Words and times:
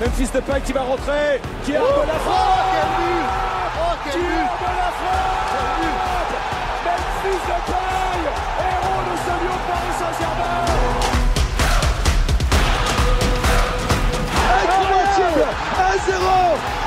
Memphis 0.00 0.30
Depay 0.32 0.62
qui 0.62 0.72
va 0.72 0.80
rentrer, 0.80 1.42
qui 1.62 1.76
a 1.76 1.80
oh, 1.82 2.06
la 2.06 2.14
frappe 2.14 2.40
oh, 2.40 2.72
quel 2.72 2.88
but. 2.96 3.26
Oh 3.76 3.94
quel 4.02 4.12
qui 4.12 4.18
but. 4.18 4.24
De 4.24 4.70
la 4.80 4.90
frappe 4.96 5.60
Memphis 6.86 7.42
Depay, 7.50 8.24
héros 8.64 9.02
de 9.04 9.14
ce 9.20 9.32
lion 9.44 9.58
Paris 9.68 9.94
Saint-Germain. 10.00 10.64
Incroyable. 15.20 15.44
1-0 16.08 16.24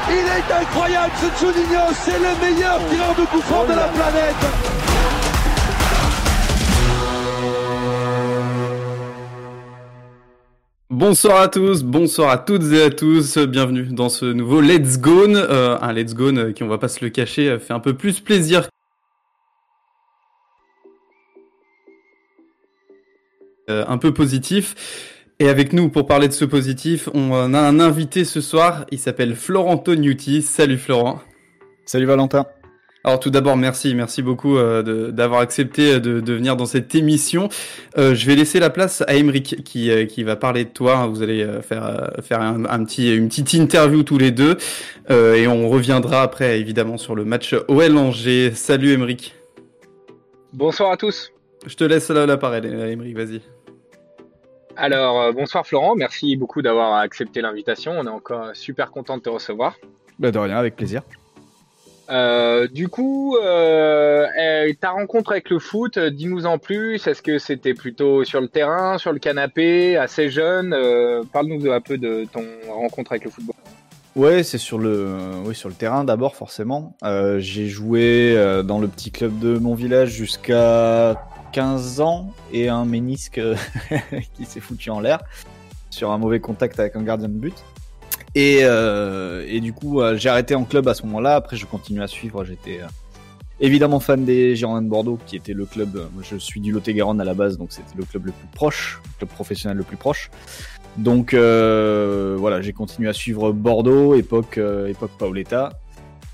Il 0.09 0.25
est 0.25 0.50
incroyable 0.61 1.14
ce 1.21 1.27
Juninho, 1.39 1.86
c'est 1.93 2.18
le 2.18 2.34
meilleur 2.41 2.80
tireur 2.89 3.14
de 3.14 3.25
coup 3.25 3.43
de 3.68 3.73
la 3.75 3.88
planète 3.89 4.72
Bonsoir 11.05 11.41
à 11.41 11.49
tous, 11.49 11.83
bonsoir 11.83 12.29
à 12.29 12.38
toutes 12.38 12.63
et 12.71 12.81
à 12.81 12.89
tous, 12.89 13.38
bienvenue 13.38 13.88
dans 13.88 14.07
ce 14.07 14.23
nouveau 14.23 14.62
Let's 14.62 14.98
Go, 15.02 15.27
euh, 15.27 15.77
un 15.81 15.91
Let's 15.91 16.13
Go 16.13 16.29
euh, 16.29 16.53
qui 16.53 16.63
on 16.63 16.70
va 16.70 16.77
pas 16.77 16.88
se 16.88 17.03
le 17.03 17.09
cacher 17.09 17.49
euh, 17.49 17.59
fait 17.59 17.73
un 17.73 17.81
peu 17.81 17.93
plus 17.93 18.21
plaisir. 18.21 18.70
Euh, 23.70 23.84
un 23.85 23.98
peu 23.98 24.13
positif. 24.13 25.26
Et 25.41 25.49
avec 25.49 25.73
nous 25.73 25.89
pour 25.89 26.05
parler 26.05 26.29
de 26.29 26.34
ce 26.34 26.45
positif, 26.45 27.09
on 27.13 27.54
a 27.54 27.59
un 27.59 27.81
invité 27.81 28.23
ce 28.23 28.40
soir, 28.40 28.85
il 28.90 28.98
s'appelle 28.98 29.35
Florent 29.35 29.79
Tognuti. 29.79 30.41
Salut 30.41 30.77
Florent. 30.77 31.20
Salut 31.85 32.05
Valentin. 32.05 32.45
Alors 33.05 33.20
tout 33.20 33.30
d'abord, 33.30 33.57
merci, 33.57 33.95
merci 33.95 34.21
beaucoup 34.21 34.57
euh, 34.57 35.12
d'avoir 35.12 35.41
accepté 35.41 35.99
de, 35.99 36.21
de, 36.21 36.34
venir 36.34 36.55
dans 36.55 36.66
cette 36.66 36.95
émission. 36.95 37.49
Euh, 37.98 38.16
je 38.16 38.26
vais 38.26 38.35
laisser 38.35 38.62
la 38.62 38.70
place 38.70 39.03
à 39.07 39.16
Emeric 39.16 39.62
qui, 39.66 39.91
euh, 39.91 40.05
qui 40.05 40.23
va 40.23 40.38
parler 40.38 40.63
de 40.63 40.70
toi. 40.70 41.07
Vous 41.07 41.21
allez 41.21 41.43
euh, 41.43 41.62
faire, 41.62 41.85
euh, 41.85 42.21
faire 42.21 42.39
un, 42.39 42.63
un, 42.63 42.85
petit, 42.85 43.13
une 43.13 43.27
petite 43.27 43.52
interview 43.53 44.03
tous 44.03 44.17
les 44.17 44.31
deux 44.31 44.57
et 45.09 45.48
on 45.48 45.68
reviendra 45.68 46.21
après 46.21 46.62
évidemment 46.62 46.98
sur 46.98 47.13
le 47.13 47.26
match 47.26 47.54
OL 47.68 47.98
Angers. 47.98 48.51
Salut 48.51 48.93
Emeric. 48.93 49.35
Bonsoir 50.54 50.91
à 50.91 50.98
tous. 50.98 51.34
Je 51.65 51.76
te 51.76 51.84
laisse 51.84 52.09
la, 52.09 52.26
la 52.26 52.37
parole, 52.37 52.65
Emeric, 52.65 53.18
vas-y. 53.18 53.41
Alors 54.77 55.34
bonsoir 55.34 55.68
Florent, 55.68 55.96
merci 55.96 56.37
beaucoup 56.37 56.62
d'avoir 56.62 56.96
accepté 56.96 57.41
l'invitation. 57.41 57.91
On 57.99 58.05
est 58.05 58.09
encore 58.09 58.51
super 58.54 58.91
content 58.91 59.18
de 59.18 59.24
te 59.24 59.29
recevoir. 59.29 59.76
Bah 60.20 60.31
de 60.31 60.40
rien, 60.40 60.57
avec 60.57 60.77
plaisir. 60.77 61.01
Euh, 62.09 62.68
du 62.68 62.90
coup, 62.90 63.37
euh, 63.37 64.28
ta 64.79 64.91
rencontre 64.91 65.31
avec 65.31 65.50
le 65.50 65.59
foot, 65.59 65.97
dis-nous 65.97 66.46
en 66.46 66.57
plus. 66.57 67.07
Est-ce 67.07 67.22
que 67.22 67.40
c'était 67.40 67.73
plutôt 67.73 68.23
sur 68.23 68.41
le 68.41 68.47
terrain, 68.47 68.97
sur 68.97 69.13
le 69.13 69.19
canapé, 69.19 69.97
assez 69.97 70.29
jeune 70.29 70.74
euh, 70.74 71.24
Parle-nous 71.31 71.72
un 71.72 71.81
peu 71.81 71.97
de 71.97 72.25
ton 72.31 72.44
rencontre 72.69 73.13
avec 73.13 73.25
le 73.25 73.31
football. 73.31 73.56
Ouais, 74.16 74.44
c'est 74.44 74.59
sur 74.59 74.78
le, 74.78 75.41
sur 75.53 75.69
le 75.69 75.75
terrain 75.75 76.03
d'abord 76.03 76.35
forcément. 76.35 76.96
Euh, 77.03 77.40
j'ai 77.40 77.68
joué 77.68 78.35
euh, 78.38 78.62
dans 78.62 78.79
le 78.79 78.88
petit 78.88 79.09
club 79.09 79.40
de 79.40 79.57
mon 79.57 79.74
village 79.74 80.12
jusqu'à 80.12 81.16
15 81.51 82.00
ans 82.01 82.31
et 82.51 82.69
un 82.69 82.85
ménisque 82.85 83.41
qui 84.35 84.46
s'est 84.46 84.59
foutu 84.59 84.91
en 84.91 85.00
l'air 85.00 85.19
sur 85.90 86.12
un 86.12 86.19
mauvais 86.19 86.40
contact 86.40 86.79
avec 86.79 86.96
un 86.96 87.01
gardien 87.01 87.28
de 87.28 87.34
but. 87.34 87.56
Et, 88.35 88.59
euh, 88.63 89.45
et 89.47 89.59
du 89.59 89.73
coup, 89.73 90.01
euh, 90.01 90.17
j'ai 90.17 90.29
arrêté 90.29 90.56
en 90.56 90.63
club 90.63 90.88
à 90.88 90.94
ce 90.94 91.03
moment-là. 91.03 91.35
Après, 91.35 91.56
je 91.56 91.66
continue 91.66 92.01
à 92.01 92.07
suivre. 92.07 92.44
J'étais 92.44 92.79
euh, 92.81 92.88
évidemment 93.59 94.00
fan 94.00 94.25
des 94.25 94.56
Girondins 94.56 94.81
de 94.81 94.90
Bordeaux, 94.90 95.19
qui 95.25 95.35
était 95.35 95.53
le 95.53 95.66
club. 95.66 95.95
Euh, 95.95 96.07
je 96.22 96.38
suis 96.38 96.59
du 96.59 96.72
Lot-et-Garonne 96.72 97.22
à 97.22 97.25
la 97.25 97.34
base, 97.34 97.57
donc 97.57 97.72
c'était 97.72 97.95
le 97.95 98.06
club 98.06 98.25
le 98.25 98.31
plus 98.31 98.47
proche, 98.53 99.01
le 99.03 99.17
club 99.19 99.29
professionnel 99.29 99.78
le 99.78 99.84
plus 99.84 99.97
proche. 99.97 100.31
Donc 100.97 101.34
euh, 101.34 102.35
voilà, 102.38 102.62
j'ai 102.62 102.73
continué 102.73 103.09
à 103.09 103.13
suivre 103.13 103.51
Bordeaux, 103.51 104.16
époque 104.16 104.57
euh, 104.57 104.88
époque 104.88 105.12
Paoletta. 105.18 105.72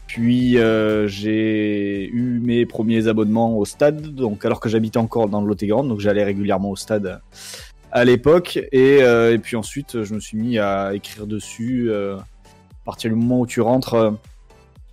Puis 0.07 0.57
euh, 0.57 1.07
j'ai 1.07 2.09
eu 2.09 2.39
mes 2.39 2.65
premiers 2.65 3.07
abonnements 3.07 3.55
au 3.57 3.63
stade, 3.63 4.01
donc 4.15 4.43
alors 4.43 4.59
que 4.59 4.67
j'habitais 4.67 4.97
encore 4.97 5.29
dans 5.29 5.39
le 5.39 5.47
Lot-et-Garonne, 5.47 5.87
donc 5.87 5.99
j'allais 5.99 6.23
régulièrement 6.23 6.71
au 6.71 6.75
stade 6.75 7.21
à 7.91 8.05
l'époque. 8.05 8.57
Et, 8.71 9.03
euh, 9.03 9.33
et, 9.33 9.39
puis 9.39 9.55
ensuite, 9.55 10.03
je 10.03 10.13
me 10.13 10.19
suis 10.19 10.37
mis 10.37 10.59
à 10.59 10.93
écrire 10.93 11.27
dessus. 11.27 11.89
Euh, 11.89 12.17
à 12.17 12.85
partir 12.85 13.09
du 13.09 13.15
moment 13.15 13.41
où 13.41 13.47
tu 13.47 13.61
rentres, 13.61 13.93
euh, 13.93 14.11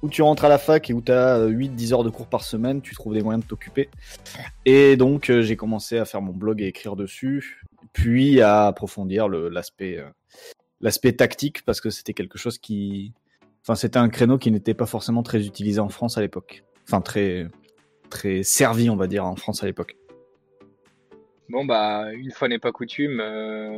où 0.03 0.09
tu 0.09 0.23
rentres 0.23 0.45
à 0.45 0.49
la 0.49 0.59
fac 0.59 0.91
et 0.91 0.93
où 0.93 1.01
tu 1.01 1.13
as 1.13 1.47
8-10 1.47 1.93
heures 1.93 2.05
de 2.05 2.11
cours 2.11 2.27
par 2.27 2.43
semaine, 2.43 2.83
tu 2.83 2.95
trouves 2.95 3.15
des 3.15 3.23
moyens 3.23 3.45
de 3.45 3.49
t'occuper. 3.49 3.89
Et 4.65 4.97
donc, 4.97 5.31
j'ai 5.31 5.57
commencé 5.57 5.99
à 5.99 6.05
faire 6.05 6.21
mon 6.21 6.33
blog 6.33 6.61
et 6.61 6.67
écrire 6.67 6.97
dessus, 6.97 7.63
puis 7.93 8.41
à 8.41 8.67
approfondir 8.67 9.29
l'aspect 9.29 10.05
l'aspect 10.81 11.13
tactique 11.13 11.65
parce 11.65 11.81
que 11.81 11.91
c'était 11.91 12.15
quelque 12.15 12.39
chose 12.39 12.59
qui. 12.59 13.13
Enfin, 13.63 13.75
c'était 13.75 13.99
un 13.99 14.09
créneau 14.09 14.39
qui 14.39 14.51
n'était 14.51 14.75
pas 14.75 14.87
forcément 14.87 15.23
très 15.23 15.45
utilisé 15.45 15.81
en 15.81 15.89
France 15.89 16.19
à 16.19 16.21
l'époque. 16.21 16.65
Enfin, 16.87 17.01
très, 17.01 17.49
très 18.11 18.45
servi, 18.45 18.91
on 18.91 18.97
va 18.97 19.09
dire, 19.09 19.25
en 19.25 19.35
France 19.35 19.63
à 19.63 19.67
l'époque. 19.67 19.97
Bon 21.49 21.65
bah 21.65 22.07
une 22.13 22.33
fois 22.33 22.49
n'est 22.49 22.59
pas 22.59 22.73
coutume, 22.73 23.21
euh, 23.21 23.69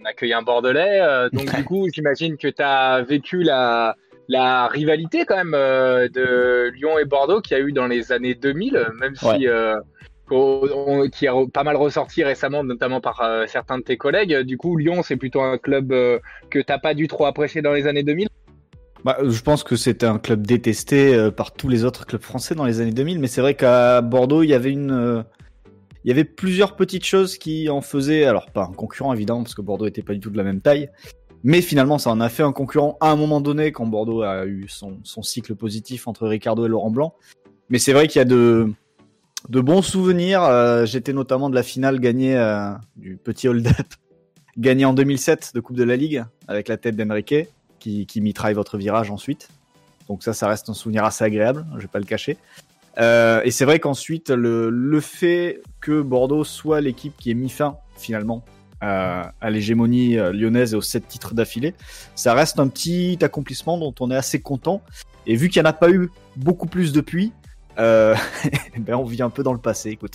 on 0.00 0.04
accueille 0.06 0.32
un 0.32 0.42
Bordelais. 0.42 1.00
Euh, 1.02 1.28
donc 1.30 1.54
du 1.54 1.64
coup, 1.64 1.86
j'imagine 1.92 2.36
que 2.38 2.48
tu 2.48 2.62
as 2.62 3.02
vécu 3.02 3.42
la, 3.42 3.96
la 4.28 4.66
rivalité 4.68 5.24
quand 5.26 5.36
même 5.36 5.54
euh, 5.54 6.08
de 6.08 6.70
Lyon 6.74 6.98
et 6.98 7.04
Bordeaux 7.04 7.40
qu'il 7.42 7.56
y 7.56 7.60
a 7.60 7.62
eu 7.62 7.72
dans 7.72 7.86
les 7.86 8.12
années 8.12 8.34
2000, 8.34 8.92
même 8.98 9.14
si 9.14 9.26
Ouais. 9.26 9.48
on- 10.30 10.68
on- 10.86 11.08
qui 11.08 11.26
a 11.26 11.34
pas 11.52 11.64
mal 11.64 11.76
ressorti 11.76 12.24
récemment, 12.24 12.64
notamment 12.64 13.00
par 13.00 13.22
certains 13.46 13.78
de 13.78 13.82
tes 13.82 13.96
collègues. 13.98 14.34
Du 14.40 14.56
coup, 14.56 14.76
Lyon, 14.76 15.02
c'est 15.02 15.16
plutôt 15.16 15.40
un 15.42 15.58
club 15.58 15.88
que 16.50 16.58
t'as 16.60 16.78
pas 16.78 16.94
dû 16.94 17.08
trop 17.08 17.26
apprécier 17.26 17.60
dans 17.62 17.72
les 17.72 17.86
années 17.86 18.02
2000. 18.02 18.28
Bah, 19.04 19.16
je 19.22 19.40
pense 19.42 19.64
que 19.64 19.76
c'était 19.76 20.06
un 20.06 20.18
club 20.18 20.46
détesté 20.46 21.30
par 21.36 21.52
tous 21.52 21.68
les 21.68 21.84
autres 21.84 22.04
clubs 22.04 22.20
français 22.22 22.54
dans 22.54 22.64
les 22.64 22.80
années 22.80 22.92
2000, 22.92 23.18
mais 23.20 23.26
c'est 23.28 23.40
vrai 23.40 23.54
qu'à 23.54 24.00
Bordeaux, 24.02 24.42
il 24.42 24.48
y 24.50 24.54
avait 24.54 24.72
une, 24.72 25.24
il 26.04 26.08
y 26.08 26.10
avait 26.12 26.24
plusieurs 26.24 26.76
petites 26.76 27.04
choses 27.04 27.38
qui 27.38 27.68
en 27.68 27.80
faisaient, 27.80 28.24
alors 28.24 28.50
pas 28.50 28.64
un 28.64 28.72
concurrent 28.72 29.12
évidemment, 29.12 29.42
parce 29.42 29.54
que 29.54 29.62
Bordeaux 29.62 29.86
était 29.86 30.02
pas 30.02 30.14
du 30.14 30.20
tout 30.20 30.30
de 30.30 30.36
la 30.36 30.44
même 30.44 30.60
taille, 30.60 30.88
mais 31.42 31.60
finalement 31.60 31.98
ça 31.98 32.10
en 32.10 32.20
a 32.20 32.28
fait 32.28 32.42
un 32.42 32.52
concurrent 32.52 32.96
à 33.00 33.10
un 33.10 33.16
moment 33.16 33.40
donné 33.40 33.72
quand 33.72 33.86
Bordeaux 33.86 34.22
a 34.22 34.46
eu 34.46 34.66
son, 34.68 34.98
son 35.02 35.22
cycle 35.22 35.54
positif 35.54 36.08
entre 36.08 36.26
Ricardo 36.26 36.64
et 36.66 36.68
Laurent 36.68 36.90
Blanc. 36.90 37.14
Mais 37.70 37.78
c'est 37.78 37.92
vrai 37.92 38.08
qu'il 38.08 38.18
y 38.18 38.22
a 38.22 38.24
de, 38.24 38.72
de 39.48 39.60
bons 39.60 39.82
souvenirs. 39.82 40.42
euh, 40.42 40.86
J'étais 40.86 41.12
notamment 41.12 41.50
de 41.50 41.54
la 41.54 41.62
finale 41.62 42.00
gagnée 42.00 42.36
euh, 42.36 42.70
du 42.96 43.16
petit 43.16 43.46
hold-up, 43.48 43.86
gagnée 44.56 44.84
en 44.84 44.94
2007 44.94 45.52
de 45.54 45.60
Coupe 45.60 45.76
de 45.76 45.84
la 45.84 45.96
Ligue 45.96 46.24
avec 46.46 46.68
la 46.68 46.76
tête 46.76 46.96
d'Enrique 46.96 47.34
qui, 47.78 48.06
qui 48.06 48.20
mitraille 48.20 48.54
votre 48.54 48.78
virage 48.78 49.10
ensuite. 49.10 49.48
Donc 50.08 50.22
ça, 50.22 50.32
ça 50.32 50.48
reste 50.48 50.70
un 50.70 50.74
souvenir 50.74 51.04
assez 51.04 51.22
agréable, 51.22 51.66
je 51.76 51.82
vais 51.82 51.88
pas 51.88 51.98
le 51.98 52.06
cacher. 52.06 52.38
Euh, 53.00 53.40
et 53.44 53.50
c'est 53.50 53.64
vrai 53.64 53.78
qu'ensuite, 53.78 54.30
le, 54.30 54.70
le 54.70 55.00
fait 55.00 55.62
que 55.80 56.02
Bordeaux 56.02 56.44
soit 56.44 56.80
l'équipe 56.80 57.14
qui 57.18 57.30
ait 57.30 57.34
mis 57.34 57.48
fin, 57.48 57.76
finalement, 57.96 58.44
à, 58.80 59.32
l'hégémonie 59.50 60.18
euh, 60.18 60.32
lyonnaise 60.32 60.72
et 60.72 60.76
aux 60.76 60.82
sept 60.82 61.06
titres 61.08 61.34
d'affilée, 61.34 61.74
ça 62.14 62.34
reste 62.34 62.60
un 62.60 62.68
petit 62.68 63.18
accomplissement 63.22 63.78
dont 63.78 63.94
on 64.00 64.10
est 64.10 64.16
assez 64.16 64.40
content. 64.40 64.82
Et 65.26 65.34
vu 65.34 65.48
qu'il 65.48 65.62
n'y 65.62 65.66
en 65.66 65.70
a 65.70 65.74
pas 65.74 65.90
eu 65.90 66.10
beaucoup 66.36 66.66
plus 66.66 66.92
depuis, 66.92 67.32
euh, 67.78 68.14
ben 68.78 68.94
on 68.94 69.04
vit 69.04 69.22
un 69.22 69.30
peu 69.30 69.42
dans 69.42 69.52
le 69.52 69.58
passé, 69.58 69.90
écoute. 69.90 70.14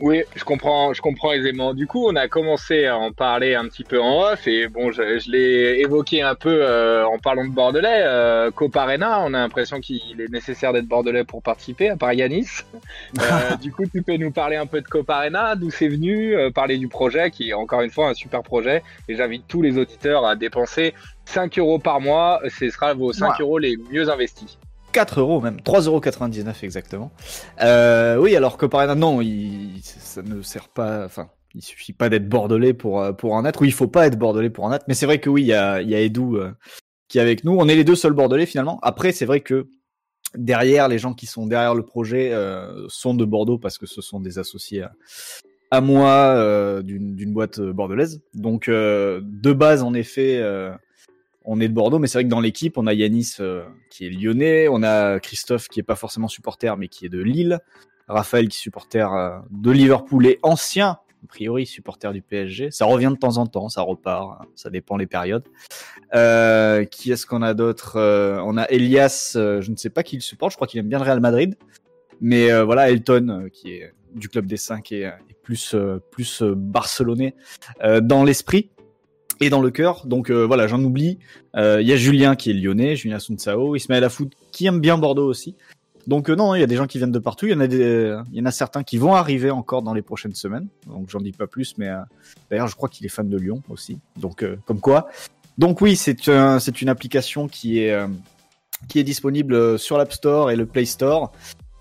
Oui, 0.00 0.22
je 0.36 0.44
comprends, 0.44 0.92
je 0.92 1.02
comprends 1.02 1.32
aisément. 1.32 1.74
Du 1.74 1.88
coup, 1.88 2.06
on 2.08 2.14
a 2.14 2.28
commencé 2.28 2.86
à 2.86 2.96
en 2.96 3.10
parler 3.10 3.56
un 3.56 3.64
petit 3.64 3.82
peu 3.82 4.00
en 4.00 4.22
off 4.30 4.46
et 4.46 4.68
bon, 4.68 4.92
je, 4.92 5.18
je 5.18 5.28
l'ai 5.30 5.80
évoqué 5.80 6.22
un 6.22 6.36
peu 6.36 6.60
euh, 6.62 7.04
en 7.04 7.18
parlant 7.18 7.44
de 7.44 7.50
Bordelais. 7.50 8.02
Euh, 8.04 8.52
Coparena, 8.52 9.20
on 9.24 9.34
a 9.34 9.38
l'impression 9.38 9.80
qu'il 9.80 10.20
est 10.20 10.30
nécessaire 10.30 10.72
d'être 10.72 10.86
Bordelais 10.86 11.24
pour 11.24 11.42
participer, 11.42 11.88
à 11.90 11.96
part 11.96 12.12
Yanis. 12.12 12.46
Euh, 13.20 13.56
du 13.60 13.72
coup, 13.72 13.86
tu 13.92 14.02
peux 14.02 14.16
nous 14.16 14.30
parler 14.30 14.54
un 14.54 14.66
peu 14.66 14.80
de 14.80 14.86
Coparena, 14.86 15.56
d'où 15.56 15.70
c'est 15.70 15.88
venu, 15.88 16.36
euh, 16.36 16.50
parler 16.52 16.78
du 16.78 16.86
projet 16.86 17.32
qui 17.32 17.50
est 17.50 17.54
encore 17.54 17.80
une 17.80 17.90
fois 17.90 18.08
un 18.08 18.14
super 18.14 18.44
projet. 18.44 18.84
Et 19.08 19.16
j'invite 19.16 19.48
tous 19.48 19.62
les 19.62 19.78
auditeurs 19.78 20.24
à 20.24 20.36
dépenser 20.36 20.94
5 21.24 21.58
euros 21.58 21.80
par 21.80 22.00
mois. 22.00 22.40
Ce 22.48 22.70
sera 22.70 22.94
vos 22.94 23.12
5 23.12 23.30
Ouais. 23.30 23.34
euros 23.40 23.58
les 23.58 23.76
mieux 23.90 24.08
investis. 24.08 24.58
4 24.92 25.20
euros 25.20 25.40
même, 25.40 25.58
3,99 25.58 25.86
euros 25.86 26.52
exactement. 26.62 27.10
Euh, 27.60 28.16
oui, 28.16 28.36
alors 28.36 28.56
que 28.56 28.66
par 28.66 28.82
exemple, 28.82 29.00
non, 29.00 29.20
il, 29.20 29.80
ça 29.82 30.22
ne 30.22 30.42
sert 30.42 30.68
pas, 30.68 31.04
enfin, 31.04 31.28
il 31.54 31.62
suffit 31.62 31.92
pas 31.92 32.08
d'être 32.08 32.28
bordelais 32.28 32.74
pour, 32.74 33.02
euh, 33.02 33.12
pour 33.12 33.34
en 33.34 33.44
être, 33.44 33.62
ou 33.62 33.64
il 33.64 33.72
faut 33.72 33.88
pas 33.88 34.06
être 34.06 34.18
bordelais 34.18 34.50
pour 34.50 34.64
en 34.64 34.72
être, 34.72 34.84
mais 34.88 34.94
c'est 34.94 35.06
vrai 35.06 35.20
que 35.20 35.30
oui, 35.30 35.42
il 35.42 35.48
y 35.48 35.52
a, 35.52 35.82
y 35.82 35.94
a 35.94 36.00
Edu 36.00 36.36
euh, 36.36 36.50
qui 37.08 37.18
est 37.18 37.20
avec 37.20 37.44
nous, 37.44 37.56
on 37.58 37.68
est 37.68 37.76
les 37.76 37.84
deux 37.84 37.96
seuls 37.96 38.12
bordelais 38.12 38.46
finalement. 38.46 38.78
Après, 38.82 39.12
c'est 39.12 39.26
vrai 39.26 39.40
que 39.40 39.68
derrière, 40.34 40.88
les 40.88 40.98
gens 40.98 41.14
qui 41.14 41.26
sont 41.26 41.46
derrière 41.46 41.74
le 41.74 41.84
projet 41.84 42.34
sont 42.88 43.14
de 43.14 43.24
Bordeaux 43.24 43.56
parce 43.56 43.78
que 43.78 43.86
ce 43.86 44.02
sont 44.02 44.20
des 44.20 44.38
associés 44.38 44.82
à, 44.82 44.92
à 45.70 45.80
moi 45.80 46.82
d'une 46.82 47.32
boîte 47.32 47.60
bordelaise. 47.60 48.20
Donc, 48.34 48.68
de 48.68 49.52
base, 49.54 49.82
en 49.82 49.94
effet, 49.94 50.42
on 51.50 51.60
est 51.60 51.68
de 51.68 51.72
Bordeaux, 51.72 51.98
mais 51.98 52.08
c'est 52.08 52.18
vrai 52.18 52.24
que 52.24 52.28
dans 52.28 52.40
l'équipe, 52.40 52.76
on 52.76 52.86
a 52.86 52.92
Yanis 52.92 53.36
euh, 53.40 53.64
qui 53.88 54.06
est 54.06 54.10
lyonnais, 54.10 54.68
on 54.68 54.82
a 54.82 55.18
Christophe 55.18 55.68
qui 55.68 55.80
est 55.80 55.82
pas 55.82 55.96
forcément 55.96 56.28
supporter, 56.28 56.76
mais 56.76 56.88
qui 56.88 57.06
est 57.06 57.08
de 57.08 57.20
Lille, 57.20 57.58
Raphaël 58.06 58.48
qui 58.48 58.58
est 58.58 58.60
supporter 58.60 59.10
euh, 59.14 59.38
de 59.50 59.70
Liverpool 59.70 60.26
et 60.26 60.38
ancien 60.42 60.98
a 61.24 61.26
priori 61.26 61.64
supporter 61.64 62.12
du 62.12 62.20
PSG. 62.20 62.70
Ça 62.70 62.84
revient 62.84 63.10
de 63.10 63.18
temps 63.18 63.38
en 63.38 63.46
temps, 63.46 63.70
ça 63.70 63.80
repart, 63.80 64.42
ça 64.54 64.68
dépend 64.68 64.98
les 64.98 65.06
périodes. 65.06 65.42
Euh, 66.14 66.84
qui 66.84 67.10
est-ce 67.10 67.26
qu'on 67.26 67.42
a 67.42 67.54
d'autre 67.54 67.98
On 67.98 68.56
a 68.58 68.64
Elias, 68.68 69.32
je 69.34 69.70
ne 69.70 69.76
sais 69.76 69.90
pas 69.90 70.02
qui 70.02 70.16
le 70.16 70.22
supporte, 70.22 70.52
je 70.52 70.56
crois 70.56 70.68
qu'il 70.68 70.78
aime 70.78 70.88
bien 70.88 70.98
le 70.98 71.04
Real 71.04 71.20
Madrid. 71.20 71.56
Mais 72.20 72.52
voilà, 72.62 72.90
Elton, 72.90 73.48
qui 73.52 73.72
est 73.72 73.92
du 74.14 74.28
club 74.28 74.46
des 74.46 74.58
5 74.58 74.92
et, 74.92 75.10
et 75.28 75.34
plus, 75.42 75.74
plus 76.12 76.42
barcelonais 76.42 77.34
dans 78.02 78.22
l'esprit 78.22 78.70
et 79.40 79.50
dans 79.50 79.60
le 79.60 79.70
cœur. 79.70 80.06
Donc 80.06 80.30
euh, 80.30 80.46
voilà, 80.46 80.66
j'en 80.66 80.82
oublie. 80.82 81.18
Euh, 81.56 81.80
Il 81.80 81.88
y 81.88 81.92
a 81.92 81.96
Julien 81.96 82.36
qui 82.36 82.50
est 82.50 82.54
lyonnais, 82.54 82.96
Julien 82.96 83.18
Sunsao, 83.18 83.76
Ismaël 83.76 84.04
Afoud 84.04 84.34
qui 84.52 84.66
aime 84.66 84.80
bien 84.80 84.98
Bordeaux 84.98 85.26
aussi. 85.26 85.54
Donc 86.06 86.30
euh, 86.30 86.34
non, 86.34 86.54
il 86.54 86.60
y 86.60 86.62
a 86.62 86.66
des 86.66 86.76
gens 86.76 86.86
qui 86.86 86.96
viennent 86.98 87.12
de 87.12 87.18
partout. 87.18 87.46
Il 87.46 87.52
y 87.52 87.54
en 87.54 87.60
a 87.60 87.66
des, 87.66 87.82
euh, 87.82 88.22
il 88.32 88.38
y 88.38 88.40
en 88.40 88.46
a 88.46 88.50
certains 88.50 88.82
qui 88.82 88.96
vont 88.96 89.14
arriver 89.14 89.50
encore 89.50 89.82
dans 89.82 89.92
les 89.92 90.02
prochaines 90.02 90.34
semaines. 90.34 90.66
Donc 90.86 91.10
j'en 91.10 91.20
dis 91.20 91.32
pas 91.32 91.46
plus, 91.46 91.76
mais 91.76 91.88
euh, 91.88 91.98
d'ailleurs 92.50 92.68
je 92.68 92.76
crois 92.76 92.88
qu'il 92.88 93.04
est 93.04 93.10
fan 93.10 93.28
de 93.28 93.36
Lyon 93.36 93.62
aussi. 93.68 93.98
Donc 94.16 94.42
euh, 94.42 94.56
comme 94.64 94.80
quoi. 94.80 95.08
Donc 95.58 95.80
oui, 95.80 95.96
c'est 95.96 96.28
un, 96.28 96.60
c'est 96.60 96.80
une 96.80 96.88
application 96.88 97.46
qui 97.46 97.80
est 97.80 97.92
euh, 97.92 98.06
qui 98.88 98.98
est 98.98 99.04
disponible 99.04 99.54
euh, 99.54 99.76
sur 99.76 99.98
l'App 99.98 100.12
Store 100.12 100.50
et 100.50 100.56
le 100.56 100.64
Play 100.64 100.86
Store 100.86 101.32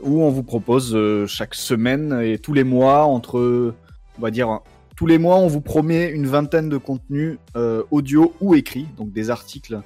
où 0.02 0.22
on 0.22 0.30
vous 0.30 0.44
propose 0.44 0.94
euh, 0.94 1.26
chaque 1.26 1.56
semaine 1.56 2.20
et 2.22 2.38
tous 2.38 2.54
les 2.54 2.64
mois 2.64 3.04
entre 3.06 3.74
on 4.18 4.22
va 4.22 4.30
dire 4.30 4.60
tous 4.98 5.06
les 5.06 5.20
mois 5.20 5.38
on 5.38 5.48
vous 5.48 5.62
promet 5.62 6.10
une 6.10 6.26
vingtaine 6.26 6.68
de 6.68 6.78
contenus 6.78 7.38
euh, 7.56 7.84
audio 7.92 8.34
ou 8.42 8.56
écrits, 8.56 8.88
donc 8.98 9.14
des 9.14 9.30
articles 9.30 9.80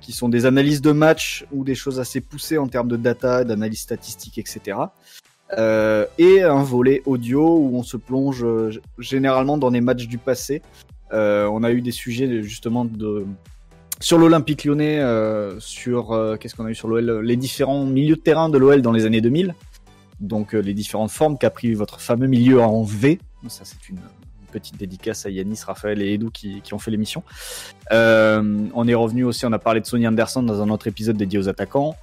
qui 0.00 0.12
sont 0.12 0.28
des 0.28 0.46
analyses 0.46 0.80
de 0.80 0.92
matchs 0.92 1.44
ou 1.50 1.64
des 1.64 1.74
choses 1.74 1.98
assez 1.98 2.20
poussées 2.20 2.56
en 2.56 2.68
termes 2.68 2.88
de 2.88 2.96
data, 2.96 3.42
d'analyse 3.42 3.80
statistique, 3.80 4.38
etc. 4.38 4.78
Euh, 5.58 6.06
et 6.18 6.42
un 6.42 6.62
volet 6.62 7.02
audio 7.04 7.56
où 7.56 7.76
on 7.76 7.82
se 7.82 7.96
plonge 7.96 8.44
euh, 8.44 8.70
généralement 8.98 9.58
dans 9.58 9.70
les 9.70 9.80
matchs 9.80 10.06
du 10.06 10.18
passé. 10.18 10.62
Euh, 11.12 11.46
on 11.46 11.64
a 11.64 11.72
eu 11.72 11.80
des 11.80 11.90
sujets 11.90 12.42
justement 12.42 12.84
de 12.84 13.26
sur 14.00 14.18
l'Olympique 14.18 14.64
Lyonnais, 14.64 15.00
euh, 15.00 15.58
sur 15.58 16.36
qu'est-ce 16.38 16.54
qu'on 16.54 16.66
a 16.66 16.70
eu 16.70 16.74
sur 16.74 16.88
l'OL, 16.88 17.24
les 17.24 17.36
différents 17.36 17.86
milieux 17.86 18.16
de 18.16 18.20
terrain 18.20 18.48
de 18.48 18.58
l'OL 18.58 18.82
dans 18.82 18.92
les 18.92 19.04
années 19.06 19.20
2000. 19.20 19.54
Donc 20.20 20.52
les 20.52 20.74
différentes 20.74 21.10
formes 21.10 21.38
qu'a 21.38 21.50
pris 21.50 21.74
votre 21.74 22.00
fameux 22.00 22.26
milieu 22.28 22.60
en 22.60 22.82
V. 22.82 23.18
Ça 23.48 23.64
c'est 23.64 23.88
une 23.88 23.98
petite 24.54 24.78
dédicace 24.78 25.26
à 25.26 25.30
Yanis, 25.30 25.60
Raphaël 25.66 26.00
et 26.00 26.14
Edou 26.14 26.30
qui, 26.30 26.60
qui 26.62 26.74
ont 26.74 26.78
fait 26.78 26.92
l'émission. 26.92 27.24
Euh, 27.90 28.68
on 28.72 28.86
est 28.86 28.94
revenu 28.94 29.24
aussi, 29.24 29.44
on 29.46 29.52
a 29.52 29.58
parlé 29.58 29.80
de 29.80 29.86
Sonny 29.86 30.06
Anderson 30.06 30.42
dans 30.44 30.62
un 30.62 30.70
autre 30.70 30.86
épisode 30.86 31.16
dédié 31.16 31.38
aux 31.40 31.48
attaquants. 31.48 31.96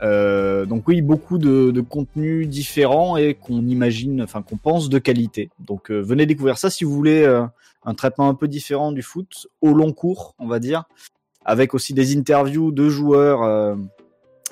Euh, 0.00 0.64
donc 0.64 0.86
oui, 0.86 1.02
beaucoup 1.02 1.38
de, 1.38 1.72
de 1.72 1.80
contenus 1.80 2.48
différents 2.48 3.16
et 3.16 3.34
qu'on 3.34 3.66
imagine, 3.66 4.22
enfin 4.22 4.42
qu'on 4.42 4.56
pense 4.56 4.88
de 4.88 4.98
qualité. 4.98 5.50
Donc 5.58 5.90
euh, 5.90 6.00
venez 6.00 6.24
découvrir 6.24 6.56
ça 6.56 6.70
si 6.70 6.84
vous 6.84 6.94
voulez 6.94 7.26
un 7.84 7.94
traitement 7.94 8.28
un 8.28 8.34
peu 8.34 8.46
différent 8.46 8.92
du 8.92 9.02
foot 9.02 9.48
au 9.60 9.72
long 9.74 9.92
cours, 9.92 10.36
on 10.38 10.46
va 10.46 10.60
dire, 10.60 10.84
avec 11.44 11.74
aussi 11.74 11.94
des 11.94 12.16
interviews 12.16 12.70
de 12.70 12.88
joueurs 12.88 13.76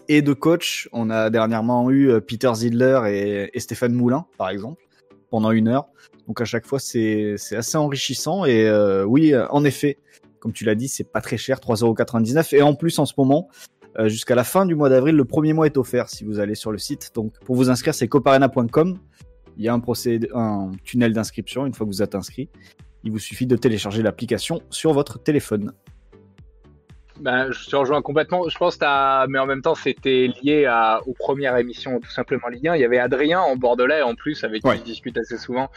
et 0.09 0.21
de 0.21 0.33
coachs. 0.33 0.89
On 0.93 1.11
a 1.11 1.31
dernièrement 1.31 1.91
eu 1.93 2.21
Peter 2.21 2.53
Zidler 2.55 3.49
et 3.55 3.61
Stéphane 3.61 3.93
Moulin, 3.93 4.27
par 4.37 4.49
exemple, 4.49 4.83
pendant 5.31 5.53
une 5.53 5.69
heure. 5.69 5.87
Donc 6.27 6.41
à 6.41 6.45
chaque 6.45 6.67
fois, 6.67 6.79
c'est 6.79 7.37
assez 7.53 7.77
enrichissant 7.77 8.45
et 8.45 8.67
euh, 8.67 9.05
oui, 9.05 9.33
en 9.51 9.65
effet, 9.65 9.99
comme 10.41 10.53
tu 10.53 10.65
l'as 10.65 10.75
dit, 10.75 10.89
c'est 10.89 11.05
pas 11.05 11.21
très 11.21 11.37
cher, 11.37 11.59
3,99€ 11.61 12.55
et 12.57 12.63
en 12.63 12.75
plus 12.75 12.99
en 12.99 13.07
ce 13.07 13.15
moment. 13.17 13.49
euh, 13.99 14.09
Jusqu'à 14.09 14.35
la 14.35 14.45
fin 14.45 14.67
du 14.67 14.75
mois 14.75 14.89
d'avril, 14.89 15.15
le 15.17 15.25
premier 15.25 15.53
mois 15.53 15.67
est 15.67 15.77
offert 15.77 16.09
si 16.09 16.25
vous 16.25 16.39
allez 16.41 16.55
sur 16.55 16.73
le 16.73 16.79
site. 16.79 17.13
Donc 17.15 17.33
pour 17.45 17.55
vous 17.57 17.71
inscrire, 17.71 17.95
c'est 17.95 18.09
coparena.com. 18.09 18.99
Il 19.57 19.65
y 19.65 19.69
a 19.69 19.73
un 19.73 19.81
procédé, 19.81 20.29
un 20.35 20.71
tunnel 20.85 21.13
d'inscription 21.13 21.65
une 21.65 21.73
fois 21.75 21.87
que 21.87 21.91
vous 21.91 22.03
êtes 22.03 22.15
inscrit. 22.15 22.51
Il 23.05 23.13
vous 23.13 23.19
suffit 23.19 23.47
de 23.47 23.57
télécharger 23.57 24.03
l'application 24.03 24.61
sur 24.69 24.93
votre 24.93 25.23
téléphone. 25.23 25.73
Ben, 27.21 27.51
je 27.51 27.69
te 27.69 27.77
rejoins 27.77 28.03
complètement. 28.03 28.49
Je 28.49 28.59
pense 28.59 28.77
que 28.77 29.27
mais 29.29 29.39
en 29.39 29.47
même 29.47 29.63
temps, 29.63 29.75
c'était 29.75 30.29
lié 30.43 30.67
à, 30.67 31.01
aux 31.07 31.15
premières 31.15 31.57
émissions, 31.57 31.99
tout 32.01 32.11
simplement 32.11 32.49
Ligue 32.49 32.69
1. 32.69 32.77
Il 32.77 32.81
y 32.83 32.85
avait 32.85 32.99
Adrien 32.99 33.41
en 33.41 33.57
Bordelais, 33.57 34.03
en 34.03 34.15
plus, 34.15 34.45
avec 34.45 34.63
qui 34.63 34.69
je 34.79 34.83
discute 34.85 35.17
assez 35.19 35.39
souvent, 35.39 35.71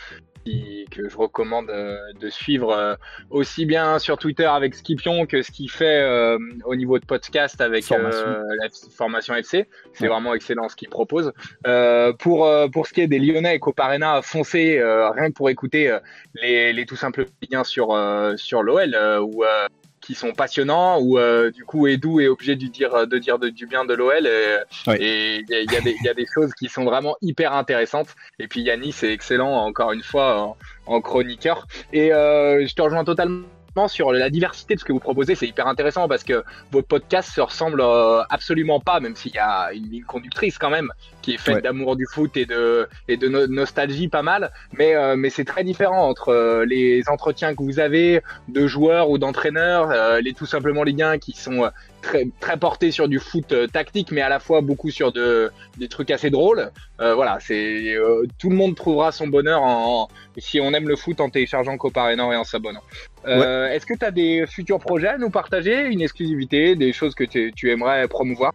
qui, 0.45 0.85
que 0.91 1.07
je 1.09 1.17
recommande 1.17 1.69
euh, 1.69 1.97
de 2.19 2.29
suivre 2.29 2.71
euh, 2.71 2.95
aussi 3.29 3.65
bien 3.65 3.99
sur 3.99 4.17
Twitter 4.17 4.45
avec 4.45 4.73
Skipion 4.75 5.25
que 5.25 5.41
ce 5.41 5.51
qu'il 5.51 5.69
fait 5.69 6.01
euh, 6.01 6.37
au 6.65 6.75
niveau 6.75 6.97
de 6.99 7.05
podcast 7.05 7.59
avec 7.61 7.83
Formation. 7.83 8.25
euh, 8.27 8.43
la 8.61 8.67
formation 8.95 9.35
FC. 9.35 9.67
C'est 9.93 10.03
Ouais. 10.03 10.07
vraiment 10.09 10.33
excellent 10.33 10.69
ce 10.69 10.75
qu'il 10.75 10.89
propose. 10.89 11.33
Euh, 11.67 12.13
pour, 12.13 12.45
euh, 12.45 12.67
pour 12.67 12.87
ce 12.87 12.93
qui 12.93 13.01
est 13.01 13.07
des 13.07 13.19
Lyonnais 13.19 13.55
et 13.55 13.59
Coparena, 13.59 14.21
foncez 14.21 14.77
euh, 14.79 15.09
rien 15.11 15.27
que 15.29 15.33
pour 15.35 15.49
écouter 15.49 15.89
euh, 15.91 15.99
les, 16.35 16.71
les 16.73 16.85
tout 16.85 16.95
simples 16.95 17.25
Ligue 17.41 17.55
1 17.55 17.63
sur, 17.65 17.93
euh, 17.93 18.35
sur 18.37 18.63
l'OL, 18.63 18.95
euh, 18.95 19.19
euh, 19.19 19.67
qui 20.09 20.15
sont 20.15 20.31
passionnants 20.33 20.99
où 20.99 21.19
euh, 21.19 21.51
du 21.51 21.63
coup 21.65 21.85
Edu 21.85 22.23
est 22.23 22.27
obligé 22.27 22.55
de 22.55 22.65
dire 22.65 23.05
de 23.05 23.17
dire 23.19 23.37
de- 23.37 23.49
du 23.49 23.67
bien 23.67 23.85
de 23.85 23.93
l'OL 23.93 24.25
et 24.25 24.57
Ouais. 24.87 24.97
et 24.99 25.35
il 25.47 25.49
y, 25.51 25.53
a- 25.53 25.59
il 25.61 25.71
y 25.71 25.75
a 25.75 25.81
des 25.81 25.95
il 26.01 26.03
y 26.03 26.09
a 26.09 26.15
des 26.15 26.25
choses 26.33 26.51
qui 26.57 26.67
sont 26.67 26.83
vraiment 26.83 27.15
hyper 27.21 27.53
intéressantes 27.53 28.09
et 28.39 28.47
puis 28.47 28.61
Yannis 28.61 28.95
est 29.03 29.13
excellent 29.13 29.53
encore 29.69 29.91
une 29.91 30.01
fois 30.01 30.27
en, 30.41 30.57
en 30.87 30.99
chroniqueur 30.99 31.67
et 31.93 32.11
euh, 32.11 32.65
je 32.65 32.73
te 32.73 32.81
rejoins 32.81 33.03
totalement 33.03 33.43
sur 33.87 34.11
la 34.11 34.29
diversité 34.29 34.75
de 34.75 34.79
ce 34.79 34.85
que 34.85 34.91
vous 34.91 34.99
proposez, 34.99 35.35
c'est 35.35 35.47
hyper 35.47 35.67
intéressant 35.67 36.07
parce 36.07 36.23
que 36.23 36.43
votre 36.71 36.87
podcast 36.87 37.31
se 37.33 37.39
ressemble 37.39 37.79
euh, 37.81 38.21
absolument 38.29 38.79
pas, 38.81 38.99
même 38.99 39.15
s'il 39.15 39.33
y 39.33 39.37
a 39.37 39.71
une 39.73 39.89
ligne 39.89 40.03
conductrice 40.03 40.57
quand 40.57 40.69
même 40.69 40.89
qui 41.21 41.33
est 41.33 41.37
faite 41.37 41.55
Ouais. 41.55 41.61
d'amour 41.61 41.95
du 41.95 42.05
foot 42.05 42.35
et 42.37 42.45
de 42.45 42.87
et 43.07 43.15
de 43.17 43.27
no- 43.27 43.47
nostalgie 43.47 44.07
pas 44.07 44.21
mal, 44.21 44.51
mais 44.73 44.95
euh, 44.95 45.15
mais 45.15 45.29
c'est 45.29 45.45
très 45.45 45.63
différent 45.63 46.07
entre 46.09 46.29
euh, 46.29 46.65
les 46.65 47.07
entretiens 47.09 47.55
que 47.55 47.63
vous 47.63 47.79
avez 47.79 48.21
de 48.49 48.67
joueurs 48.67 49.09
ou 49.09 49.17
d'entraîneurs, 49.17 49.91
euh, 49.91 50.19
les 50.21 50.33
tout 50.33 50.45
simplement 50.45 50.83
Ligue 50.83 51.01
1 51.01 51.17
qui 51.19 51.31
sont 51.33 51.63
euh, 51.63 51.69
très 52.01 52.27
très 52.39 52.57
portés 52.57 52.91
sur 52.91 53.07
du 53.07 53.19
foot 53.19 53.51
euh, 53.51 53.67
tactique, 53.67 54.11
mais 54.11 54.21
à 54.21 54.29
la 54.29 54.39
fois 54.39 54.61
beaucoup 54.61 54.89
sur 54.89 55.11
de 55.11 55.51
des 55.77 55.87
trucs 55.87 56.11
assez 56.11 56.29
drôles. 56.29 56.71
Euh, 57.01 57.15
voilà, 57.15 57.37
c'est 57.41 57.95
euh, 57.95 58.25
tout 58.37 58.49
le 58.49 58.55
monde 58.55 58.75
trouvera 58.75 59.11
son 59.11 59.27
bonheur 59.27 59.61
en, 59.61 60.03
en- 60.03 60.07
si 60.37 60.59
on 60.59 60.73
aime 60.73 60.87
le 60.87 60.95
foot 60.95 61.19
en 61.21 61.29
téléchargeant 61.29 61.77
Coparénor 61.77 62.33
et 62.33 62.37
en 62.37 62.43
s'abonnant. 62.43 62.81
Euh, 63.27 63.67
Est-ce 63.67 63.85
que 63.85 63.93
tu 63.93 64.05
as 64.05 64.11
des 64.11 64.45
futurs 64.47 64.79
projets 64.79 65.09
à 65.09 65.17
nous 65.17 65.29
partager, 65.29 65.85
une 65.85 66.01
exclusivité, 66.01 66.75
des 66.75 66.93
choses 66.93 67.15
que 67.15 67.23
tu, 67.23 67.69
aimerais 67.69 68.07
promouvoir? 68.07 68.53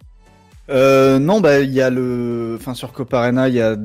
Non, 0.68 1.40
bah 1.40 1.60
il 1.60 1.72
y 1.72 1.82
a 1.82 1.90
le, 1.90 2.56
enfin 2.58 2.74
sur 2.74 2.92
Coparena, 2.92 3.48
il 3.48 3.54
y 3.54 3.60
a 3.60 3.76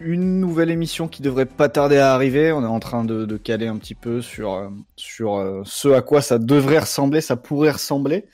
une 0.00 0.40
nouvelle 0.40 0.70
émission 0.70 1.06
qui 1.06 1.22
devrait 1.22 1.46
pas 1.46 1.68
tarder 1.68 1.98
à 1.98 2.14
arriver. 2.14 2.50
On 2.52 2.62
est 2.62 2.66
en 2.66 2.80
train 2.80 3.04
de, 3.04 3.26
de 3.26 3.36
caler 3.36 3.66
un 3.66 3.76
petit 3.76 3.94
peu 3.94 4.22
sur 4.22 4.70
sur 4.96 5.62
ce 5.64 5.88
à 5.88 6.02
quoi 6.02 6.20
ça 6.20 6.38
devrait 6.38 6.80
ressembler, 6.80 7.20
ça 7.20 7.36
pourrait 7.36 7.72
ressembler. 7.72 8.24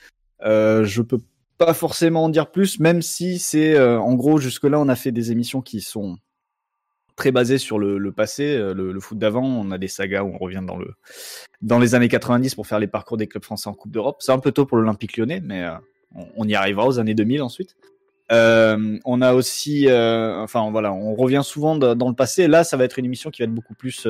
Euh, 0.45 0.85
je 0.85 1.03
peux 1.03 1.19
pas 1.59 1.75
forcément 1.75 2.25
en 2.25 2.29
dire 2.29 2.51
plus, 2.51 2.81
même 2.81 3.03
si 3.03 3.39
c'est 3.39 3.75
euh, 3.75 4.01
en 4.01 4.15
gros 4.15 4.39
jusque 4.39 4.65
là 4.65 4.81
on 4.81 4.89
a 4.89 4.97
fait 4.97 5.13
des 5.13 5.33
émissions 5.33 5.61
qui 5.61 5.81
sont 5.81 6.17
très 7.17 7.33
basées 7.33 7.59
sur 7.59 7.79
le, 7.79 8.13
passé, 8.13 8.57
euh, 8.57 8.73
le, 8.73 9.01
foot 9.01 9.19
d'avant. 9.19 9.45
On 9.45 9.71
a 9.71 9.77
des 9.79 9.89
sagas 9.89 10.23
où 10.23 10.33
on 10.35 10.39
revient 10.39 10.63
dans 10.67 10.79
le 10.79 10.95
dans 11.61 11.79
les 11.79 11.95
années 11.95 12.09
90 12.09 12.55
pour 12.55 12.67
faire 12.67 12.79
les 12.79 12.87
parcours 12.87 13.19
des 13.19 13.27
clubs 13.27 13.45
français 13.45 13.69
en 13.69 13.75
Coupe 13.75 13.93
d'Europe. 13.93 14.17
C'est 14.21 14.33
un 14.33 14.39
peu 14.39 14.53
tôt 14.53 14.65
pour 14.65 14.79
l'Olympique 14.79 15.19
Lyonnais, 15.19 15.43
mais 15.45 15.69
on, 16.37 16.49
y 16.49 16.55
arrivera 16.55 16.87
aux 16.87 16.99
années 16.99 17.15
2000 17.15 17.43
ensuite. 17.43 17.77
On 18.31 19.21
a 19.21 19.35
aussi, 19.35 19.87
enfin 19.91 20.71
voilà, 20.71 20.95
on 20.95 21.15
revient 21.15 21.43
souvent 21.45 21.77
dans 21.77 22.09
le 22.09 22.15
passé. 22.15 22.49
Là, 22.49 22.65
ça 22.65 22.79
va 22.79 22.85
être 22.85 22.99
une 22.99 23.05
émission 23.05 23.31
qui 23.31 23.43
va 23.43 23.45
être 23.45 23.55
beaucoup 23.55 23.75
plus, 23.75 24.09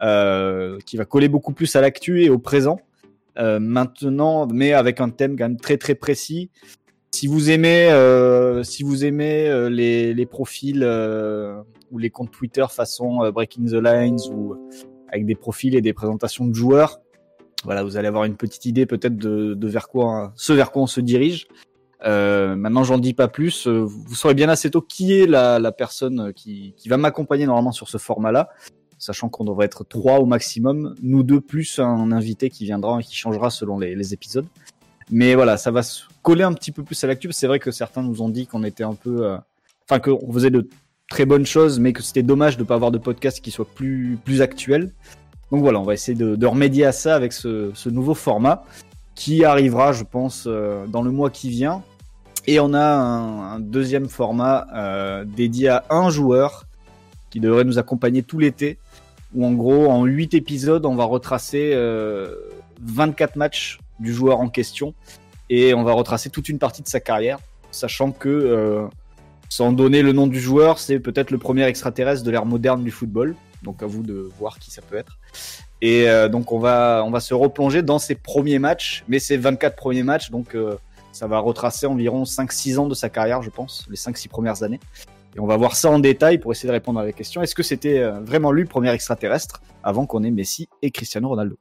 qui 0.00 0.96
va 0.96 1.04
coller 1.08 1.28
beaucoup 1.28 1.52
plus 1.52 1.74
à 1.74 1.80
l'actu 1.80 2.22
et 2.22 2.30
au 2.30 2.38
présent. 2.38 2.78
Euh, 3.38 3.58
maintenant, 3.58 4.46
mais 4.46 4.72
avec 4.72 5.00
un 5.00 5.10
thème 5.10 5.36
quand 5.36 5.44
même 5.44 5.60
très 5.60 5.76
très 5.76 5.94
précis. 5.94 6.50
Si 7.12 7.26
vous 7.26 7.50
aimez, 7.50 7.90
euh, 7.90 8.62
si 8.62 8.82
vous 8.82 9.04
aimez 9.04 9.48
euh, 9.48 9.68
les, 9.68 10.14
les 10.14 10.26
profils 10.26 10.82
euh, 10.82 11.60
ou 11.90 11.98
les 11.98 12.10
comptes 12.10 12.32
Twitter 12.32 12.64
façon 12.68 13.22
euh, 13.22 13.30
Breaking 13.30 13.66
the 13.66 13.74
Lines 13.74 14.18
ou 14.32 14.56
avec 15.08 15.26
des 15.26 15.34
profils 15.36 15.74
et 15.74 15.80
des 15.80 15.92
présentations 15.92 16.44
de 16.46 16.54
joueurs, 16.54 17.00
voilà, 17.64 17.82
vous 17.82 17.96
allez 17.96 18.08
avoir 18.08 18.24
une 18.24 18.36
petite 18.36 18.66
idée 18.66 18.84
peut-être 18.84 19.16
de, 19.16 19.54
de 19.54 19.68
vers 19.68 19.88
quoi, 19.88 20.32
ce 20.36 20.52
vers 20.52 20.70
quoi 20.70 20.82
on 20.82 20.86
se 20.86 21.00
dirige. 21.00 21.46
Maintenant, 22.06 22.84
j'en 22.84 22.98
dis 22.98 23.14
pas 23.14 23.28
plus. 23.28 23.66
Vous 23.66 24.14
saurez 24.14 24.34
bien 24.34 24.50
assez 24.50 24.70
tôt 24.70 24.82
qui 24.82 25.18
est 25.18 25.26
la, 25.26 25.58
la 25.58 25.72
personne 25.72 26.34
qui, 26.34 26.74
qui 26.76 26.90
va 26.90 26.98
m'accompagner 26.98 27.46
normalement 27.46 27.72
sur 27.72 27.88
ce 27.88 27.96
format-là, 27.96 28.50
sachant 28.98 29.28
qu'on 29.28 29.44
devrait 29.44 29.66
être 29.66 29.84
trois 29.84 30.18
au 30.18 30.26
maximum, 30.26 30.94
nous 31.02 31.22
deux 31.22 31.40
plus 31.40 31.78
un 31.78 32.12
invité 32.12 32.50
qui 32.50 32.64
viendra 32.64 33.00
et 33.00 33.04
qui 33.04 33.16
changera 33.16 33.50
selon 33.50 33.78
les, 33.78 34.14
épisodes. 34.14 34.46
Mais 35.10 35.34
voilà, 35.34 35.56
ça 35.56 35.70
va 35.70 35.82
se 35.82 36.04
coller 36.22 36.44
un 36.44 36.52
petit 36.52 36.72
peu 36.72 36.82
plus 36.82 37.02
à 37.04 37.06
l'actu. 37.06 37.30
C'est 37.32 37.46
vrai 37.46 37.58
que 37.58 37.70
certains 37.70 38.02
nous 38.02 38.22
ont 38.22 38.28
dit 38.28 38.46
qu'on 38.46 38.64
était 38.64 38.84
un 38.84 38.94
peu, 38.94 39.26
euh, 39.26 39.36
enfin 39.88 40.00
qu'on 40.00 40.32
faisait 40.32 40.50
de 40.50 40.68
très 41.08 41.26
bonnes 41.26 41.46
choses, 41.46 41.78
mais 41.78 41.92
que 41.92 42.02
c'était 42.02 42.22
dommage 42.22 42.56
de 42.56 42.64
pas 42.64 42.74
avoir 42.74 42.90
de 42.90 42.98
podcast 42.98 43.40
qui 43.40 43.50
soit 43.50 43.68
plus 43.68 44.18
plus 44.24 44.40
actuel. 44.40 44.92
Donc 45.50 45.60
voilà, 45.60 45.78
on 45.78 45.84
va 45.84 45.94
essayer 45.94 46.16
de, 46.16 46.46
remédier 46.46 46.86
à 46.86 46.92
ça 46.92 47.14
avec 47.14 47.32
ce, 47.32 47.88
nouveau 47.88 48.14
format 48.14 48.64
qui 49.14 49.44
arrivera, 49.44 49.92
je 49.92 50.02
pense, 50.02 50.44
euh, 50.46 50.86
dans 50.86 51.02
le 51.02 51.10
mois 51.10 51.30
qui 51.30 51.50
vient. 51.50 51.82
Et 52.46 52.58
on 52.60 52.74
a 52.74 52.84
un, 52.84 53.54
un 53.54 53.60
deuxième 53.60 54.08
format 54.08 54.66
euh, 54.74 55.24
dédié 55.24 55.68
à 55.68 55.84
un 55.90 56.10
joueur 56.10 56.63
qui 57.34 57.40
devrait 57.40 57.64
nous 57.64 57.80
accompagner 57.80 58.22
tout 58.22 58.38
l'été, 58.38 58.78
où 59.34 59.44
en 59.44 59.50
gros, 59.50 59.88
en 59.90 60.04
8 60.04 60.34
épisodes, 60.34 60.86
on 60.86 60.94
va 60.94 61.02
retracer 61.02 61.76
24 62.80 63.34
matchs 63.34 63.80
du 63.98 64.14
joueur 64.14 64.38
en 64.38 64.48
question 64.48 64.94
et 65.50 65.74
on 65.74 65.82
va 65.82 65.94
retracer 65.94 66.30
toute 66.30 66.48
une 66.48 66.60
partie 66.60 66.80
de 66.80 66.86
sa 66.86 67.00
carrière, 67.00 67.40
sachant 67.72 68.12
que, 68.12 68.86
sans 69.48 69.72
donner 69.72 70.02
le 70.02 70.12
nom 70.12 70.28
du 70.28 70.38
joueur, 70.38 70.78
c'est 70.78 71.00
peut-être 71.00 71.32
le 71.32 71.38
premier 71.38 71.64
extraterrestre 71.64 72.22
de 72.22 72.30
l'ère 72.30 72.46
moderne 72.46 72.84
du 72.84 72.92
football. 72.92 73.34
Donc 73.64 73.82
à 73.82 73.86
vous 73.86 74.04
de 74.04 74.30
voir 74.38 74.60
qui 74.60 74.70
ça 74.70 74.80
peut 74.80 74.96
être. 74.96 75.18
Et 75.82 76.06
donc 76.30 76.52
on 76.52 76.60
va 76.60 77.02
on 77.04 77.10
va 77.10 77.18
se 77.18 77.34
replonger 77.34 77.82
dans 77.82 77.98
ses 77.98 78.14
premiers 78.14 78.60
matchs, 78.60 79.02
mais 79.08 79.18
ces 79.18 79.38
24 79.38 79.74
premiers 79.74 80.04
matchs, 80.04 80.30
donc 80.30 80.56
ça 81.10 81.26
va 81.26 81.40
retracer 81.40 81.86
environ 81.86 82.22
5-6 82.22 82.78
ans 82.78 82.86
de 82.86 82.94
sa 82.94 83.08
carrière, 83.08 83.42
je 83.42 83.50
pense, 83.50 83.88
les 83.90 83.96
5-6 83.96 84.28
premières 84.28 84.62
années. 84.62 84.78
Et 85.36 85.40
on 85.40 85.46
va 85.46 85.56
voir 85.56 85.74
ça 85.74 85.90
en 85.90 85.98
détail 85.98 86.38
pour 86.38 86.52
essayer 86.52 86.68
de 86.68 86.72
répondre 86.72 87.00
à 87.00 87.04
la 87.04 87.12
question. 87.12 87.42
Est-ce 87.42 87.54
que 87.54 87.64
c'était 87.64 87.98
euh, 87.98 88.20
vraiment 88.20 88.52
lui 88.52 88.62
le 88.62 88.68
premier 88.68 88.92
extraterrestre 88.92 89.60
avant 89.82 90.06
qu'on 90.06 90.22
ait 90.22 90.30
Messi 90.30 90.68
et 90.80 90.90
Cristiano 90.90 91.28
Ronaldo? 91.28 91.56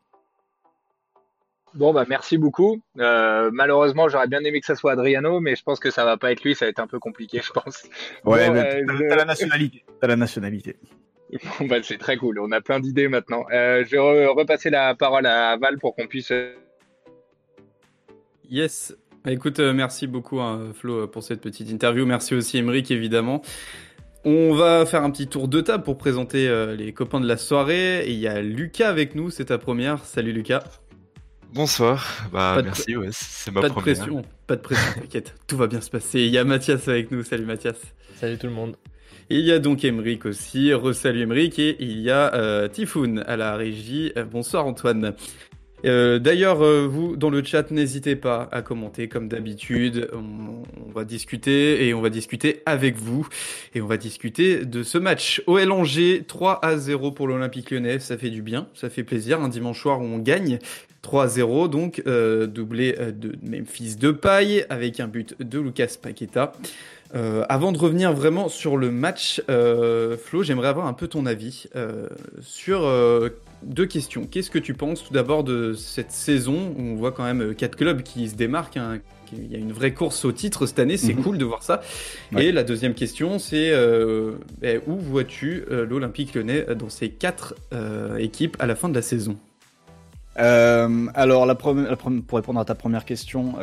Bon 1.74 1.92
bah 1.92 2.06
merci 2.08 2.38
beaucoup. 2.38 2.84
Euh, 3.00 3.50
malheureusement 3.52 4.08
j'aurais 4.08 4.28
bien 4.28 4.44
aimé 4.44 4.60
que 4.60 4.68
ça 4.68 4.76
soit 4.76 4.92
Adriano, 4.92 5.40
mais 5.40 5.56
je 5.56 5.64
pense 5.64 5.80
que 5.80 5.90
ça 5.90 6.06
va 6.06 6.18
pas 6.18 6.32
être 6.32 6.44
lui, 6.44 6.54
ça 6.54 6.66
va 6.66 6.70
être 6.70 6.80
un 6.80 6.86
peu 6.86 7.00
compliqué 7.00 7.42
je 7.44 7.52
pense. 7.52 7.84
Ouais, 8.26 8.48
euh, 8.48 8.86
t'as 9.10 9.16
la 9.16 9.26
nationalité. 9.26 9.84
T'as 10.00 10.08
la 10.08 10.16
nationalité. 10.16 10.78
Bon 11.60 11.66
bah 11.66 11.78
c'est 11.82 11.98
très 11.98 12.16
cool, 12.16 12.38
on 12.40 12.52
a 12.52 12.62
plein 12.62 12.80
d'idées 12.80 13.08
maintenant. 13.08 13.44
je 13.50 13.90
vais 13.90 14.28
repasser 14.28 14.70
la 14.70 14.94
parole 14.94 15.26
à 15.26 15.58
Val 15.58 15.80
pour 15.80 15.96
qu'on 15.96 16.06
puisse. 16.06 16.32
Yes, 18.48 18.96
écoute, 19.32 19.60
euh, 19.60 19.74
merci 19.74 20.08
beaucoup 20.08 20.40
hein, 20.42 20.72
Flo 20.74 21.08
pour 21.08 21.24
cette 21.24 21.42
petite 21.42 21.70
interview. 21.70 22.06
Merci 22.06 22.36
aussi 22.36 22.58
Emeric 22.58 22.92
évidemment. 22.92 23.42
On 24.26 24.54
va 24.54 24.86
faire 24.86 25.04
un 25.04 25.12
petit 25.12 25.28
tour 25.28 25.48
de 25.50 25.60
table 25.60 25.84
pour 25.84 25.98
présenter 25.98 26.48
euh, 26.48 26.76
les 26.76 26.94
copains 26.94 27.20
de 27.20 27.28
la 27.28 27.38
soirée. 27.38 28.06
Et 28.08 28.12
il 28.12 28.20
y 28.20 28.28
a 28.28 28.42
Lucas 28.42 28.90
avec 28.90 29.16
nous, 29.16 29.30
c'est 29.30 29.46
ta 29.46 29.58
première. 29.58 30.04
Salut 30.06 30.32
Lucas. 30.32 30.64
Bonsoir, 31.54 32.28
bah 32.32 32.60
merci, 32.64 32.98
ouais, 32.98 33.10
c'est 33.12 33.52
ma 33.52 33.62
pas 33.62 33.70
première. 33.70 33.94
De 33.94 34.00
pression, 34.00 34.22
pas 34.48 34.56
de 34.56 34.62
pression, 34.62 35.02
t'inquiète, 35.02 35.36
tout 35.48 35.56
va 35.56 35.68
bien 35.68 35.82
se 35.82 35.92
passer. 35.92 36.22
Il 36.22 36.30
y 36.30 36.40
a 36.40 36.44
Mathias 36.44 36.88
avec 36.88 37.12
nous, 37.12 37.24
salut 37.24 37.46
Mathias. 37.46 37.80
Salut 38.16 38.40
tout 38.40 38.48
le 38.48 38.54
monde. 38.54 38.76
Il 39.30 39.42
y 39.42 39.52
a 39.52 39.60
donc 39.60 39.86
Emeric 39.86 40.26
aussi, 40.26 40.74
re-salut 40.74 41.22
Emeric, 41.22 41.60
et 41.60 41.76
il 41.80 42.00
y 42.00 42.10
a 42.10 42.34
euh, 42.34 42.68
Tifoun 42.68 43.24
à 43.28 43.38
la 43.38 43.56
régie. 43.56 44.12
bonsoir 44.32 44.66
Antoine. 44.66 45.14
Euh, 45.86 46.20
d'ailleurs, 46.20 46.62
euh, 46.62 46.88
vous, 46.88 47.16
dans 47.16 47.30
le 47.30 47.44
chat, 47.44 47.72
n'hésitez 47.72 48.16
pas 48.16 48.48
à 48.52 48.62
commenter 48.62 49.08
comme 49.08 49.28
d'habitude. 49.28 50.10
On, 50.14 50.92
va 50.94 51.06
discuter 51.06 51.88
et 51.88 51.94
on 51.96 52.02
va 52.02 52.10
discuter 52.10 52.62
avec 52.66 52.98
vous. 52.98 53.28
Et 53.74 53.82
on 53.82 53.88
va 53.88 53.98
discuter 53.98 54.64
de 54.64 54.84
ce 54.84 54.98
match. 54.98 55.42
OL 55.48 55.72
Angers, 55.72 56.24
3 56.28 56.64
à 56.64 56.78
0 56.78 57.12
pour 57.12 57.28
l'Olympique 57.28 57.72
lyonnais. 57.72 58.00
Ça 58.00 58.18
fait 58.18 58.30
du 58.30 58.42
bien, 58.42 58.68
ça 58.76 58.90
fait 58.90 59.04
plaisir. 59.04 59.42
Un 59.42 59.50
dimanche 59.50 59.82
soir 59.82 60.00
où 60.00 60.04
on 60.04 60.20
gagne. 60.20 60.60
3 61.02 61.24
à 61.24 61.28
0, 61.28 61.68
donc 61.68 62.02
euh, 62.08 62.48
doublé 62.48 62.94
de 62.94 63.36
Memphis 63.42 63.98
de 63.98 64.12
paille 64.12 64.66
avec 64.70 65.02
un 65.02 65.08
but 65.08 65.36
de 65.42 65.60
Lucas 65.60 65.96
Paqueta. 66.02 66.54
avant 67.14 67.72
de 67.74 67.78
revenir 67.78 68.14
vraiment 68.14 68.48
sur 68.48 68.78
le 68.78 68.90
match, 68.90 69.42
Flo, 69.48 70.44
j'aimerais 70.44 70.70
avoir 70.70 70.88
un 70.88 70.94
peu 70.94 71.08
ton 71.08 71.26
avis 71.26 71.68
sur 72.42 72.88
deux 73.66 73.86
questions. 73.86 74.26
Qu'est-ce 74.26 74.50
que 74.50 74.60
tu 74.60 74.74
penses 74.74 75.04
tout 75.04 75.14
d'abord 75.14 75.44
de 75.44 75.74
cette 75.74 76.12
saison 76.12 76.74
où 76.78 76.82
on 76.82 76.96
voit 76.96 77.12
quand 77.12 77.24
même 77.24 77.42
euh, 77.42 77.54
quatre 77.54 77.76
clubs 77.76 78.02
qui 78.04 78.30
se 78.30 78.36
démarquent 78.36 78.78
hein, 78.78 79.00
Il 79.32 79.52
y 79.52 79.56
a 79.56 79.58
une 79.58 79.72
vraie 79.72 79.94
course 79.94 80.26
au 80.26 80.32
titre 80.32 80.66
cette 80.66 80.80
année, 80.80 80.98
c'est 80.98 81.14
mhm. 81.14 81.24
cool 81.24 81.38
de 81.38 81.46
voir 81.46 81.64
ça. 81.64 81.82
Et 82.38 82.52
la 82.52 82.64
deuxième 82.64 82.94
question, 82.94 83.40
c'est 83.40 83.72
euh, 83.72 84.34
ben, 84.62 84.82
où 84.88 84.96
vois-tu 84.96 85.66
euh, 85.72 85.86
l'Olympique 85.86 86.36
lyonnais 86.36 86.66
dans 86.76 86.90
ces 86.90 87.10
quatre 87.10 87.56
équipes 88.20 88.58
à 88.60 88.66
la 88.66 88.76
fin 88.76 88.90
de 88.90 88.96
la 88.96 89.02
saison? 89.02 89.38
Alors, 90.36 91.46
la 91.46 91.54
pour 91.54 91.76
répondre 91.76 92.60
à 92.60 92.66
ta 92.66 92.74
première 92.74 93.06
question, 93.06 93.54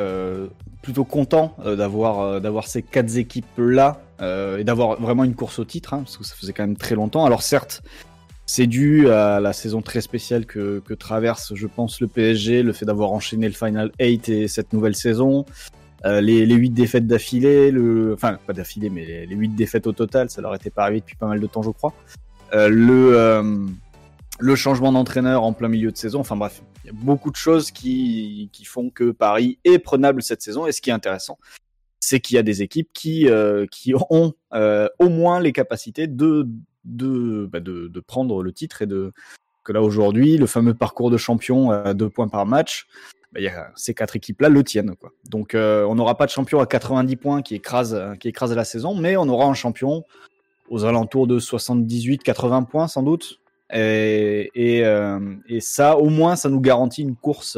plutôt 0.83 1.05
content 1.05 1.57
d'avoir 1.65 2.41
d'avoir 2.41 2.69
ces 2.69 2.83
quatre 2.83 3.17
équipes 3.17 3.59
là 3.59 4.01
et 4.21 4.63
d'avoir 4.63 5.01
vraiment 5.01 5.25
une 5.25 5.35
course 5.35 5.59
au 5.59 5.65
titre, 5.65 5.95
hein, 5.95 6.03
parce 6.05 6.17
que 6.17 6.23
ça 6.23 6.37
faisait 6.37 6.53
quand 6.53 6.63
même 6.63 6.77
très 6.77 6.95
longtemps. 6.95 7.25
Alors 7.25 7.43
certes, 7.43 7.83
c'est 8.53 8.67
dû 8.67 9.09
à 9.09 9.39
la 9.39 9.53
saison 9.53 9.81
très 9.81 10.01
spéciale 10.01 10.45
que, 10.45 10.83
traverse, 10.95 11.55
je 11.55 11.69
pense, 11.69 12.01
le 12.01 12.09
PSG, 12.09 12.65
le 12.65 12.73
fait 12.73 12.85
d'avoir 12.85 13.13
enchaîné 13.13 13.47
le 13.47 13.55
Final 13.55 13.93
8 14.01 14.29
et 14.29 14.49
cette 14.49 14.73
nouvelle 14.73 14.97
saison, 14.97 15.45
euh, 16.05 16.21
les, 16.21 16.45
les 16.47 16.57
8 16.57 16.71
défaites 16.71 17.07
d'affilée, 17.07 17.71
le, 17.71 18.13
enfin 18.13 18.41
pas 18.45 18.53
d'affilée, 18.53 18.91
mais 18.91 19.05
les, 19.05 19.37
huit 19.37 19.51
8 19.51 19.55
défaites 19.55 19.87
au 19.87 19.93
total, 19.93 20.31
ça 20.31 20.43
leur 20.43 20.53
était 20.57 20.69
pas 20.69 20.83
arrivé 20.83 20.99
depuis 20.99 21.15
pas 21.15 21.29
mal 21.29 21.39
de 21.39 21.47
temps, 21.47 21.63
je 21.63 21.71
crois. 21.71 21.95
Euh, 22.53 22.69
le, 22.69 23.17
euh, 23.17 23.67
le 24.41 24.57
changement 24.57 24.91
d'entraîneur 24.91 25.45
en 25.45 25.53
plein 25.53 25.69
milieu 25.69 25.93
de 25.93 25.97
saison, 25.97 26.19
enfin 26.19 26.35
bref, 26.35 26.61
il 26.83 26.89
y 26.89 26.91
a 26.91 26.97
beaucoup 26.97 27.31
de 27.31 27.37
choses 27.37 27.71
qui, 27.71 28.51
qui 28.53 28.65
font 28.65 28.91
que 28.91 29.13
Paris 29.13 29.61
est 29.63 29.79
prenable 29.79 30.25
cette 30.25 30.43
saison. 30.43 30.67
Et 30.67 30.73
ce 30.73 30.81
qui 30.81 30.91
est 30.91 30.93
intéressant, 30.93 31.39
c'est 32.01 32.19
qu'il 32.19 32.35
y 32.35 32.39
a 32.39 32.43
des 32.43 32.63
équipes 32.63 32.91
qui, 32.93 33.29
qui 33.71 33.95
ont 33.95 34.35
au 34.53 35.09
moins 35.09 35.39
les 35.39 35.53
capacités 35.53 36.09
de 36.09 36.49
bah, 36.85 37.61
de, 37.61 37.89
de, 37.89 38.01
prendre 38.01 38.43
le 38.43 38.53
titre 38.53 38.83
et 38.83 38.87
de 38.87 39.13
que 39.65 39.73
là 39.73 39.83
aujourd'hui, 39.83 40.39
le 40.39 40.47
fameux 40.47 40.75
parcours 40.75 41.11
de 41.11 41.17
champion 41.17 41.71
à 41.71 41.95
deux 41.95 42.09
points 42.09 42.29
par 42.29 42.47
match, 42.47 42.87
bah, 43.33 43.41
ces 43.77 43.95
quatre 43.95 44.17
équipes-là 44.17 44.49
le 44.49 44.65
tiennent. 44.65 44.97
Quoi. 44.97 45.13
Donc 45.29 45.55
euh, 45.55 45.85
on 45.85 45.95
n'aura 45.95 46.17
pas 46.17 46.27
de 46.27 46.31
champion 46.31 46.61
à 46.61 46.67
90 46.67 47.17
points 47.17 47.43
qui 47.43 47.55
écrase, 47.55 48.01
qui 48.19 48.29
écrase 48.29 48.55
la 48.55 48.65
saison, 48.65 48.95
mais 48.95 49.17
on 49.17 49.29
aura 49.29 49.47
un 49.47 49.55
champion 49.55 50.05
aux 50.69 50.85
alentours 50.85 51.27
de 51.27 51.39
78-80 51.39 52.67
points 52.67 52.89
sans 52.89 53.03
doute. 53.03 53.41
Et, 53.73 54.51
et, 54.55 54.85
euh, 54.85 55.37
et, 55.49 55.61
ça, 55.61 55.97
au 55.97 56.09
moins, 56.09 56.35
ça 56.35 56.49
nous 56.49 56.61
garantit 56.61 57.03
une 57.03 57.15
course, 57.15 57.57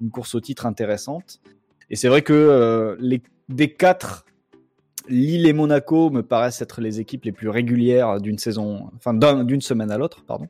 une 0.00 0.10
course 0.10 0.36
au 0.36 0.40
titre 0.40 0.66
intéressante. 0.66 1.40
Et 1.90 1.96
c'est 1.96 2.08
vrai 2.08 2.22
que 2.22 2.32
euh, 2.32 2.96
les, 3.00 3.22
des 3.48 3.72
quatre 3.72 4.24
Lille 5.08 5.46
et 5.46 5.52
Monaco 5.52 6.10
me 6.10 6.22
paraissent 6.22 6.62
être 6.62 6.80
les 6.80 7.00
équipes 7.00 7.24
les 7.24 7.32
plus 7.32 7.48
régulières 7.48 8.20
d'une 8.20 8.38
saison, 8.38 8.90
enfin 8.96 9.14
d'une 9.14 9.60
semaine 9.60 9.90
à 9.90 9.98
l'autre, 9.98 10.24
pardon, 10.26 10.48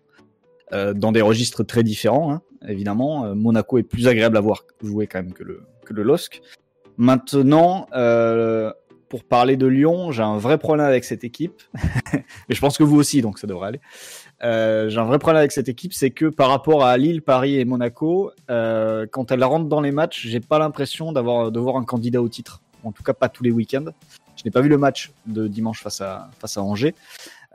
euh, 0.73 0.95
dans 0.95 1.13
des 1.13 1.23
registres 1.23 1.63
très 1.63 1.83
différents, 1.83 2.33
hein, 2.33 2.43
évidemment. 2.67 3.27
Euh, 3.27 3.35
Monaco 3.35 3.79
est 3.79 3.83
plus 3.83 4.09
agréable 4.09 4.37
à 4.37 4.41
voir 4.41 4.65
jouer 4.83 5.07
quand 5.07 5.23
même 5.23 5.33
que 5.33 5.45
le 5.45 6.03
LOSC. 6.03 6.41
Maintenant, 6.97 7.87
euh, 7.95 8.73
pour 9.09 9.25
parler 9.25 9.57
de 9.57 9.67
Lyon, 9.67 10.11
j'ai 10.11 10.23
un 10.23 10.39
vrai 10.39 10.59
problème 10.59 10.87
avec 10.87 11.05
cette 11.05 11.23
équipe, 11.23 11.63
et 12.49 12.55
je 12.55 12.61
pense 12.61 12.79
que 12.79 12.83
vous 12.83 12.97
aussi, 12.97 13.23
donc 13.23 13.39
ça 13.39 13.47
devrait 13.47 13.69
aller. 13.69 13.81
J'ai 14.43 14.99
un 14.99 15.05
vrai 15.05 15.19
problème 15.19 15.39
avec 15.39 15.53
cette 15.53 15.69
équipe, 15.69 15.93
c'est 15.93 16.11
que 16.11 16.27
par 16.27 16.49
rapport 16.49 16.85
à 16.85 16.97
Lille, 16.97 17.23
Paris 17.23 17.59
et 17.59 17.65
Monaco, 17.65 18.33
quand 18.49 19.31
elle 19.31 19.45
rentre 19.45 19.67
dans 19.67 19.81
les 19.81 19.93
matchs, 19.93 20.27
j'ai 20.27 20.41
pas 20.41 20.59
l'impression 20.59 21.13
d'avoir 21.13 21.53
de 21.53 21.61
voir 21.61 21.77
un 21.77 21.85
candidat 21.85 22.21
au 22.21 22.29
titre. 22.29 22.63
En 22.85 22.93
tout 22.93 23.03
cas, 23.03 23.15
pas 23.15 23.29
tous 23.29 23.43
les 23.43 23.51
week-ends. 23.51 23.93
N'ai 24.47 24.53
pas 24.53 24.61
vu 24.61 24.69
le 24.69 24.79
match 24.79 25.11
de 25.27 25.49
dimanche 25.49 25.83
face 25.83 26.01
à, 26.01 26.31
face 26.39 26.57
à 26.57 26.63
Angers. 26.63 26.95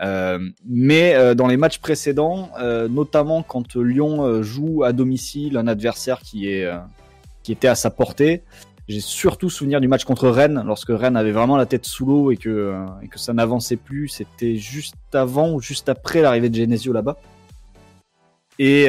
Euh, 0.01 0.39
mais 0.67 1.15
euh, 1.15 1.36
dans 1.36 1.48
les 1.48 1.55
matchs 1.55 1.79
précédents, 1.79 2.50
euh, 2.60 2.89
notamment 2.89 3.43
quand 3.43 3.77
Lyon 3.77 4.43
joue 4.43 4.83
à 4.83 4.91
domicile 4.91 5.55
un 5.55 5.67
adversaire 5.67 6.19
qui 6.19 6.50
est 6.50 6.69
qui 7.43 7.53
était 7.53 7.69
à 7.69 7.75
sa 7.75 7.91
portée, 7.91 8.43
j'ai 8.89 9.00
surtout 9.00 9.50
souvenir 9.50 9.79
du 9.79 9.88
match 9.88 10.03
contre 10.03 10.27
Rennes 10.27 10.63
lorsque 10.65 10.89
Rennes 10.89 11.15
avait 11.15 11.31
vraiment 11.31 11.55
la 11.55 11.65
tête 11.65 11.86
sous 11.86 12.05
l'eau 12.05 12.29
et 12.29 12.36
que 12.36 12.75
et 13.01 13.07
que 13.07 13.17
ça 13.17 13.31
n'avançait 13.31 13.77
plus. 13.77 14.10
C'était 14.10 14.57
juste 14.57 14.95
avant 15.13 15.53
ou 15.53 15.62
juste 15.62 15.88
après 15.88 16.21
l'arrivée 16.21 16.50
de 16.50 16.55
Genesio 16.55 16.91
là-bas. 16.91 17.15
Et 18.60 18.88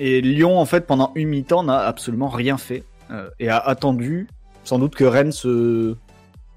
et 0.00 0.20
Lyon 0.22 0.58
en 0.58 0.64
fait 0.64 0.86
pendant 0.86 1.12
une 1.16 1.28
mi-temps 1.28 1.64
n'a 1.64 1.80
absolument 1.80 2.28
rien 2.28 2.56
fait 2.56 2.82
et 3.38 3.50
a 3.50 3.58
attendu 3.58 4.26
sans 4.64 4.78
doute 4.78 4.94
que 4.94 5.04
Rennes 5.04 5.32
se 5.32 5.94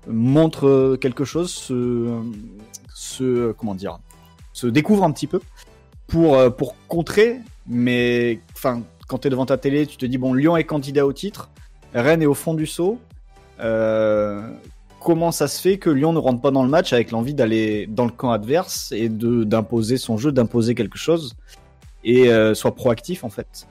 montre 0.09 0.97
quelque 0.99 1.25
chose, 1.25 1.51
se, 1.51 2.21
se 2.93 3.51
comment 3.53 3.75
dire, 3.75 3.99
se 4.53 4.67
découvre 4.67 5.03
un 5.03 5.11
petit 5.11 5.27
peu 5.27 5.39
pour 6.07 6.35
euh, 6.35 6.49
pour 6.49 6.75
contrer. 6.87 7.39
Mais 7.67 8.39
enfin, 8.53 8.83
quand 9.07 9.19
tu 9.19 9.29
devant 9.29 9.45
ta 9.45 9.57
télé, 9.57 9.85
tu 9.85 9.97
te 9.97 10.05
dis 10.05 10.17
bon, 10.17 10.33
Lyon 10.33 10.57
est 10.57 10.63
candidat 10.63 11.05
au 11.05 11.13
titre, 11.13 11.49
Rennes 11.93 12.21
est 12.21 12.27
au 12.27 12.33
fond 12.33 12.53
du 12.53 12.65
saut. 12.65 12.99
Euh, 13.59 14.49
comment 15.01 15.31
ça 15.31 15.47
se 15.47 15.61
fait 15.61 15.77
que 15.77 15.89
Lyon 15.89 16.13
ne 16.13 16.19
rentre 16.19 16.41
pas 16.41 16.51
dans 16.51 16.63
le 16.63 16.69
match 16.69 16.93
avec 16.93 17.11
l'envie 17.11 17.33
d'aller 17.33 17.87
dans 17.87 18.05
le 18.05 18.11
camp 18.11 18.31
adverse 18.31 18.91
et 18.91 19.09
de 19.09 19.43
d'imposer 19.43 19.97
son 19.97 20.17
jeu, 20.17 20.31
d'imposer 20.31 20.75
quelque 20.75 20.97
chose 20.97 21.35
et 22.03 22.29
euh, 22.31 22.53
soit 22.53 22.75
proactif 22.75 23.23
en 23.23 23.29
fait 23.29 23.67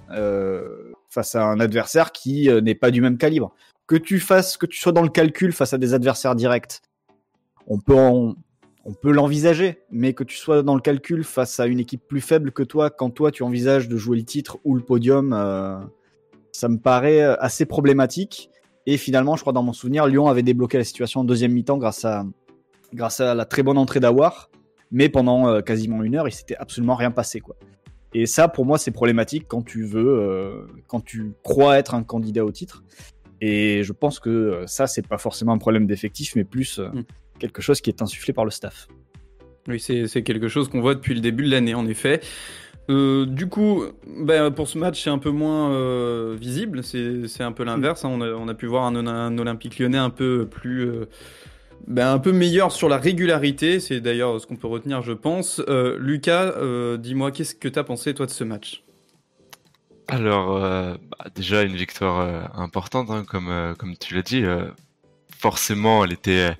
face 1.08 1.34
à 1.34 1.44
un 1.44 1.60
adversaire 1.60 2.12
qui 2.12 2.50
n'est 2.62 2.74
pas 2.74 2.90
du 2.90 3.00
même 3.00 3.16
calibre? 3.16 3.54
Que 3.86 3.96
tu 3.96 4.20
fasses, 4.20 4.56
que 4.56 4.66
tu 4.66 4.78
sois 4.78 4.92
dans 4.92 5.02
le 5.02 5.08
calcul 5.08 5.52
face 5.52 5.72
à 5.72 5.78
des 5.78 5.94
adversaires 5.94 6.34
directs, 6.34 6.80
on 7.68 7.78
peut 7.78 9.10
l'envisager, 9.10 9.82
mais 9.90 10.12
que 10.12 10.24
tu 10.24 10.36
sois 10.36 10.62
dans 10.62 10.74
le 10.74 10.80
calcul 10.80 11.24
face 11.24 11.58
à 11.60 11.66
une 11.66 11.80
équipe 11.80 12.02
plus 12.06 12.20
faible 12.20 12.52
que 12.52 12.62
toi, 12.62 12.90
quand 12.90 13.10
toi 13.10 13.32
tu 13.32 13.42
envisages 13.42 13.88
de 13.88 13.96
jouer 13.96 14.18
le 14.18 14.24
titre 14.24 14.58
ou 14.64 14.74
le 14.74 14.82
podium, 14.82 15.32
euh, 15.32 15.78
ça 16.52 16.68
me 16.68 16.78
paraît 16.78 17.20
euh, 17.20 17.36
assez 17.40 17.66
problématique. 17.66 18.50
Et 18.86 18.96
finalement, 18.96 19.34
je 19.34 19.40
crois 19.40 19.52
dans 19.52 19.64
mon 19.64 19.72
souvenir, 19.72 20.06
Lyon 20.06 20.28
avait 20.28 20.44
débloqué 20.44 20.78
la 20.78 20.84
situation 20.84 21.20
en 21.20 21.24
deuxième 21.24 21.52
mi-temps 21.52 21.78
grâce 21.78 22.04
à 22.04 23.34
la 23.34 23.44
très 23.44 23.64
bonne 23.64 23.78
entrée 23.78 23.98
d'Awar. 23.98 24.50
mais 24.92 25.08
pendant 25.08 25.60
quasiment 25.60 26.04
une 26.04 26.14
heure, 26.14 26.28
il 26.28 26.32
s'était 26.32 26.54
absolument 26.54 26.94
rien 26.94 27.10
passé. 27.10 27.42
Et 28.14 28.26
ça, 28.26 28.46
pour 28.46 28.64
moi, 28.64 28.78
c'est 28.78 28.92
problématique 28.92 29.46
quand 29.48 29.62
tu 29.62 29.82
veux, 29.82 30.68
quand 30.86 31.00
tu 31.00 31.32
crois 31.42 31.78
être 31.78 31.94
un 31.96 32.04
candidat 32.04 32.44
au 32.44 32.52
titre. 32.52 32.84
Et 33.40 33.82
je 33.82 33.92
pense 33.92 34.20
que 34.20 34.64
ça, 34.66 34.86
c'est 34.86 35.06
pas 35.06 35.18
forcément 35.18 35.52
un 35.52 35.58
problème 35.58 35.86
d'effectif, 35.86 36.36
mais 36.36 36.44
plus 36.44 36.78
mm. 36.78 37.02
quelque 37.38 37.62
chose 37.62 37.80
qui 37.80 37.90
est 37.90 38.02
insufflé 38.02 38.32
par 38.32 38.44
le 38.44 38.50
staff. 38.50 38.88
Oui, 39.68 39.80
c'est 39.80 40.22
quelque 40.22 40.48
chose 40.48 40.68
qu'on 40.68 40.80
voit 40.80 40.94
depuis 40.94 41.14
le 41.14 41.20
début 41.20 41.44
de 41.44 41.50
l'année, 41.50 41.74
en 41.74 41.86
effet. 41.86 42.20
Euh, 42.88 43.26
du 43.26 43.48
coup, 43.48 43.84
ben, 44.06 44.50
pour 44.50 44.68
ce 44.68 44.78
match, 44.78 45.02
c'est 45.02 45.10
un 45.10 45.18
peu 45.18 45.30
moins 45.30 45.72
euh, 45.72 46.36
visible. 46.38 46.82
C'est 46.84 47.42
un 47.42 47.52
peu 47.52 47.64
l'inverse. 47.64 48.04
Hein. 48.04 48.10
On, 48.12 48.20
a, 48.20 48.28
on, 48.30 48.48
a, 48.48 48.54
pu 48.54 48.66
voir 48.66 48.84
un, 48.84 49.06
un, 49.06 49.38
Olympique 49.38 49.78
lyonnais 49.78 49.98
un 49.98 50.10
peu 50.10 50.46
plus. 50.48 50.88
Euh, 50.88 51.08
ben, 51.88 52.12
un 52.12 52.18
peu 52.18 52.32
meilleur 52.32 52.72
sur 52.72 52.88
la 52.88 52.96
régularité. 52.96 53.80
C'est 53.80 54.00
d'ailleurs 54.00 54.40
ce 54.40 54.46
qu'on 54.46 54.56
peut 54.56 54.68
retenir, 54.68 55.02
je 55.02 55.12
pense. 55.12 55.60
Euh, 55.68 55.98
Lucas, 56.00 56.54
dis-moi, 56.98 57.32
qu'est-ce 57.32 57.54
que 57.54 57.68
tu 57.68 57.78
as 57.78 57.84
pensé, 57.84 58.14
toi, 58.14 58.26
de 58.26 58.30
ce 58.30 58.44
match? 58.44 58.84
Alors, 60.08 60.60
bah, 60.60 61.26
déjà, 61.34 61.62
une 61.62 61.76
victoire 61.76 62.50
importante, 62.58 63.10
hein, 63.10 63.24
comme, 63.24 63.74
comme 63.78 63.96
tu 63.96 64.14
l'as 64.14 64.22
dit. 64.22 64.44
forcément, 65.38 66.04
elle 66.04 66.12
était 66.12 66.56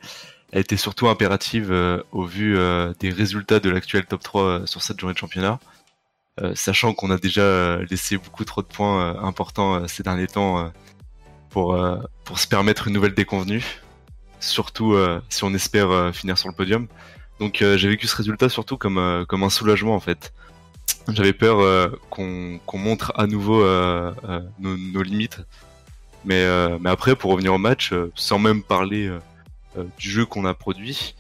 elle 0.53 0.61
était 0.61 0.77
surtout 0.77 1.09
impérative 1.09 1.73
au 2.13 2.25
vu 2.25 2.57
des 2.99 3.11
résultats 3.11 3.61
de 3.61 3.71
l'actuel 3.71 4.07
top 4.07 4.23
3 4.23 4.67
sur 4.67 4.83
cette 4.83 4.99
journée 4.99 5.15
de 5.15 5.19
championnat. 5.19 5.61
Euh, 6.43 6.55
sachant 6.55 6.93
qu'on 6.93 7.11
a 7.11 7.17
déjà 7.17 7.41
euh, 7.41 7.87
laissé 7.91 8.19
beaucoup 8.19 8.45
trop 8.45 8.61
de 8.61 8.67
points 8.67 9.01
euh, 9.01 9.21
importants 9.23 9.89
ces 9.89 10.03
derniers 10.03 10.27
temps 10.27 10.71
pour, 11.49 11.79
pour 12.25 12.39
se 12.39 12.47
permettre 12.47 12.89
une 12.89 12.93
nouvelle 12.93 13.15
déconvenue, 13.15 13.65
surtout 14.41 14.95
si 15.31 15.43
on 15.45 15.55
espère 15.55 16.15
finir 16.15 16.37
sur 16.37 16.49
le 16.51 16.55
podium. 16.55 16.87
Donc 17.41 17.59
j'ai 17.61 17.89
vécu 17.89 18.07
ce 18.07 18.15
résultat 18.15 18.51
surtout 18.51 18.77
comme, 18.77 19.25
comme 19.27 19.43
un 19.43 19.49
soulagement 19.49 19.95
en 19.95 20.01
fait. 20.01 20.35
J'avais 21.13 21.33
peur 21.33 21.91
qu'on 22.11 22.61
montre 22.75 23.13
à 23.17 23.27
nouveau 23.27 23.65
nos, 24.59 24.77
nos, 24.77 25.03
limites. 25.03 25.41
Mais, 26.25 26.45
mais 26.81 26.91
après, 26.91 27.15
pour 27.15 27.31
revenir 27.31 27.55
au 27.55 27.59
match, 27.59 27.95
sans 28.15 28.39
même 28.39 28.63
parler 28.63 29.11
du 29.99 30.11
jeu 30.11 30.27
qu'on 30.27 30.45
a 30.45 30.55
produit, 30.55 31.15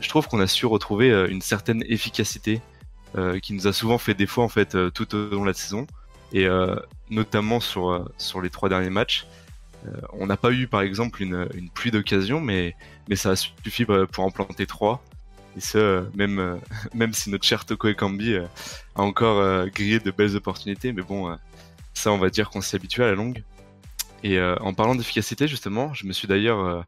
je 0.00 0.08
trouve 0.08 0.28
qu'on 0.28 0.40
a 0.40 0.46
su 0.46 0.64
retrouver 0.64 1.26
une 1.28 1.42
certaine 1.42 1.84
efficacité 1.88 2.62
euh, 3.16 3.38
qui 3.40 3.54
nous 3.54 3.66
a 3.66 3.72
souvent 3.72 3.96
fait 3.96 4.12
défaut 4.12 4.42
en 4.42 4.48
fait 4.48 4.74
euh, 4.74 4.90
tout 4.90 5.14
au 5.14 5.30
long 5.30 5.40
de 5.40 5.46
la 5.46 5.54
saison 5.54 5.86
et 6.30 6.44
euh, 6.44 6.76
notamment 7.08 7.58
sur 7.58 8.06
sur 8.18 8.42
les 8.42 8.50
trois 8.50 8.68
derniers 8.68 8.90
matchs. 8.90 9.26
on 10.12 10.26
n'a 10.26 10.36
pas 10.36 10.50
eu 10.52 10.66
par 10.66 10.82
exemple 10.82 11.22
une, 11.22 11.48
une 11.54 11.70
pluie 11.70 11.90
d'occasion, 11.90 12.38
mais 12.38 12.76
mais 13.08 13.16
ça 13.16 13.30
a 13.30 13.36
suffi 13.36 13.86
pour 13.86 14.24
en 14.24 14.30
planter 14.30 14.66
trois. 14.66 15.02
Et 15.56 15.60
ce, 15.60 16.04
même 16.14 16.60
même 16.94 17.12
si 17.12 17.30
notre 17.30 17.44
cher 17.44 17.64
Toko 17.64 17.88
Ekambi 17.88 18.36
a 18.36 18.48
encore 19.02 19.66
grillé 19.68 19.98
de 19.98 20.10
belles 20.10 20.36
opportunités, 20.36 20.92
mais 20.92 21.02
bon, 21.02 21.36
ça 21.94 22.12
on 22.12 22.18
va 22.18 22.30
dire 22.30 22.50
qu'on 22.50 22.60
s'est 22.60 22.76
habitué 22.76 23.04
à 23.04 23.08
la 23.08 23.14
longue. 23.14 23.42
Et 24.24 24.40
en 24.40 24.74
parlant 24.74 24.94
d'efficacité 24.94 25.48
justement, 25.48 25.94
je 25.94 26.06
me 26.06 26.12
suis 26.12 26.28
d'ailleurs 26.28 26.84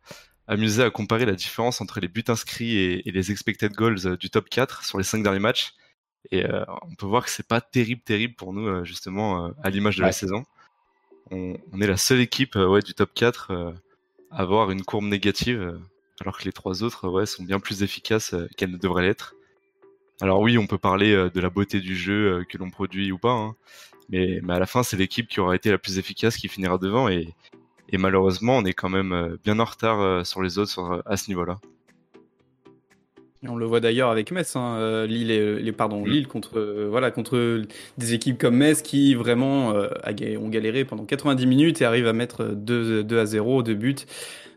amusé 0.49 0.83
à 0.83 0.91
comparer 0.91 1.27
la 1.27 1.35
différence 1.35 1.81
entre 1.81 2.01
les 2.01 2.09
buts 2.09 2.25
inscrits 2.29 2.77
et, 2.77 3.09
et, 3.09 3.13
les 3.13 3.31
expected 3.31 3.73
goals 3.73 4.17
du 4.17 4.31
top 4.31 4.49
4 4.49 4.85
sur 4.85 4.99
les 4.99 5.05
cinq 5.05 5.23
derniers 5.23 5.39
matchs. 5.39 5.75
Et 6.31 6.45
euh, 6.45 6.65
on 6.83 6.95
peut 6.95 7.07
voir 7.07 7.25
que 7.25 7.31
c'est 7.31 7.47
pas 7.47 7.61
terrible, 7.61 8.03
terrible 8.03 8.35
pour 8.35 8.53
nous, 8.53 8.67
euh, 8.67 8.85
justement, 8.85 9.47
euh, 9.47 9.51
à 9.63 9.71
l'image 9.71 9.97
de 9.97 10.03
la 10.03 10.13
saison. 10.13 10.45
On, 11.31 11.57
on, 11.73 11.81
est 11.81 11.87
la 11.87 11.97
seule 11.97 12.21
équipe 12.21 12.57
ouais, 12.57 12.83
du 12.83 12.95
top 12.95 13.11
4 13.15 13.75
à 14.31 14.37
avoir 14.37 14.71
une 14.71 14.83
courbe 14.83 15.05
négative, 15.05 15.79
alors 16.21 16.39
que 16.39 16.45
les 16.45 16.53
trois 16.53 16.83
autres 16.83 17.09
ouais, 17.09 17.27
sont 17.27 17.43
bien 17.43 17.61
plus 17.61 17.83
efficaces 17.83 18.35
qu'elles 18.57 18.71
ne 18.71 18.77
devraient 18.77 19.03
l'être. 19.03 19.35
Alors 20.21 20.41
oui, 20.41 20.59
on 20.59 20.67
peut 20.67 20.79
parler 20.79 21.15
de 21.33 21.41
la 21.41 21.51
beauté 21.51 21.81
du 21.81 21.97
jeu 21.97 22.45
que 22.49 22.59
l'on 22.59 22.71
produit 22.71 23.11
ou 23.11 23.19
pas, 23.19 23.33
hein, 23.33 23.57
mais, 24.11 24.41
à 24.49 24.59
la 24.59 24.67
fin, 24.67 24.83
c'est 24.83 24.97
l'équipe 24.97 25.29
qui 25.29 25.41
aura 25.41 25.55
été 25.55 25.71
la 25.71 25.79
plus 25.79 25.99
efficace 25.99 26.37
qui 26.37 26.49
finira 26.49 26.79
devant, 26.79 27.09
et, 27.09 27.35
et 27.89 27.97
malheureusement, 27.97 28.59
on 28.59 28.65
est 28.65 28.75
quand 28.75 28.91
même 28.91 29.39
bien 29.45 29.59
en 29.59 29.65
retard 29.65 30.27
sur 30.27 30.43
les 30.43 30.59
autres 30.59 31.03
à 31.07 31.17
ce 31.17 31.29
niveau-là 31.29 31.59
on 33.49 33.57
le 33.57 33.65
voit 33.65 33.81
d'ailleurs 33.81 34.11
avec 34.11 34.33
Metz, 34.33 34.55
hein, 34.55 34.77
euh, 34.79 35.07
Lille, 35.07 35.31
et, 35.31 35.59
les, 35.61 35.73
pardon. 35.73 36.05
Lille 36.05 36.29
contre, 36.29 36.59
euh, 36.59 36.89
voilà, 36.91 37.11
contre 37.11 37.63
des 37.97 38.15
équipes 38.15 38.39
comme 38.39 38.57
Metz 38.57 38.83
qui 38.83 39.15
vraiment 39.15 39.75
euh, 39.75 39.89
ont 40.39 40.49
galéré 40.49 40.85
pendant 40.85 41.05
90 41.05 41.47
minutes 41.47 41.81
et 41.81 41.85
arrivent 41.85 42.07
à 42.07 42.13
mettre 42.13 42.45
2, 42.45 43.03
2 43.03 43.19
à 43.19 43.25
0, 43.25 43.63
2 43.63 43.75
buts. 43.75 43.97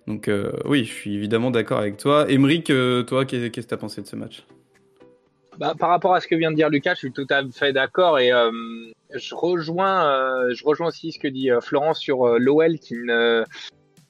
Donc 0.06 0.30
oui, 0.65 0.84
je 0.84 0.91
suis 0.91 1.15
évidemment 1.15 1.50
d'accord 1.50 1.80
avec 1.80 1.96
toi. 1.96 2.26
Emeric, 2.30 2.65
toi, 3.08 3.24
qu'est-ce 3.24 3.48
que 3.48 3.62
tu 3.62 3.74
as 3.74 3.78
pensé 3.78 4.02
de 4.02 4.08
ce 4.08 4.17
match? 4.17 4.43
Bah, 5.58 5.76
Par 5.80 5.88
rapport 5.88 6.13
à 6.13 6.19
ce 6.19 6.28
que 6.28 6.36
vient 6.36 6.52
de 6.52 6.58
dire 6.58 6.69
Lucas, 6.69 6.96
je 6.96 7.00
suis 7.00 7.13
tout 7.13 7.28
à 7.30 7.41
fait 7.54 7.72
d'accord 7.72 8.19
et 8.19 8.32
je, 9.13 9.34
rejoins, 9.34 10.50
je 10.54 10.62
rejoins 10.65 10.88
aussi 10.88 11.13
ce 11.13 11.19
que 11.19 11.30
dit 11.30 11.50
Florent 11.62 11.93
sur 11.93 12.38
l'OL 12.38 12.80
qui 12.80 12.96
ne 12.96 13.46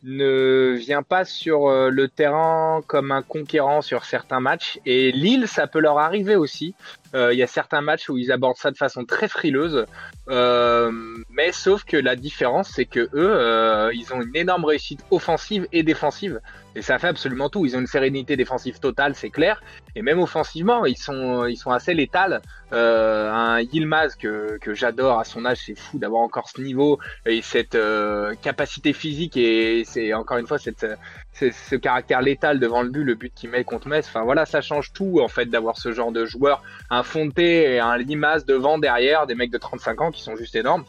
ne 0.03 0.75
vient 0.77 1.03
pas 1.03 1.25
sur 1.25 1.67
euh, 1.67 1.89
le 1.89 2.07
terrain 2.07 2.81
comme 2.87 3.11
un 3.11 3.21
conquérant 3.21 3.81
sur 3.81 4.05
certains 4.05 4.39
matchs. 4.39 4.79
Et 4.85 5.11
Lille, 5.11 5.47
ça 5.47 5.67
peut 5.67 5.79
leur 5.79 5.97
arriver 5.97 6.35
aussi. 6.35 6.75
Euh, 7.15 7.33
il 7.33 7.39
y 7.39 7.43
a 7.43 7.47
certains 7.47 7.81
matchs 7.81 8.09
où 8.09 8.17
ils 8.17 8.31
abordent 8.31 8.57
ça 8.57 8.71
de 8.71 8.77
façon 8.77 9.05
très 9.05 9.27
frileuse. 9.27 9.85
Euh, 10.29 10.91
mais 11.29 11.51
sauf 11.51 11.83
que 11.83 11.97
la 11.97 12.15
différence, 12.15 12.69
c'est 12.69 12.85
que 12.85 13.09
eux, 13.13 13.91
ils 13.93 14.13
ont 14.13 14.21
une 14.21 14.35
énorme 14.35 14.65
réussite 14.65 15.03
offensive 15.11 15.67
et 15.71 15.83
défensive. 15.83 16.39
Et 16.75 16.81
ça 16.81 16.97
fait 16.97 17.07
absolument 17.07 17.49
tout. 17.49 17.65
Ils 17.65 17.75
ont 17.75 17.79
une 17.79 17.87
sérénité 17.87 18.35
défensive 18.35 18.79
totale, 18.79 19.15
c'est 19.15 19.29
clair. 19.29 19.61
Et 19.95 20.01
même 20.01 20.19
offensivement, 20.19 20.85
ils 20.85 20.97
sont, 20.97 21.45
ils 21.45 21.57
sont 21.57 21.71
assez 21.71 21.93
létals. 21.93 22.41
Euh, 22.71 23.31
un 23.31 23.61
Yilmaz 23.61 24.15
que, 24.15 24.57
que 24.59 24.73
j'adore 24.73 25.19
à 25.19 25.23
son 25.23 25.45
âge, 25.45 25.59
c'est 25.65 25.77
fou 25.77 25.99
d'avoir 25.99 26.23
encore 26.23 26.49
ce 26.49 26.59
niveau 26.61 26.99
et 27.25 27.43
cette 27.43 27.75
euh, 27.75 28.33
capacité 28.41 28.93
physique 28.93 29.37
et 29.37 29.83
c'est 29.85 30.13
encore 30.13 30.37
une 30.37 30.47
fois 30.47 30.57
cette, 30.57 30.87
ce 31.33 31.75
caractère 31.75 32.21
létal 32.21 32.59
devant 32.59 32.83
le 32.83 32.89
but, 32.89 33.03
le 33.03 33.15
but 33.15 33.33
qu'il 33.33 33.49
met 33.49 33.63
contre 33.63 33.87
Metz. 33.87 34.07
Enfin 34.07 34.23
voilà, 34.23 34.45
ça 34.45 34.61
change 34.61 34.93
tout 34.93 35.19
en 35.21 35.27
fait 35.27 35.45
d'avoir 35.47 35.77
ce 35.77 35.91
genre 35.91 36.11
de 36.11 36.25
joueur, 36.25 36.61
un 36.89 37.03
Fonté 37.03 37.73
et 37.73 37.79
un 37.79 37.97
Limas 37.97 38.43
devant, 38.47 38.77
derrière, 38.77 39.27
des 39.27 39.35
mecs 39.35 39.51
de 39.51 39.57
35 39.57 40.01
ans 40.01 40.11
qui 40.11 40.21
sont 40.21 40.35
juste 40.35 40.55
énormes. 40.55 40.83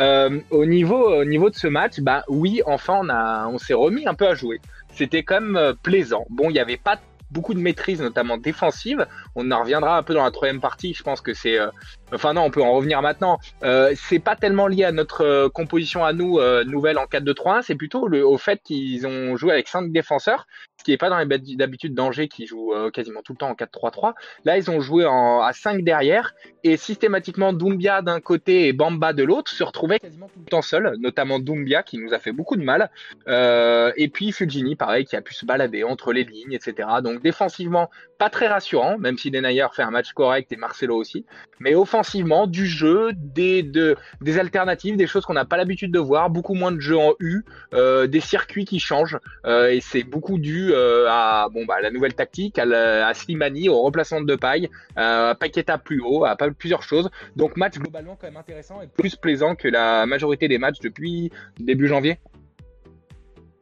Euh, 0.00 0.40
au 0.50 0.66
niveau 0.66 1.20
au 1.20 1.24
niveau 1.24 1.50
de 1.50 1.54
ce 1.54 1.68
match, 1.68 2.00
bah 2.00 2.24
oui, 2.28 2.62
enfin 2.66 2.98
on 3.00 3.08
a 3.08 3.46
on 3.46 3.58
s'est 3.58 3.74
remis 3.74 4.08
un 4.08 4.14
peu 4.14 4.26
à 4.26 4.34
jouer 4.34 4.60
c'était 4.94 5.22
quand 5.22 5.40
même 5.40 5.56
euh, 5.56 5.74
plaisant. 5.74 6.24
Bon, 6.30 6.50
il 6.50 6.54
n'y 6.54 6.58
avait 6.58 6.76
pas 6.76 6.98
beaucoup 7.34 7.52
de 7.52 7.58
maîtrise, 7.58 8.00
notamment 8.00 8.38
défensive. 8.38 9.06
On 9.34 9.50
en 9.50 9.60
reviendra 9.60 9.98
un 9.98 10.02
peu 10.02 10.14
dans 10.14 10.24
la 10.24 10.30
troisième 10.30 10.60
partie. 10.60 10.94
Je 10.94 11.02
pense 11.02 11.20
que 11.20 11.34
c'est, 11.34 11.58
euh, 11.58 11.68
enfin 12.12 12.32
non, 12.32 12.42
on 12.42 12.50
peut 12.50 12.62
en 12.62 12.72
revenir 12.72 13.02
maintenant. 13.02 13.38
Euh, 13.64 13.92
c'est 13.96 14.20
pas 14.20 14.36
tellement 14.36 14.68
lié 14.68 14.84
à 14.84 14.92
notre 14.92 15.24
euh, 15.24 15.48
composition 15.48 16.04
à 16.04 16.12
nous 16.12 16.38
nouvelle 16.64 16.98
en 16.98 17.04
4-2-3-1, 17.04 17.62
c'est 17.62 17.74
plutôt 17.74 18.06
le, 18.06 18.24
au 18.24 18.38
fait 18.38 18.60
qu'ils 18.62 19.06
ont 19.06 19.36
joué 19.36 19.52
avec 19.52 19.66
cinq 19.68 19.90
défenseurs 19.90 20.46
qui 20.84 20.90
n'est 20.90 20.98
pas 20.98 21.08
dans 21.08 21.18
les 21.18 21.56
d'habitude 21.56 21.94
d'Angers 21.94 22.28
qui 22.28 22.46
joue 22.46 22.72
euh, 22.72 22.90
quasiment 22.90 23.22
tout 23.22 23.32
le 23.32 23.38
temps 23.38 23.48
en 23.48 23.54
4-3-3. 23.54 24.12
Là, 24.44 24.58
ils 24.58 24.70
ont 24.70 24.80
joué 24.80 25.06
en, 25.06 25.40
à 25.40 25.52
5 25.52 25.82
derrière 25.82 26.34
et 26.62 26.76
systématiquement 26.76 27.52
Doumbia 27.52 28.02
d'un 28.02 28.20
côté 28.20 28.68
et 28.68 28.72
Bamba 28.72 29.12
de 29.12 29.24
l'autre 29.24 29.50
se 29.50 29.64
retrouvaient 29.64 29.98
quasiment 29.98 30.28
tout 30.28 30.40
le 30.40 30.50
temps 30.50 30.62
seuls, 30.62 30.96
notamment 30.98 31.38
Doumbia 31.38 31.82
qui 31.82 31.98
nous 31.98 32.12
a 32.12 32.18
fait 32.18 32.32
beaucoup 32.32 32.56
de 32.56 32.62
mal. 32.62 32.90
Euh, 33.28 33.92
et 33.96 34.08
puis 34.08 34.32
Fulgini, 34.32 34.76
pareil, 34.76 35.04
qui 35.04 35.16
a 35.16 35.22
pu 35.22 35.34
se 35.34 35.46
balader 35.46 35.84
entre 35.84 36.12
les 36.12 36.24
lignes, 36.24 36.52
etc. 36.52 36.88
Donc 37.02 37.22
défensivement, 37.22 37.90
pas 38.18 38.30
très 38.30 38.46
rassurant, 38.46 38.98
même 38.98 39.18
si 39.18 39.30
Denayer 39.30 39.66
fait 39.72 39.82
un 39.82 39.90
match 39.90 40.12
correct 40.12 40.52
et 40.52 40.56
Marcelo 40.56 40.96
aussi. 40.96 41.24
Mais 41.60 41.74
offensivement, 41.74 42.46
du 42.46 42.66
jeu, 42.66 43.12
des, 43.14 43.62
de, 43.62 43.96
des 44.20 44.38
alternatives, 44.38 44.96
des 44.96 45.06
choses 45.06 45.24
qu'on 45.24 45.34
n'a 45.34 45.44
pas 45.44 45.56
l'habitude 45.56 45.92
de 45.92 45.98
voir, 45.98 46.28
beaucoup 46.30 46.54
moins 46.54 46.72
de 46.72 46.80
jeux 46.80 46.98
en 46.98 47.14
U, 47.20 47.44
euh, 47.72 48.06
des 48.06 48.20
circuits 48.20 48.66
qui 48.66 48.78
changent. 48.78 49.18
Et 49.46 49.80
c'est 49.80 50.02
beaucoup 50.02 50.38
dû 50.38 50.73
euh, 50.74 51.06
à 51.08 51.48
bon 51.52 51.64
bah 51.64 51.80
la 51.80 51.90
nouvelle 51.90 52.14
tactique, 52.14 52.58
à, 52.58 53.14
Slimani, 53.14 53.68
au 53.68 53.80
remplacement 53.80 54.20
de 54.20 54.36
paille, 54.36 54.68
euh, 54.98 55.30
à 55.30 55.34
Paqueta 55.34 55.78
plus 55.78 56.00
haut, 56.00 56.24
à 56.24 56.36
plusieurs 56.58 56.82
choses. 56.82 57.10
Donc 57.36 57.56
match 57.56 57.78
globalement 57.78 58.16
quand 58.20 58.26
même 58.26 58.36
intéressant 58.36 58.80
et 58.82 58.86
plus 58.86 59.16
plaisant 59.16 59.54
que 59.54 59.68
la 59.68 60.06
majorité 60.06 60.48
des 60.48 60.58
matchs 60.58 60.80
depuis 60.80 61.30
début 61.58 61.88
janvier. 61.88 62.18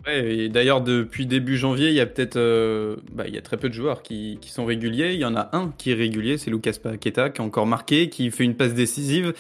D'ailleurs, 0.05 0.81
depuis 0.81 1.27
début 1.27 1.57
janvier, 1.57 1.89
il 1.89 1.95
y 1.95 2.01
a 2.01 2.07
peut-être 2.07 2.37
euh, 2.37 2.97
bah, 3.13 3.25
il 3.29 3.35
y 3.35 3.39
a 3.39 3.41
très 3.41 3.57
peu 3.57 3.69
de 3.69 3.75
joueurs 3.75 4.03
qui, 4.03 4.39
sont 4.43 4.65
réguliers. 4.65 5.13
Il 5.15 5.21
y 5.21 5.25
en 5.25 5.37
a 5.37 5.51
un 5.53 5.73
qui 5.79 5.93
est 5.93 5.95
régulier, 5.95 6.39
c'est 6.39 6.51
Lucas 6.51 6.75
Paqueta, 6.83 7.31
qui 7.31 7.41
a 7.41 7.45
encore 7.45 7.67
marqué, 7.67 8.09
qui 8.09 8.31
fait 8.33 8.43
une 8.43 8.57
passe 8.57 8.75
décisive. 8.75 9.33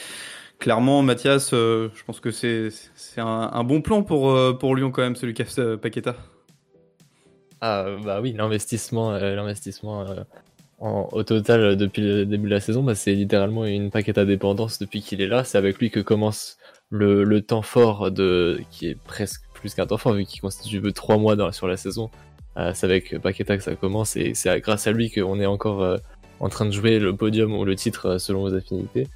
Clairement, 0.60 1.02
Mathias, 1.02 1.50
je 1.50 2.04
pense 2.06 2.20
que 2.20 2.30
c'est 2.30 2.70
un, 3.16 3.50
un, 3.52 3.64
bon 3.64 3.80
plan 3.80 4.04
pour, 4.04 4.56
pour 4.58 4.76
Lyon 4.76 4.92
quand 4.92 5.02
même, 5.02 5.16
ce 5.16 5.26
Lucas 5.26 5.56
Paqueta. 5.82 6.14
Ah 7.64 7.86
bah 8.04 8.20
oui, 8.20 8.32
l'investissement, 8.36 9.12
euh, 9.12 9.36
l'investissement 9.36 10.02
euh, 10.02 10.24
au 10.80 11.22
total 11.22 11.60
euh, 11.60 11.76
depuis 11.76 12.02
le 12.02 12.26
début 12.26 12.48
de 12.48 12.54
la 12.54 12.58
saison, 12.58 12.82
bah, 12.82 12.96
c'est 12.96 13.14
littéralement 13.14 13.64
une 13.64 13.92
paquette 13.92 14.18
à 14.18 14.24
dépendance 14.24 14.80
depuis 14.80 15.00
qu'il 15.00 15.20
est 15.20 15.28
là. 15.28 15.44
C'est 15.44 15.58
avec 15.58 15.78
lui 15.78 15.88
que 15.88 16.00
commence 16.00 16.58
le, 16.90 17.22
le, 17.22 17.40
temps 17.40 17.62
fort 17.62 18.10
de 18.10 18.60
qui 18.72 18.88
est 18.88 18.96
presque 18.96 19.42
plus 19.54 19.74
qu'un 19.74 19.86
temps 19.86 19.96
fort 19.96 20.14
vu 20.14 20.24
qu'il 20.24 20.40
constitue 20.40 20.92
trois 20.92 21.18
mois 21.18 21.36
dans, 21.36 21.52
sur 21.52 21.68
la 21.68 21.76
saison. 21.76 22.10
c'est 22.74 22.84
avec 22.84 23.16
Paqueta 23.20 23.56
que 23.56 23.62
ça 23.62 23.76
commence 23.76 24.16
et 24.16 24.34
c'est 24.34 24.60
grâce 24.60 24.88
à 24.88 24.92
lui 24.92 25.12
qu'on 25.12 25.38
est 25.38 25.46
encore 25.46 25.98
en 26.40 26.48
train 26.48 26.66
de 26.66 26.72
jouer 26.72 26.98
le 26.98 27.14
podium 27.14 27.54
ou 27.54 27.64
le 27.64 27.76
titre 27.76 28.18
selon 28.18 28.40
vos 28.40 28.54
affinités. 28.54 29.06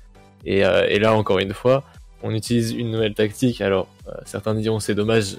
Et, 0.45 0.61
et 0.61 0.99
là, 1.01 1.15
encore 1.17 1.41
une 1.41 1.53
fois, 1.53 1.83
on 2.23 2.33
utilise 2.33 2.71
une 2.73 2.93
nouvelle 2.93 3.15
tactique. 3.15 3.61
Alors, 3.61 3.89
certains 4.25 4.55
diront 4.55 4.79
c'est 4.79 4.95
dommage, 4.95 5.37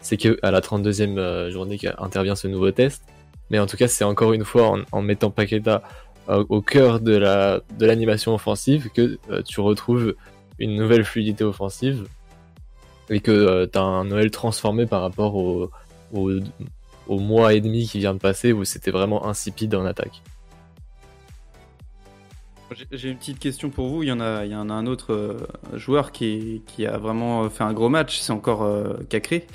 c'est 0.00 0.16
que 0.16 0.38
à 0.42 0.50
la 0.50 0.60
32e 0.60 1.50
journée 1.50 1.78
qu'intervient 1.78 2.36
ce 2.36 2.48
nouveau 2.48 2.70
test. 2.70 3.02
Mais 3.50 3.58
en 3.58 3.66
tout 3.66 3.76
cas, 3.76 3.88
c'est 3.88 4.04
encore 4.04 4.32
une 4.32 4.44
fois 4.44 4.76
en, 4.92 5.02
mettant 5.02 5.30
Paqueta 5.30 5.82
au 6.28 6.60
cœur 6.60 6.98
de 7.00 7.16
la 7.16 7.60
de 7.78 7.86
l'animation 7.86 8.34
offensive 8.34 8.90
que 8.92 9.18
tu 9.46 9.60
retrouves 9.60 10.14
une 10.58 10.74
nouvelle 10.74 11.04
fluidité 11.04 11.44
offensive 11.44 12.06
et 13.10 13.20
que 13.20 13.30
euh, 13.30 13.66
tu 13.66 13.78
as 13.78 13.82
un 13.82 14.04
Noël 14.04 14.30
transformé 14.30 14.86
par 14.86 15.02
rapport 15.02 15.36
au, 15.36 15.70
au, 16.12 17.18
mois 17.18 17.54
et 17.54 17.60
demi 17.60 17.86
qui 17.86 17.98
vient 17.98 18.14
de 18.14 18.18
passer 18.18 18.52
où 18.52 18.64
c'était 18.64 18.90
vraiment 18.90 19.26
insipide 19.26 19.74
en 19.74 19.84
attaque. 19.84 20.22
J'ai 22.90 23.10
une 23.10 23.16
petite 23.16 23.38
question 23.38 23.70
pour 23.70 23.88
vous. 23.88 24.02
Il 24.02 24.08
y 24.08 24.12
en 24.12 24.20
a, 24.20 24.44
il 24.44 24.52
y 24.52 24.56
en 24.56 24.68
a 24.70 24.72
un 24.74 24.86
autre 24.86 25.12
euh, 25.12 25.38
joueur 25.74 26.12
qui, 26.12 26.62
a 26.86 26.98
vraiment 26.98 27.48
fait 27.48 27.64
un 27.64 27.72
gros 27.72 27.88
match. 27.88 28.18
C'est 28.18 28.32
encore 28.32 28.62
euh, 28.62 28.94
Cacré. 29.08 29.46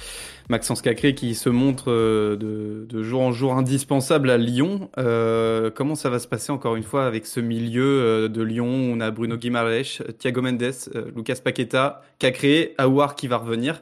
Maxence 0.51 0.81
Cacré 0.81 1.15
qui 1.15 1.33
se 1.33 1.47
montre 1.47 1.85
euh, 1.91 2.35
de, 2.35 3.03
jour 3.03 3.21
en 3.21 3.31
jour 3.31 3.53
indispensable 3.53 4.29
à 4.29 4.37
Lyon. 4.37 4.89
Euh, 4.97 5.71
comment 5.73 5.95
ça 5.95 6.09
va 6.09 6.19
se 6.19 6.27
passer 6.27 6.51
encore 6.51 6.75
une 6.75 6.83
fois 6.83 7.05
avec 7.05 7.25
ce 7.25 7.39
milieu 7.39 8.01
euh, 8.01 8.27
de 8.27 8.41
Lyon? 8.41 8.67
On 8.67 8.99
a 8.99 9.11
Bruno 9.11 9.37
Guimaraes, 9.37 10.01
Thiago 10.19 10.41
Mendes, 10.41 10.73
Lucas 11.15 11.37
Paqueta, 11.41 12.01
Cacré, 12.19 12.75
Aouar 12.77 13.15
qui 13.15 13.27
va 13.27 13.37
revenir. 13.37 13.81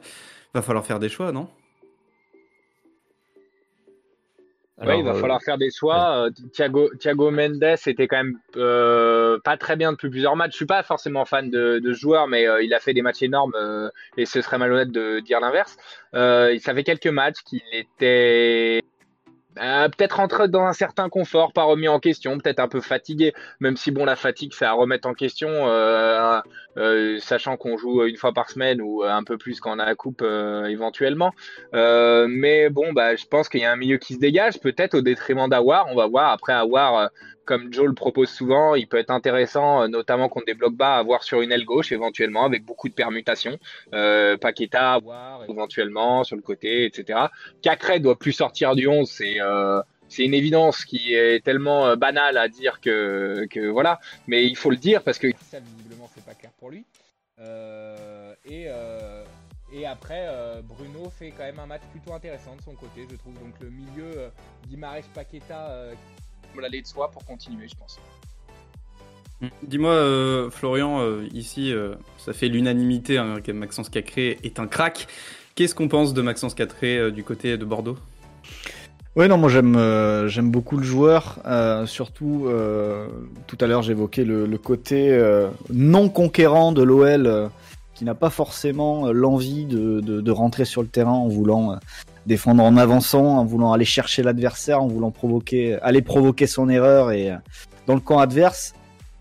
Va 0.54 0.62
falloir 0.62 0.86
faire 0.86 1.00
des 1.00 1.08
choix, 1.08 1.32
non? 1.32 1.48
Il 4.82 5.04
va 5.04 5.14
falloir 5.14 5.42
faire 5.42 5.58
des 5.58 5.70
choix. 5.70 6.28
Thiago, 6.52 6.90
Thiago 6.98 7.30
Mendes 7.30 7.62
était 7.86 8.08
quand 8.08 8.22
même 8.24 9.40
pas 9.42 9.56
très 9.56 9.76
bien 9.76 9.92
depuis 9.92 10.10
plusieurs 10.10 10.36
matchs. 10.36 10.52
Je 10.52 10.56
suis 10.56 10.66
pas 10.66 10.82
forcément 10.82 11.24
fan 11.24 11.50
de, 11.50 11.78
de 11.78 11.92
joueur, 11.92 12.28
mais 12.28 12.46
il 12.62 12.72
a 12.74 12.80
fait 12.80 12.94
des 12.94 13.02
matchs 13.02 13.22
énormes 13.22 13.52
et 14.16 14.26
ce 14.26 14.40
serait 14.40 14.58
malhonnête 14.58 14.90
de 14.90 15.20
dire 15.20 15.40
l'inverse. 15.40 15.76
Euh, 16.14 16.58
ça 16.58 16.74
fait 16.74 16.84
quelques 16.84 17.06
matchs 17.06 17.42
qu'il 17.44 17.62
était 17.72 18.82
euh, 19.60 19.88
peut-être 19.88 20.16
rentré 20.16 20.48
dans 20.48 20.64
un 20.64 20.72
certain 20.72 21.08
confort, 21.08 21.52
pas 21.52 21.64
remis 21.64 21.88
en 21.88 22.00
question, 22.00 22.38
peut-être 22.38 22.60
un 22.60 22.68
peu 22.68 22.80
fatigué, 22.80 23.34
même 23.60 23.76
si 23.76 23.90
bon 23.90 24.04
la 24.04 24.16
fatigue 24.16 24.52
c'est 24.54 24.64
à 24.64 24.72
remettre 24.72 25.08
en 25.08 25.14
question, 25.14 25.48
euh, 25.50 26.40
euh, 26.76 27.18
sachant 27.18 27.56
qu'on 27.56 27.76
joue 27.76 28.04
une 28.04 28.16
fois 28.16 28.32
par 28.32 28.50
semaine 28.50 28.80
ou 28.80 29.02
un 29.02 29.22
peu 29.22 29.36
plus 29.36 29.60
quand 29.60 29.76
on 29.76 29.78
a 29.78 29.84
la 29.84 29.94
coupe 29.94 30.22
éventuellement. 30.22 31.32
Mais 31.72 32.70
bon 32.70 32.92
bah 32.92 33.16
je 33.16 33.26
pense 33.26 33.48
qu'il 33.48 33.60
y 33.60 33.64
a 33.64 33.72
un 33.72 33.76
milieu 33.76 33.98
qui 33.98 34.14
se 34.14 34.18
dégage, 34.18 34.60
peut-être 34.60 34.94
au 34.94 35.02
détriment 35.02 35.48
d'Awar. 35.48 35.86
On 35.90 35.94
va 35.94 36.06
voir 36.06 36.30
après 36.30 36.52
Awar 36.52 37.10
comme 37.44 37.72
Joe 37.72 37.86
le 37.86 37.94
propose 37.94 38.28
souvent, 38.28 38.74
il 38.74 38.86
peut 38.86 38.98
être 38.98 39.10
intéressant, 39.10 39.82
euh, 39.82 39.88
notamment 39.88 40.28
contre 40.28 40.46
des 40.46 40.54
blocs 40.54 40.76
bas, 40.76 40.96
à 40.96 41.02
voir 41.02 41.22
sur 41.22 41.40
une 41.40 41.52
aile 41.52 41.64
gauche 41.64 41.92
éventuellement, 41.92 42.44
avec 42.44 42.64
beaucoup 42.64 42.88
de 42.88 42.94
permutations. 42.94 43.58
Euh, 43.94 44.36
Paqueta 44.36 44.94
à 44.94 44.98
voir 44.98 45.44
éventuellement 45.48 46.24
sur 46.24 46.36
le 46.36 46.42
côté, 46.42 46.84
etc. 46.84 47.26
Cacré 47.62 48.00
doit 48.00 48.18
plus 48.18 48.32
sortir 48.32 48.74
du 48.74 48.86
11, 48.86 49.08
c'est 49.08 49.40
euh, 49.40 49.82
c'est 50.10 50.24
une 50.24 50.34
évidence 50.34 50.84
qui 50.84 51.14
est 51.14 51.42
tellement 51.42 51.86
euh, 51.86 51.96
banale 51.96 52.36
à 52.36 52.48
dire 52.48 52.80
que, 52.80 53.46
que 53.48 53.68
voilà, 53.68 54.00
mais 54.26 54.44
il 54.44 54.56
faut 54.56 54.70
le 54.70 54.76
dire 54.76 55.02
parce 55.04 55.18
que 55.18 55.28
ça 55.40 55.60
visiblement 55.60 56.10
c'est 56.12 56.24
pas 56.24 56.34
clair 56.34 56.50
pour 56.58 56.70
lui. 56.70 56.84
Euh, 57.38 58.34
et, 58.44 58.64
euh, 58.66 59.24
et 59.72 59.86
après, 59.86 60.26
Bruno 60.64 61.08
fait 61.10 61.30
quand 61.30 61.44
même 61.44 61.60
un 61.60 61.66
match 61.66 61.82
plutôt 61.92 62.12
intéressant 62.12 62.56
de 62.56 62.60
son 62.60 62.74
côté, 62.74 63.06
je 63.08 63.16
trouve. 63.16 63.34
Donc 63.34 63.54
le 63.60 63.70
milieu, 63.70 64.30
Guimarães 64.66 65.08
Paqueta, 65.14 65.92
l'aller 66.58 66.82
de 66.82 66.86
soi 66.86 67.10
pour 67.10 67.24
continuer, 67.24 67.68
je 67.68 67.76
pense. 67.76 68.00
Dis-moi, 69.62 69.92
euh, 69.92 70.50
Florian, 70.50 71.00
euh, 71.00 71.26
ici, 71.32 71.72
euh, 71.72 71.94
ça 72.18 72.32
fait 72.32 72.48
l'unanimité 72.48 73.16
hein, 73.16 73.36
que 73.42 73.52
Maxence 73.52 73.88
Cacré 73.88 74.38
est 74.44 74.60
un 74.60 74.66
crack. 74.66 75.06
Qu'est-ce 75.54 75.74
qu'on 75.74 75.88
pense 75.88 76.12
de 76.12 76.20
Maxence 76.20 76.54
Cacré 76.54 77.10
du 77.10 77.24
côté 77.24 77.56
de 77.56 77.64
Bordeaux? 77.64 77.96
Oui, 79.16 79.28
non, 79.28 79.38
moi 79.38 79.50
j'aime 79.50 79.76
j'aime 80.28 80.50
beaucoup 80.50 80.76
le 80.76 80.84
joueur. 80.84 81.40
surtout, 81.86 82.48
tout 83.46 83.58
à 83.60 83.66
l'heure 83.66 83.82
j'évoquais 83.82 84.24
le, 84.24 84.46
le, 84.46 84.58
côté 84.58 85.18
non 85.68 86.08
conquérant 86.08 86.72
de 86.72 86.82
l'OL 86.82 87.50
qui 87.94 88.04
n'a 88.04 88.14
pas 88.14 88.30
forcément 88.30 89.12
l'envie 89.12 89.66
de, 89.66 90.00
de, 90.00 90.20
de, 90.20 90.30
rentrer 90.30 90.64
sur 90.64 90.80
le 90.80 90.88
terrain 90.88 91.12
en 91.12 91.28
voulant 91.28 91.78
défendre 92.26 92.62
en 92.62 92.76
avançant, 92.76 93.38
en 93.38 93.44
voulant 93.44 93.72
aller 93.72 93.84
chercher 93.84 94.22
l'adversaire, 94.22 94.82
en 94.82 94.86
voulant 94.86 95.10
provoquer, 95.10 95.78
aller 95.80 96.02
provoquer 96.02 96.46
son 96.46 96.68
erreur 96.68 97.12
et 97.12 97.30
euh, 97.30 97.36
dans 97.86 97.94
le 97.94 98.00
camp 98.00 98.18
adverse, 98.18 98.74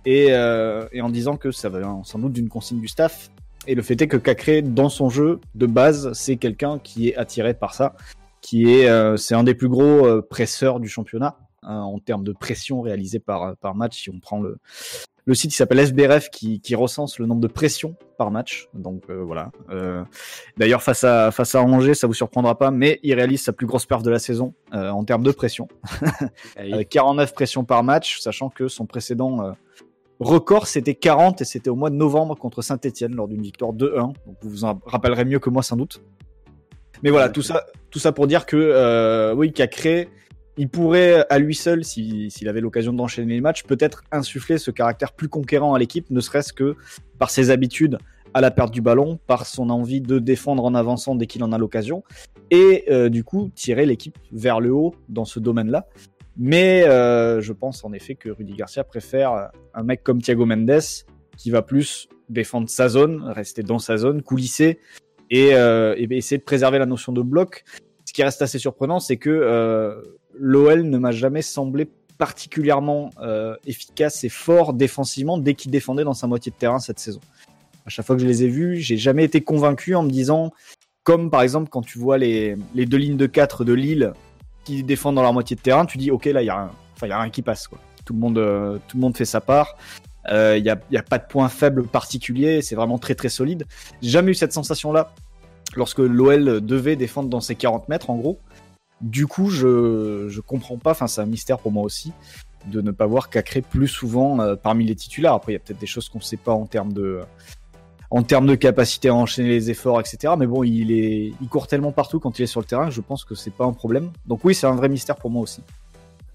et, 0.05 0.27
euh, 0.29 0.87
et 0.91 1.01
en 1.01 1.09
disant 1.09 1.37
que 1.37 1.51
ça 1.51 1.69
va 1.69 1.79
sans 2.03 2.19
doute 2.19 2.33
d'une 2.33 2.49
consigne 2.49 2.79
du 2.79 2.87
staff. 2.87 3.29
Et 3.67 3.75
le 3.75 3.81
fait 3.81 4.01
est 4.01 4.07
que 4.07 4.17
Cacré, 4.17 4.61
dans 4.61 4.89
son 4.89 5.09
jeu 5.09 5.39
de 5.55 5.65
base, 5.65 6.11
c'est 6.13 6.37
quelqu'un 6.37 6.79
qui 6.79 7.09
est 7.09 7.15
attiré 7.15 7.53
par 7.53 7.73
ça, 7.73 7.95
qui 8.41 8.73
est, 8.73 8.89
euh, 8.89 9.17
c'est 9.17 9.35
un 9.35 9.43
des 9.43 9.53
plus 9.53 9.69
gros 9.69 10.05
euh, 10.05 10.25
presseurs 10.27 10.79
du 10.79 10.87
championnat 10.87 11.37
hein, 11.63 11.81
en 11.81 11.99
termes 11.99 12.23
de 12.23 12.31
pression 12.31 12.81
réalisée 12.81 13.19
par 13.19 13.55
par 13.57 13.75
match. 13.75 14.01
Si 14.03 14.09
on 14.09 14.19
prend 14.19 14.41
le 14.41 14.57
le 15.29 15.35
site 15.35 15.53
il 15.53 15.55
s'appelle 15.55 15.77
SBRF 15.77 16.31
qui, 16.31 16.59
qui, 16.59 16.73
recense 16.73 17.19
le 17.19 17.27
nombre 17.27 17.39
de 17.39 17.47
pressions 17.47 17.95
par 18.17 18.31
match. 18.31 18.67
Donc 18.73 19.03
euh, 19.11 19.21
voilà. 19.23 19.51
Euh, 19.69 20.03
D'ailleurs 20.57 20.81
face 20.81 21.03
à 21.03 21.29
face 21.29 21.53
à 21.53 21.61
Angers, 21.61 21.93
ça 21.93 22.07
vous 22.07 22.15
surprendra 22.15 22.57
pas, 22.57 22.71
mais 22.71 22.99
il 23.03 23.13
réalise 23.13 23.43
sa 23.43 23.53
plus 23.53 23.67
grosse 23.67 23.85
perf 23.85 24.01
de 24.01 24.09
la 24.09 24.17
saison 24.17 24.55
euh, 24.73 24.89
en 24.89 25.03
termes 25.03 25.21
de 25.21 25.31
pression, 25.31 25.67
avec 26.57 26.89
49 26.89 27.31
pressions 27.35 27.63
par 27.63 27.83
match, 27.83 28.19
sachant 28.21 28.49
que 28.49 28.67
son 28.67 28.87
précédent 28.87 29.53
record 30.19 30.65
c'était 30.65 30.95
40 30.95 31.41
et 31.41 31.45
c'était 31.45 31.69
au 31.69 31.75
mois 31.75 31.91
de 31.91 31.95
novembre 31.95 32.35
contre 32.35 32.63
Saint-Etienne 32.63 33.13
lors 33.13 33.27
d'une 33.27 33.43
victoire 33.43 33.71
2-1. 33.71 33.97
Donc 33.99 34.15
vous 34.41 34.49
vous 34.49 34.65
en 34.65 34.81
rappellerez 34.87 35.25
mieux 35.25 35.39
que 35.39 35.51
moi 35.51 35.61
sans 35.61 35.75
doute. 35.75 36.01
Mais 37.03 37.11
voilà, 37.11 37.29
tout 37.29 37.43
ça, 37.43 37.67
tout 37.91 37.99
ça 37.99 38.13
pour 38.13 38.25
dire 38.25 38.47
que 38.47 39.31
oui, 39.35 39.53
a 39.59 39.67
créé 39.67 40.09
il 40.57 40.69
pourrait, 40.69 41.25
à 41.29 41.39
lui 41.39 41.55
seul, 41.55 41.83
s'il 41.83 42.47
avait 42.47 42.61
l'occasion 42.61 42.93
d'enchaîner 42.93 43.35
les 43.35 43.41
matchs, 43.41 43.63
peut-être 43.63 44.03
insuffler 44.11 44.57
ce 44.57 44.71
caractère 44.71 45.13
plus 45.13 45.29
conquérant 45.29 45.73
à 45.73 45.79
l'équipe, 45.79 46.09
ne 46.09 46.19
serait-ce 46.19 46.53
que 46.53 46.75
par 47.17 47.29
ses 47.29 47.49
habitudes 47.49 47.97
à 48.33 48.41
la 48.41 48.51
perte 48.51 48.71
du 48.71 48.81
ballon, 48.81 49.19
par 49.27 49.45
son 49.45 49.69
envie 49.69 50.01
de 50.01 50.19
défendre 50.19 50.63
en 50.63 50.75
avançant 50.75 51.15
dès 51.15 51.27
qu'il 51.27 51.43
en 51.43 51.51
a 51.51 51.57
l'occasion, 51.57 52.03
et 52.51 52.85
euh, 52.89 53.09
du 53.09 53.23
coup 53.23 53.49
tirer 53.55 53.85
l'équipe 53.85 54.17
vers 54.31 54.59
le 54.59 54.71
haut 54.71 54.95
dans 55.07 55.25
ce 55.25 55.39
domaine-là. 55.39 55.87
Mais 56.37 56.83
euh, 56.87 57.41
je 57.41 57.53
pense 57.53 57.83
en 57.83 57.91
effet 57.91 58.15
que 58.15 58.29
Rudy 58.29 58.53
Garcia 58.53 58.83
préfère 58.83 59.49
un 59.73 59.83
mec 59.83 60.03
comme 60.03 60.21
Thiago 60.21 60.45
Mendes, 60.45 60.81
qui 61.37 61.51
va 61.51 61.61
plus 61.61 62.07
défendre 62.29 62.69
sa 62.69 62.89
zone, 62.89 63.23
rester 63.29 63.63
dans 63.63 63.79
sa 63.79 63.97
zone, 63.97 64.21
coulisser, 64.21 64.79
et, 65.29 65.53
euh, 65.53 65.95
essayer 65.97 66.37
de 66.37 66.43
préserver 66.43 66.79
la 66.79 66.85
notion 66.85 67.11
de 67.11 67.21
bloc. 67.21 67.63
Ce 68.05 68.13
qui 68.13 68.23
reste 68.23 68.41
assez 68.41 68.59
surprenant, 68.59 68.99
c'est 68.99 69.17
que 69.17 70.18
l'OL 70.37 70.83
ne 70.83 70.97
m'a 70.97 71.11
jamais 71.11 71.41
semblé 71.41 71.89
particulièrement 72.17 73.11
euh, 73.21 73.55
efficace 73.65 74.23
et 74.23 74.29
fort 74.29 74.73
défensivement 74.73 75.37
dès 75.37 75.53
qu'il 75.53 75.71
défendait 75.71 76.03
dans 76.03 76.13
sa 76.13 76.27
moitié 76.27 76.51
de 76.51 76.57
terrain 76.57 76.79
cette 76.79 76.99
saison. 76.99 77.21
À 77.85 77.89
chaque 77.89 78.05
fois 78.05 78.15
que 78.15 78.21
je 78.21 78.27
les 78.27 78.43
ai 78.43 78.47
vus, 78.49 78.77
j'ai 78.77 78.97
jamais 78.97 79.23
été 79.23 79.41
convaincu 79.41 79.95
en 79.95 80.03
me 80.03 80.09
disant, 80.09 80.51
comme 81.03 81.31
par 81.31 81.41
exemple 81.41 81.69
quand 81.69 81.81
tu 81.81 81.97
vois 81.97 82.17
les, 82.17 82.55
les 82.75 82.85
deux 82.85 82.97
lignes 82.97 83.17
de 83.17 83.25
4 83.25 83.63
de 83.63 83.73
Lille 83.73 84.13
qui 84.65 84.83
défendent 84.83 85.15
dans 85.15 85.21
leur 85.21 85.33
moitié 85.33 85.55
de 85.55 85.61
terrain, 85.61 85.85
tu 85.85 85.97
dis 85.97 86.11
ok 86.11 86.25
là 86.25 86.41
il 86.41 86.45
y 86.45 86.49
a 86.49 86.69
rien 87.01 87.29
qui 87.29 87.41
passe 87.41 87.67
quoi. 87.67 87.79
Tout 88.05 88.13
le 88.13 88.19
monde, 88.19 88.37
euh, 88.37 88.77
tout 88.87 88.97
le 88.97 89.01
monde 89.01 89.15
fait 89.15 89.25
sa 89.25 89.39
part. 89.39 89.77
Il 90.27 90.33
euh, 90.33 90.59
n'y 90.59 90.69
a, 90.69 90.77
a 90.95 91.03
pas 91.03 91.17
de 91.19 91.25
point 91.25 91.47
faible 91.47 91.87
particulier, 91.87 92.61
c'est 92.61 92.75
vraiment 92.75 92.97
très 92.97 93.15
très 93.15 93.29
solide. 93.29 93.65
J'ai 94.01 94.09
jamais 94.09 94.31
eu 94.31 94.35
cette 94.35 94.53
sensation 94.53 94.91
là 94.91 95.13
lorsque 95.75 95.99
l'OL 95.99 96.61
devait 96.61 96.95
défendre 96.95 97.29
dans 97.29 97.41
ses 97.41 97.55
40 97.55 97.87
mètres 97.87 98.09
en 98.09 98.17
gros. 98.17 98.39
Du 99.01 99.27
coup, 99.27 99.49
je 99.49 100.27
je 100.29 100.41
comprends 100.41 100.77
pas. 100.77 100.91
Enfin, 100.91 101.07
c'est 101.07 101.21
un 101.21 101.25
mystère 101.25 101.59
pour 101.59 101.71
moi 101.71 101.83
aussi 101.83 102.11
de 102.67 102.81
ne 102.81 102.91
pas 102.91 103.05
voir 103.05 103.29
Cacré 103.29 103.61
plus 103.61 103.87
souvent 103.87 104.39
euh, 104.41 104.55
parmi 104.55 104.85
les 104.85 104.95
titulaires. 104.95 105.33
Après, 105.33 105.53
il 105.53 105.55
y 105.55 105.57
a 105.57 105.59
peut-être 105.59 105.79
des 105.79 105.87
choses 105.87 106.09
qu'on 106.09 106.19
ne 106.19 106.23
sait 106.23 106.37
pas 106.37 106.51
en 106.51 106.65
termes 106.65 106.93
de 106.93 107.21
en 108.11 108.23
termes 108.23 108.47
de 108.47 108.55
capacité 108.55 109.09
à 109.09 109.13
enchaîner 109.13 109.49
les 109.49 109.69
efforts, 109.69 109.99
etc. 109.99 110.33
Mais 110.37 110.47
bon, 110.47 110.63
il 110.63 110.91
est 110.91 111.33
il 111.41 111.47
court 111.47 111.67
tellement 111.67 111.91
partout 111.91 112.19
quand 112.19 112.37
il 112.39 112.43
est 112.43 112.47
sur 112.47 112.59
le 112.59 112.65
terrain 112.65 112.85
que 112.85 112.93
je 112.93 113.01
pense 113.01 113.23
que 113.23 113.35
c'est 113.35 113.53
pas 113.53 113.65
un 113.65 113.73
problème. 113.73 114.11
Donc 114.25 114.43
oui, 114.43 114.55
c'est 114.55 114.67
un 114.67 114.75
vrai 114.75 114.89
mystère 114.89 115.15
pour 115.15 115.29
moi 115.29 115.43
aussi. 115.43 115.61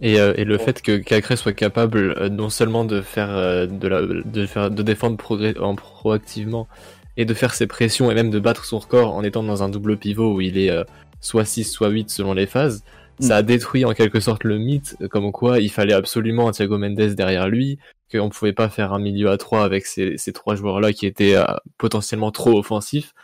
Et, 0.01 0.19
euh, 0.19 0.35
et 0.37 0.45
le 0.45 0.59
fait 0.59 0.83
que 0.83 0.97
Cacré 0.97 1.37
soit 1.37 1.53
capable 1.53 2.15
euh, 2.19 2.29
non 2.29 2.51
seulement 2.51 2.85
de 2.85 3.01
faire 3.01 3.31
euh, 3.31 3.67
de 3.67 3.89
la 3.89 4.03
de 4.03 4.47
faire 4.47 4.71
de 4.71 4.83
défendre 4.83 5.17
progrès, 5.17 5.57
en 5.59 5.75
proactivement 5.77 6.69
et 7.17 7.25
de 7.25 7.35
faire 7.35 7.55
ses 7.55 7.67
pressions 7.67 8.11
et 8.11 8.15
même 8.15 8.31
de 8.31 8.41
battre 8.41 8.65
son 8.65 8.79
record 8.79 9.15
en 9.15 9.23
étant 9.23 9.43
dans 9.43 9.63
un 9.63 9.69
double 9.69 9.97
pivot 9.97 10.35
où 10.35 10.41
il 10.41 10.59
est 10.59 10.71
euh, 10.71 10.85
soit 11.25 11.45
6, 11.45 11.65
soit 11.65 11.89
8 11.89 12.11
selon 12.11 12.35
les 12.35 12.47
phases. 12.47 12.85
Ça 13.21 13.37
a 13.37 13.43
mm. 13.43 13.47
détruit 13.47 13.85
en 13.85 13.93
quelque 13.93 14.21
sorte 14.21 14.45
le 14.45 14.59
mythe, 14.59 14.97
comme 15.11 15.31
quoi 15.33 15.61
il 15.61 15.71
fallait 15.71 15.95
absolument 15.95 16.49
un 16.49 16.53
Thiago 16.53 16.79
Mendes 16.79 17.15
derrière 17.15 17.49
lui, 17.49 17.79
qu'on 18.13 18.29
pouvait 18.29 18.53
pas 18.53 18.69
faire 18.69 18.93
un 18.93 18.99
milieu 18.99 19.31
à 19.31 19.39
3 19.39 19.65
avec 19.65 19.87
ces, 19.87 20.19
ces 20.19 20.33
trois 20.33 20.57
joueurs-là 20.57 20.93
qui 20.93 21.07
étaient 21.07 21.37
euh, 21.37 21.45
potentiellement 21.79 22.31
trop 22.31 22.59
offensifs. 22.59 23.15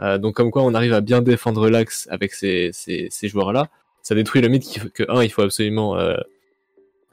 Euh, 0.00 0.18
donc 0.18 0.34
comme 0.34 0.50
quoi 0.50 0.62
on 0.62 0.74
arrive 0.74 0.94
à 0.94 1.00
bien 1.00 1.20
défendre 1.20 1.68
l'axe 1.68 2.08
avec 2.10 2.32
ces, 2.32 2.70
ces, 2.72 3.08
ces 3.10 3.28
joueurs-là. 3.28 3.68
Ça 4.02 4.14
détruit 4.14 4.40
le 4.40 4.48
mythe 4.48 4.92
que, 4.92 5.04
un, 5.08 5.22
il 5.22 5.30
faut 5.30 5.42
absolument 5.42 5.98
euh, 5.98 6.16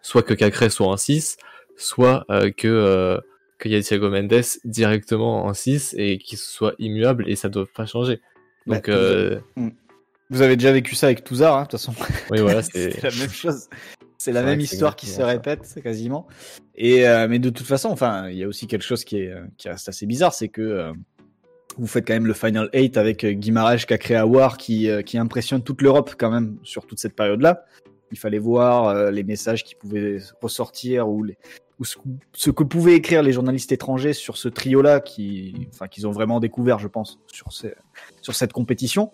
soit 0.01 0.23
que 0.23 0.33
Cacré 0.33 0.69
soit 0.69 0.88
en 0.88 0.95
6, 0.95 1.38
soit 1.75 2.25
euh, 2.29 2.49
que 2.51 2.67
euh, 2.67 3.19
qu'il 3.60 3.71
y 3.71 3.75
ait 3.75 3.81
Thiago 3.81 4.10
Mendes 4.10 4.43
directement 4.63 5.45
en 5.45 5.53
6 5.53 5.95
et 5.97 6.17
qu'il 6.17 6.38
soit 6.38 6.75
immuable 6.79 7.29
et 7.29 7.36
ça 7.36 7.49
doit 7.49 7.67
pas 7.73 7.86
changer. 7.86 8.21
Bah, 8.65 8.75
Donc 8.75 8.89
euh, 8.89 9.39
Vous 10.29 10.41
avez 10.41 10.57
déjà 10.57 10.71
vécu 10.71 10.95
ça 10.95 11.07
avec 11.07 11.23
Touzard, 11.23 11.55
hein, 11.55 11.63
de 11.63 11.67
toute 11.67 11.79
façon. 11.79 11.93
oui 12.31 12.39
voilà, 12.41 12.61
c'est 12.61 13.01
la 13.01 13.11
même 13.11 13.29
chose. 13.31 13.69
C'est 14.17 14.31
la 14.31 14.41
même 14.41 14.59
histoire 14.59 14.95
qui 14.95 15.05
se 15.05 15.11
exactement 15.21 15.43
ça. 15.43 15.51
répète 15.51 15.83
quasiment. 15.83 16.27
Et 16.75 17.07
euh, 17.07 17.27
mais 17.29 17.39
de 17.39 17.49
toute 17.49 17.67
façon, 17.67 17.89
enfin, 17.89 18.29
il 18.29 18.37
y 18.37 18.43
a 18.43 18.47
aussi 18.47 18.67
quelque 18.67 18.83
chose 18.83 19.03
qui 19.03 19.19
est 19.19 19.31
euh, 19.31 19.45
qui 19.57 19.69
reste 19.69 19.87
assez 19.87 20.05
bizarre, 20.05 20.33
c'est 20.33 20.49
que 20.49 20.61
euh, 20.61 20.91
vous 21.77 21.87
faites 21.87 22.05
quand 22.05 22.13
même 22.13 22.25
le 22.25 22.33
Final 22.33 22.69
8 22.73 22.97
avec 22.97 23.23
euh, 23.23 23.31
Guimaraes, 23.31 23.85
Cacré, 23.87 24.15
Awar 24.15 24.57
qui 24.57 24.89
euh, 24.89 25.01
qui 25.01 25.17
impressionne 25.17 25.61
toute 25.61 25.81
l'Europe 25.81 26.15
quand 26.17 26.31
même 26.31 26.57
sur 26.63 26.85
toute 26.87 26.99
cette 26.99 27.15
période-là. 27.15 27.65
Il 28.11 28.17
fallait 28.17 28.39
voir 28.39 29.11
les 29.11 29.23
messages 29.23 29.65
qui 29.65 29.75
pouvaient 29.75 30.19
ressortir 30.41 31.09
ou 31.09 31.23
les 31.23 31.37
ou 31.79 31.85
ce, 31.85 31.97
ce 32.33 32.49
que 32.49 32.63
pouvaient 32.63 32.95
écrire 32.95 33.21
les 33.21 33.31
journalistes 33.31 33.71
étrangers 33.71 34.13
sur 34.13 34.37
ce 34.37 34.47
trio-là, 34.47 34.99
qui, 34.99 35.67
enfin, 35.73 35.87
qu'ils 35.87 36.07
ont 36.07 36.11
vraiment 36.11 36.39
découvert, 36.39 36.79
je 36.79 36.87
pense, 36.87 37.19
sur, 37.27 37.53
ces, 37.53 37.75
sur 38.21 38.33
cette 38.33 38.53
compétition. 38.53 39.11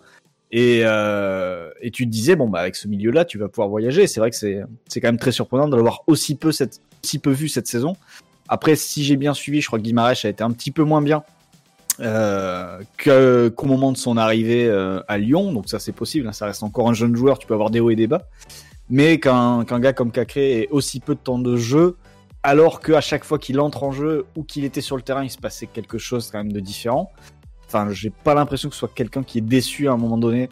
Et, 0.56 0.82
euh, 0.84 1.68
et 1.80 1.90
tu 1.90 2.04
te 2.04 2.10
disais, 2.10 2.36
bon, 2.36 2.48
bah, 2.48 2.60
avec 2.60 2.76
ce 2.76 2.86
milieu-là, 2.86 3.24
tu 3.24 3.38
vas 3.38 3.48
pouvoir 3.48 3.68
voyager. 3.68 4.06
C'est 4.06 4.20
vrai 4.20 4.30
que 4.30 4.36
c'est, 4.36 4.60
quand 5.00 5.08
même 5.08 5.18
très 5.18 5.32
surprenant 5.32 5.66
de 5.66 5.74
l'avoir 5.74 6.04
aussi 6.06 6.36
peu, 6.36 6.52
vu 7.26 7.48
cette 7.48 7.66
saison. 7.66 7.96
Après, 8.46 8.76
si 8.76 9.02
j'ai 9.02 9.16
bien 9.16 9.34
suivi, 9.34 9.60
je 9.60 9.66
crois 9.66 9.80
que 9.80 9.84
Guimarães 9.84 10.24
a 10.24 10.28
été 10.28 10.44
un 10.44 10.52
petit 10.52 10.70
peu 10.70 10.84
moins 10.84 11.02
bien 11.02 11.24
euh, 11.98 12.80
qu'au 13.02 13.66
moment 13.66 13.90
de 13.90 13.96
son 13.96 14.16
arrivée 14.16 14.66
euh, 14.66 15.00
à 15.08 15.18
Lyon. 15.18 15.52
Donc 15.52 15.68
ça, 15.68 15.80
c'est 15.80 15.90
possible. 15.90 16.28
hein, 16.28 16.32
ça 16.32 16.46
reste 16.46 16.62
encore 16.62 16.88
un 16.88 16.94
jeune 16.94 17.16
joueur. 17.16 17.40
Tu 17.40 17.48
peux 17.48 17.54
avoir 17.54 17.70
des 17.70 17.80
hauts 17.80 17.90
et 17.90 17.96
des 17.96 18.06
bas. 18.06 18.22
Mais 18.88 19.18
qu'un, 19.18 19.64
qu'un 19.64 19.80
gars 19.80 19.92
comme 19.92 20.12
Cacré 20.12 20.60
ait 20.60 20.68
aussi 20.70 21.00
peu 21.00 21.16
de 21.16 21.20
temps 21.20 21.40
de 21.40 21.56
jeu, 21.56 21.96
alors 22.44 22.78
qu'à 22.78 23.00
chaque 23.00 23.24
fois 23.24 23.40
qu'il 23.40 23.58
entre 23.58 23.82
en 23.82 23.90
jeu 23.90 24.26
ou 24.36 24.44
qu'il 24.44 24.64
était 24.64 24.82
sur 24.82 24.94
le 24.94 25.02
terrain, 25.02 25.24
il 25.24 25.30
se 25.30 25.38
passait 25.38 25.66
quelque 25.66 25.98
chose 25.98 26.30
quand 26.30 26.38
même 26.38 26.52
de 26.52 26.60
différent. 26.60 27.10
Enfin, 27.74 27.90
j'ai 27.90 28.10
pas 28.10 28.34
l'impression 28.34 28.68
que 28.68 28.74
ce 28.76 28.78
soit 28.78 28.92
quelqu'un 28.94 29.24
qui 29.24 29.38
est 29.38 29.40
déçu 29.40 29.88
à 29.88 29.92
un 29.92 29.96
moment 29.96 30.16
donné 30.16 30.48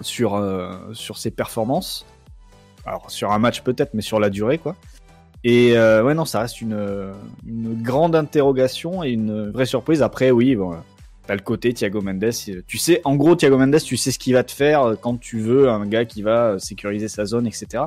sur, 0.00 0.34
euh, 0.34 0.74
sur 0.92 1.16
ses 1.16 1.30
performances. 1.30 2.04
Alors, 2.84 3.08
sur 3.12 3.30
un 3.30 3.38
match 3.38 3.62
peut-être, 3.62 3.94
mais 3.94 4.02
sur 4.02 4.18
la 4.18 4.28
durée, 4.28 4.58
quoi. 4.58 4.74
Et 5.44 5.76
euh, 5.76 6.02
ouais, 6.02 6.14
non, 6.14 6.24
ça 6.24 6.40
reste 6.40 6.60
une, 6.60 7.12
une 7.46 7.80
grande 7.80 8.16
interrogation 8.16 9.04
et 9.04 9.10
une 9.10 9.50
vraie 9.50 9.66
surprise. 9.66 10.02
Après, 10.02 10.32
oui, 10.32 10.56
bon, 10.56 10.74
t'as 11.28 11.36
le 11.36 11.42
côté 11.42 11.72
Thiago 11.72 12.00
Mendes. 12.00 12.30
Tu 12.66 12.78
sais, 12.78 13.00
en 13.04 13.14
gros, 13.14 13.36
Thiago 13.36 13.56
Mendes, 13.56 13.80
tu 13.80 13.96
sais 13.96 14.10
ce 14.10 14.18
qu'il 14.18 14.34
va 14.34 14.42
te 14.42 14.52
faire 14.52 14.96
quand 15.00 15.20
tu 15.20 15.38
veux 15.38 15.68
un 15.68 15.86
gars 15.86 16.04
qui 16.04 16.22
va 16.22 16.58
sécuriser 16.58 17.06
sa 17.06 17.24
zone, 17.24 17.46
etc. 17.46 17.84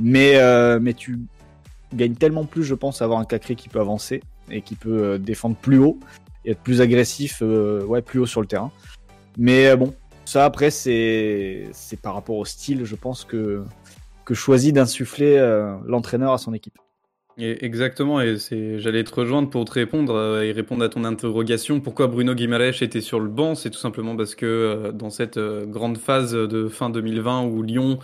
Mais, 0.00 0.36
euh, 0.36 0.80
mais 0.80 0.92
tu 0.92 1.20
gagnes 1.94 2.14
tellement 2.14 2.46
plus, 2.46 2.64
je 2.64 2.74
pense, 2.74 3.00
à 3.00 3.04
avoir 3.04 3.20
un 3.20 3.24
Cacré 3.24 3.54
qui 3.54 3.68
peut 3.68 3.80
avancer 3.80 4.22
et 4.50 4.60
qui 4.60 4.74
peut 4.74 5.02
euh, 5.02 5.18
défendre 5.18 5.56
plus 5.56 5.78
haut 5.78 5.98
et 6.46 6.52
être 6.52 6.60
plus 6.60 6.80
agressif, 6.80 7.40
euh, 7.42 7.84
ouais, 7.84 8.00
plus 8.00 8.20
haut 8.20 8.26
sur 8.26 8.40
le 8.40 8.46
terrain. 8.46 8.70
Mais 9.36 9.68
euh, 9.68 9.76
bon, 9.76 9.94
ça 10.24 10.44
après, 10.44 10.70
c'est 10.70 11.68
par 12.02 12.14
rapport 12.14 12.36
au 12.36 12.44
style, 12.44 12.84
je 12.84 12.94
pense 12.94 13.24
que 13.24 13.62
que 14.24 14.34
choisit 14.34 14.74
d'insuffler 14.74 15.36
euh, 15.38 15.76
l'entraîneur 15.86 16.32
à 16.32 16.38
son 16.38 16.52
équipe. 16.52 16.78
Exactement, 17.38 18.20
et 18.22 18.38
j'allais 18.78 19.04
te 19.04 19.14
rejoindre 19.14 19.50
pour 19.50 19.66
te 19.66 19.72
répondre 19.72 20.40
et 20.42 20.52
répondre 20.52 20.82
à 20.82 20.88
ton 20.88 21.04
interrogation. 21.04 21.80
Pourquoi 21.80 22.06
Bruno 22.06 22.34
Guimaraes 22.34 22.80
était 22.82 23.02
sur 23.02 23.20
le 23.20 23.28
banc? 23.28 23.54
C'est 23.54 23.68
tout 23.68 23.78
simplement 23.78 24.16
parce 24.16 24.34
que 24.34 24.90
dans 24.94 25.10
cette 25.10 25.38
grande 25.38 25.98
phase 25.98 26.32
de 26.32 26.66
fin 26.68 26.88
2020 26.88 27.42
où 27.42 27.62
Lyon 27.62 27.98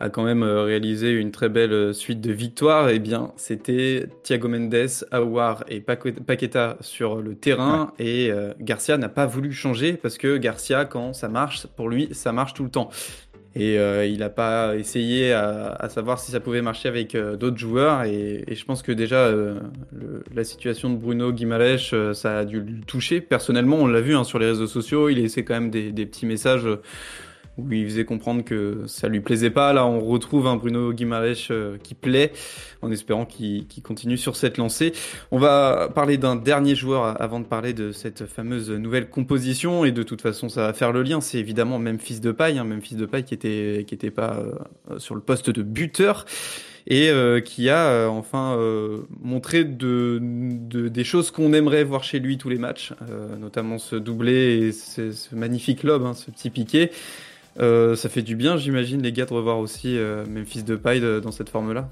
a 0.00 0.08
quand 0.10 0.22
même 0.22 0.42
euh, 0.42 0.62
réalisé 0.62 1.10
une 1.10 1.32
très 1.32 1.48
belle 1.48 1.72
euh, 1.72 1.92
suite 1.92 2.20
de 2.20 2.32
victoires, 2.32 2.88
eh 2.88 2.98
bien, 2.98 3.32
c'était 3.36 4.06
Thiago 4.22 4.48
Mendes, 4.48 4.88
Aouar 5.10 5.64
et 5.68 5.80
Paque- 5.80 6.20
Paqueta 6.24 6.76
sur 6.80 7.16
le 7.20 7.34
terrain, 7.34 7.92
et 7.98 8.30
euh, 8.30 8.52
Garcia 8.60 8.96
n'a 8.96 9.08
pas 9.08 9.26
voulu 9.26 9.52
changer 9.52 9.94
parce 9.94 10.16
que 10.16 10.36
Garcia, 10.36 10.84
quand 10.84 11.12
ça 11.12 11.28
marche, 11.28 11.66
pour 11.66 11.88
lui, 11.88 12.08
ça 12.12 12.32
marche 12.32 12.54
tout 12.54 12.64
le 12.64 12.70
temps. 12.70 12.90
Et 13.56 13.76
euh, 13.78 14.06
il 14.06 14.18
n'a 14.18 14.28
pas 14.28 14.76
essayé 14.76 15.32
à, 15.32 15.70
à 15.70 15.88
savoir 15.88 16.20
si 16.20 16.30
ça 16.30 16.38
pouvait 16.38 16.62
marcher 16.62 16.88
avec 16.88 17.16
euh, 17.16 17.34
d'autres 17.34 17.56
joueurs. 17.56 18.04
Et, 18.04 18.44
et 18.46 18.54
je 18.54 18.64
pense 18.64 18.82
que 18.82 18.92
déjà, 18.92 19.16
euh, 19.16 19.58
le- 19.90 20.22
la 20.32 20.44
situation 20.44 20.90
de 20.90 20.96
Bruno 20.96 21.32
Guimaraes, 21.32 22.12
ça 22.12 22.38
a 22.38 22.44
dû 22.44 22.60
le 22.60 22.84
toucher. 22.86 23.20
Personnellement, 23.20 23.78
on 23.78 23.88
l'a 23.88 24.02
vu 24.02 24.14
hein, 24.14 24.22
sur 24.22 24.38
les 24.38 24.46
réseaux 24.46 24.68
sociaux, 24.68 25.08
il 25.08 25.20
laissait 25.20 25.42
quand 25.44 25.54
même 25.54 25.70
des, 25.70 25.90
des 25.90 26.06
petits 26.06 26.26
messages 26.26 26.68
où 27.58 27.72
il 27.72 27.84
faisait 27.84 28.04
comprendre 28.04 28.44
que 28.44 28.84
ça 28.86 29.08
lui 29.08 29.20
plaisait 29.20 29.50
pas. 29.50 29.72
Là, 29.72 29.84
on 29.86 30.00
retrouve 30.00 30.46
un 30.46 30.56
Bruno 30.56 30.92
Guimaraes 30.92 31.48
euh, 31.50 31.76
qui 31.82 31.94
plaît, 31.94 32.32
en 32.82 32.90
espérant 32.90 33.26
qu'il 33.26 33.66
continue 33.82 34.16
sur 34.16 34.36
cette 34.36 34.56
lancée. 34.56 34.92
On 35.32 35.38
va 35.38 35.90
parler 35.94 36.16
d'un 36.16 36.36
dernier 36.36 36.74
joueur 36.76 37.20
avant 37.20 37.40
de 37.40 37.46
parler 37.46 37.72
de 37.72 37.92
cette 37.92 38.26
fameuse 38.26 38.70
nouvelle 38.70 39.10
composition. 39.10 39.84
Et 39.84 39.92
de 39.92 40.02
toute 40.02 40.22
façon, 40.22 40.48
ça 40.48 40.62
va 40.62 40.72
faire 40.72 40.92
le 40.92 41.02
lien. 41.02 41.20
C'est 41.20 41.38
évidemment 41.38 41.78
Memphis 41.78 42.20
Depay, 42.20 42.56
hein, 42.58 42.64
Memphis 42.64 42.94
Depay 42.94 43.24
qui 43.24 43.34
était 43.34 43.84
qui 43.86 43.94
était 43.94 44.10
pas 44.12 44.38
euh, 44.90 44.98
sur 44.98 45.14
le 45.14 45.20
poste 45.20 45.50
de 45.50 45.62
buteur 45.62 46.24
et 46.86 47.10
euh, 47.10 47.40
qui 47.40 47.68
a 47.68 48.08
enfin 48.08 48.56
montré 49.22 49.64
de, 49.64 50.18
de- 50.22 50.88
des 50.88 51.04
choses 51.04 51.30
qu'on 51.30 51.52
aimerait 51.52 51.84
voir 51.84 52.02
chez 52.02 52.18
lui 52.18 52.38
tous 52.38 52.48
les 52.48 52.56
matchs, 52.56 52.94
notamment 53.38 53.76
ce 53.78 53.96
doublé 53.96 54.68
et 54.68 54.72
ce, 54.72 55.12
ce 55.12 55.34
magnifique 55.34 55.82
lob, 55.82 56.04
hein, 56.06 56.14
ce 56.14 56.30
petit 56.30 56.48
piqué. 56.48 56.90
Euh, 57.60 57.96
ça 57.96 58.08
fait 58.08 58.22
du 58.22 58.36
bien, 58.36 58.56
j'imagine, 58.56 59.02
les 59.02 59.12
gars, 59.12 59.26
de 59.26 59.32
revoir 59.34 59.58
aussi 59.58 59.96
euh, 59.98 60.24
Memphis 60.26 60.62
Depay 60.62 61.00
de- 61.00 61.18
dans 61.20 61.32
cette 61.32 61.48
forme-là. 61.48 61.88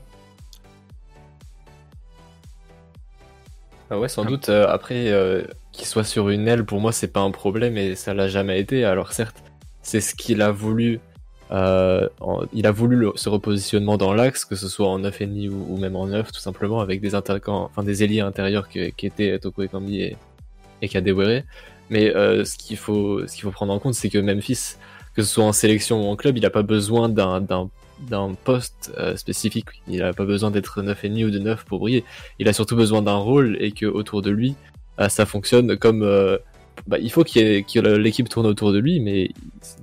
Ah 3.90 3.98
ouais, 3.98 4.09
sans 4.09 4.24
doute. 4.24 4.48
euh, 4.48 4.66
après, 4.68 5.11
euh, 5.12 5.42
qu'il 5.72 5.87
soit 5.87 6.05
sur 6.05 6.29
une 6.29 6.48
aile, 6.48 6.64
pour 6.64 6.81
moi, 6.81 6.92
c'est 6.92 7.09
pas 7.12 7.20
un 7.20 7.31
problème 7.31 7.76
et 7.76 7.94
ça 7.94 8.14
l'a 8.14 8.26
jamais 8.29 8.61
été. 8.61 8.85
Alors 8.85 9.12
certes, 9.12 9.37
c'est 9.83 10.00
ce 10.00 10.14
qu'il 10.14 10.42
a 10.42 10.50
voulu. 10.50 11.00
euh, 11.52 12.09
en- 12.20 12.42
il 12.52 12.66
a 12.66 12.72
voulu 12.72 12.96
le- 12.96 13.12
ce 13.14 13.29
repositionnement 13.29 13.96
dans 13.96 14.12
l'axe, 14.12 14.44
que 14.44 14.57
ce 14.57 14.68
soit 14.68 14.88
en 14.88 14.98
9,5 14.98 15.48
ou, 15.48 15.74
ou 15.74 15.76
même 15.79 15.94
en 15.94 16.09
9, 16.09 16.33
tout 16.33 16.40
simplement, 16.40 16.81
avec 16.81 17.00
des 17.00 17.14
enfin 17.14 17.85
des 17.85 18.02
ailiers 18.02 18.18
intérieurs 18.20 18.68
qui 18.68 18.81
étaient 19.07 19.38
Toko 19.38 19.62
Ekambi 19.62 20.00
et, 20.02 20.16
et 20.83 20.88
Kadewere. 20.88 21.42
Mais 21.88 22.12
euh, 22.16 22.44
ce 22.44 22.59
qu'il 22.59 22.76
faut, 22.76 23.24
ce 23.29 23.33
qu'il 23.33 23.42
faut 23.42 23.52
prendre 23.52 23.72
en 23.72 23.79
compte, 23.79 23.94
c'est 23.94 24.09
que 24.09 24.18
Memphis, 24.18 24.74
que 25.16 25.22
ce 25.22 25.33
soit 25.33 25.44
en 25.44 25.52
sélection 25.52 26.07
ou 26.07 26.12
en 26.12 26.16
club, 26.16 26.37
il 26.37 26.44
a 26.44 26.50
pas 26.50 26.62
besoin 26.62 27.09
d'un 27.09 28.35
poste 28.44 28.92
euh, 28.98 29.16
spécifique. 29.16 29.66
Il 29.88 30.02
a 30.02 30.12
pas 30.12 30.26
besoin 30.26 30.50
d'être 30.50 30.83
9,5 30.83 31.24
ou 31.24 31.31
de 31.31 31.38
9 31.38 31.64
pour 31.64 31.79
briller 31.79 32.05
il 32.38 32.48
a 32.48 32.52
surtout 32.52 32.76
besoin 32.76 33.00
d'un 33.00 33.16
rôle 33.16 33.57
et 33.59 33.72
que 33.72 33.87
autour 33.87 34.20
de 34.20 34.31
lui, 34.31 34.55
euh, 35.00 35.09
ça 35.09 35.24
fonctionne 35.24 35.76
comme. 35.79 36.02
euh, 36.02 36.37
bah, 36.87 36.98
il 36.98 37.11
faut 37.11 37.24
que 37.24 37.98
l'équipe 37.98 38.29
tourne 38.29 38.44
autour 38.44 38.70
de 38.70 38.79
lui, 38.79 39.00
mais 39.00 39.31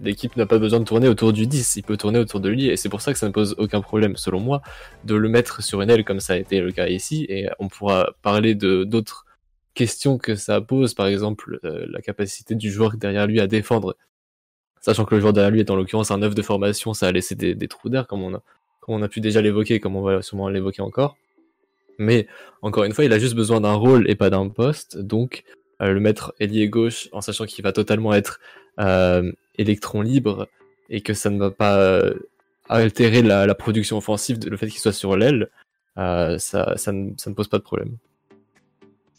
l'équipe 0.03 0.37
n'a 0.37 0.45
pas 0.45 0.59
besoin 0.59 0.79
de 0.79 0.85
tourner 0.85 1.07
autour 1.07 1.33
du 1.33 1.47
10, 1.47 1.77
il 1.77 1.81
peut 1.81 1.97
tourner 1.97 2.19
autour 2.19 2.39
de 2.39 2.49
lui, 2.49 2.67
et 2.67 2.77
c'est 2.77 2.87
pour 2.87 3.01
ça 3.01 3.11
que 3.13 3.17
ça 3.17 3.25
ne 3.25 3.31
pose 3.31 3.55
aucun 3.57 3.81
problème, 3.81 4.15
selon 4.15 4.39
moi, 4.39 4.61
de 5.03 5.15
le 5.15 5.27
mettre 5.27 5.63
sur 5.63 5.81
une 5.81 5.89
aile 5.89 6.05
comme 6.05 6.19
ça 6.19 6.33
a 6.33 6.37
été 6.37 6.61
le 6.61 6.71
cas 6.71 6.85
ici, 6.87 7.25
et 7.29 7.49
on 7.57 7.67
pourra 7.67 8.11
parler 8.21 8.53
de 8.53 8.83
d'autres 8.83 9.25
questions 9.73 10.19
que 10.19 10.35
ça 10.35 10.61
pose, 10.61 10.93
par 10.93 11.07
exemple 11.07 11.59
la 11.63 11.99
capacité 12.01 12.53
du 12.53 12.71
joueur 12.71 12.95
derrière 12.95 13.25
lui 13.25 13.39
à 13.39 13.47
défendre, 13.47 13.97
sachant 14.83 15.05
que 15.05 15.15
le 15.15 15.21
joueur 15.21 15.31
derrière 15.31 15.51
lui 15.51 15.61
est 15.61 15.71
en 15.71 15.77
l'occurrence 15.77 16.11
un 16.11 16.21
œuf 16.21 16.35
de 16.35 16.41
formation, 16.41 16.93
ça 16.93 17.07
a 17.07 17.11
laissé 17.11 17.35
des, 17.35 17.67
trous 17.67 17.87
d'air, 17.87 18.05
comme 18.05 18.21
on 18.21 18.35
a, 18.35 18.41
comme 18.81 18.95
on 18.95 19.01
a 19.01 19.07
pu 19.07 19.21
déjà 19.21 19.41
l'évoquer, 19.41 19.79
comme 19.79 19.95
on 19.95 20.01
va 20.01 20.21
sûrement 20.21 20.49
l'évoquer 20.49 20.81
encore. 20.81 21.15
Mais 21.97 22.27
encore 22.61 22.83
une 22.83 22.91
fois, 22.91 23.05
il 23.05 23.13
a 23.13 23.19
juste 23.19 23.35
besoin 23.35 23.61
d'un 23.61 23.73
rôle 23.73 24.09
et 24.09 24.15
pas 24.15 24.29
d'un 24.29 24.49
poste, 24.49 24.97
donc 24.97 25.45
euh, 25.81 25.93
le 25.93 26.01
mettre 26.01 26.35
ailier 26.41 26.67
gauche 26.67 27.07
en 27.13 27.21
sachant 27.21 27.45
qu'il 27.45 27.63
va 27.63 27.71
totalement 27.71 28.13
être 28.13 28.41
euh, 28.79 29.31
électron 29.57 30.01
libre 30.01 30.49
et 30.89 30.99
que 30.99 31.13
ça 31.13 31.29
ne 31.29 31.39
va 31.39 31.49
pas 31.49 31.77
euh, 31.77 32.13
altérer 32.67 33.21
la, 33.21 33.55
production 33.55 33.97
offensive, 33.97 34.37
le 34.45 34.57
fait 34.57 34.67
qu'il 34.67 34.81
soit 34.81 34.91
sur 34.91 35.15
l'aile, 35.15 35.49
ça 35.95 36.91
ne 36.91 37.33
pose 37.33 37.47
pas 37.47 37.57
de 37.57 37.63
problème. 37.63 37.95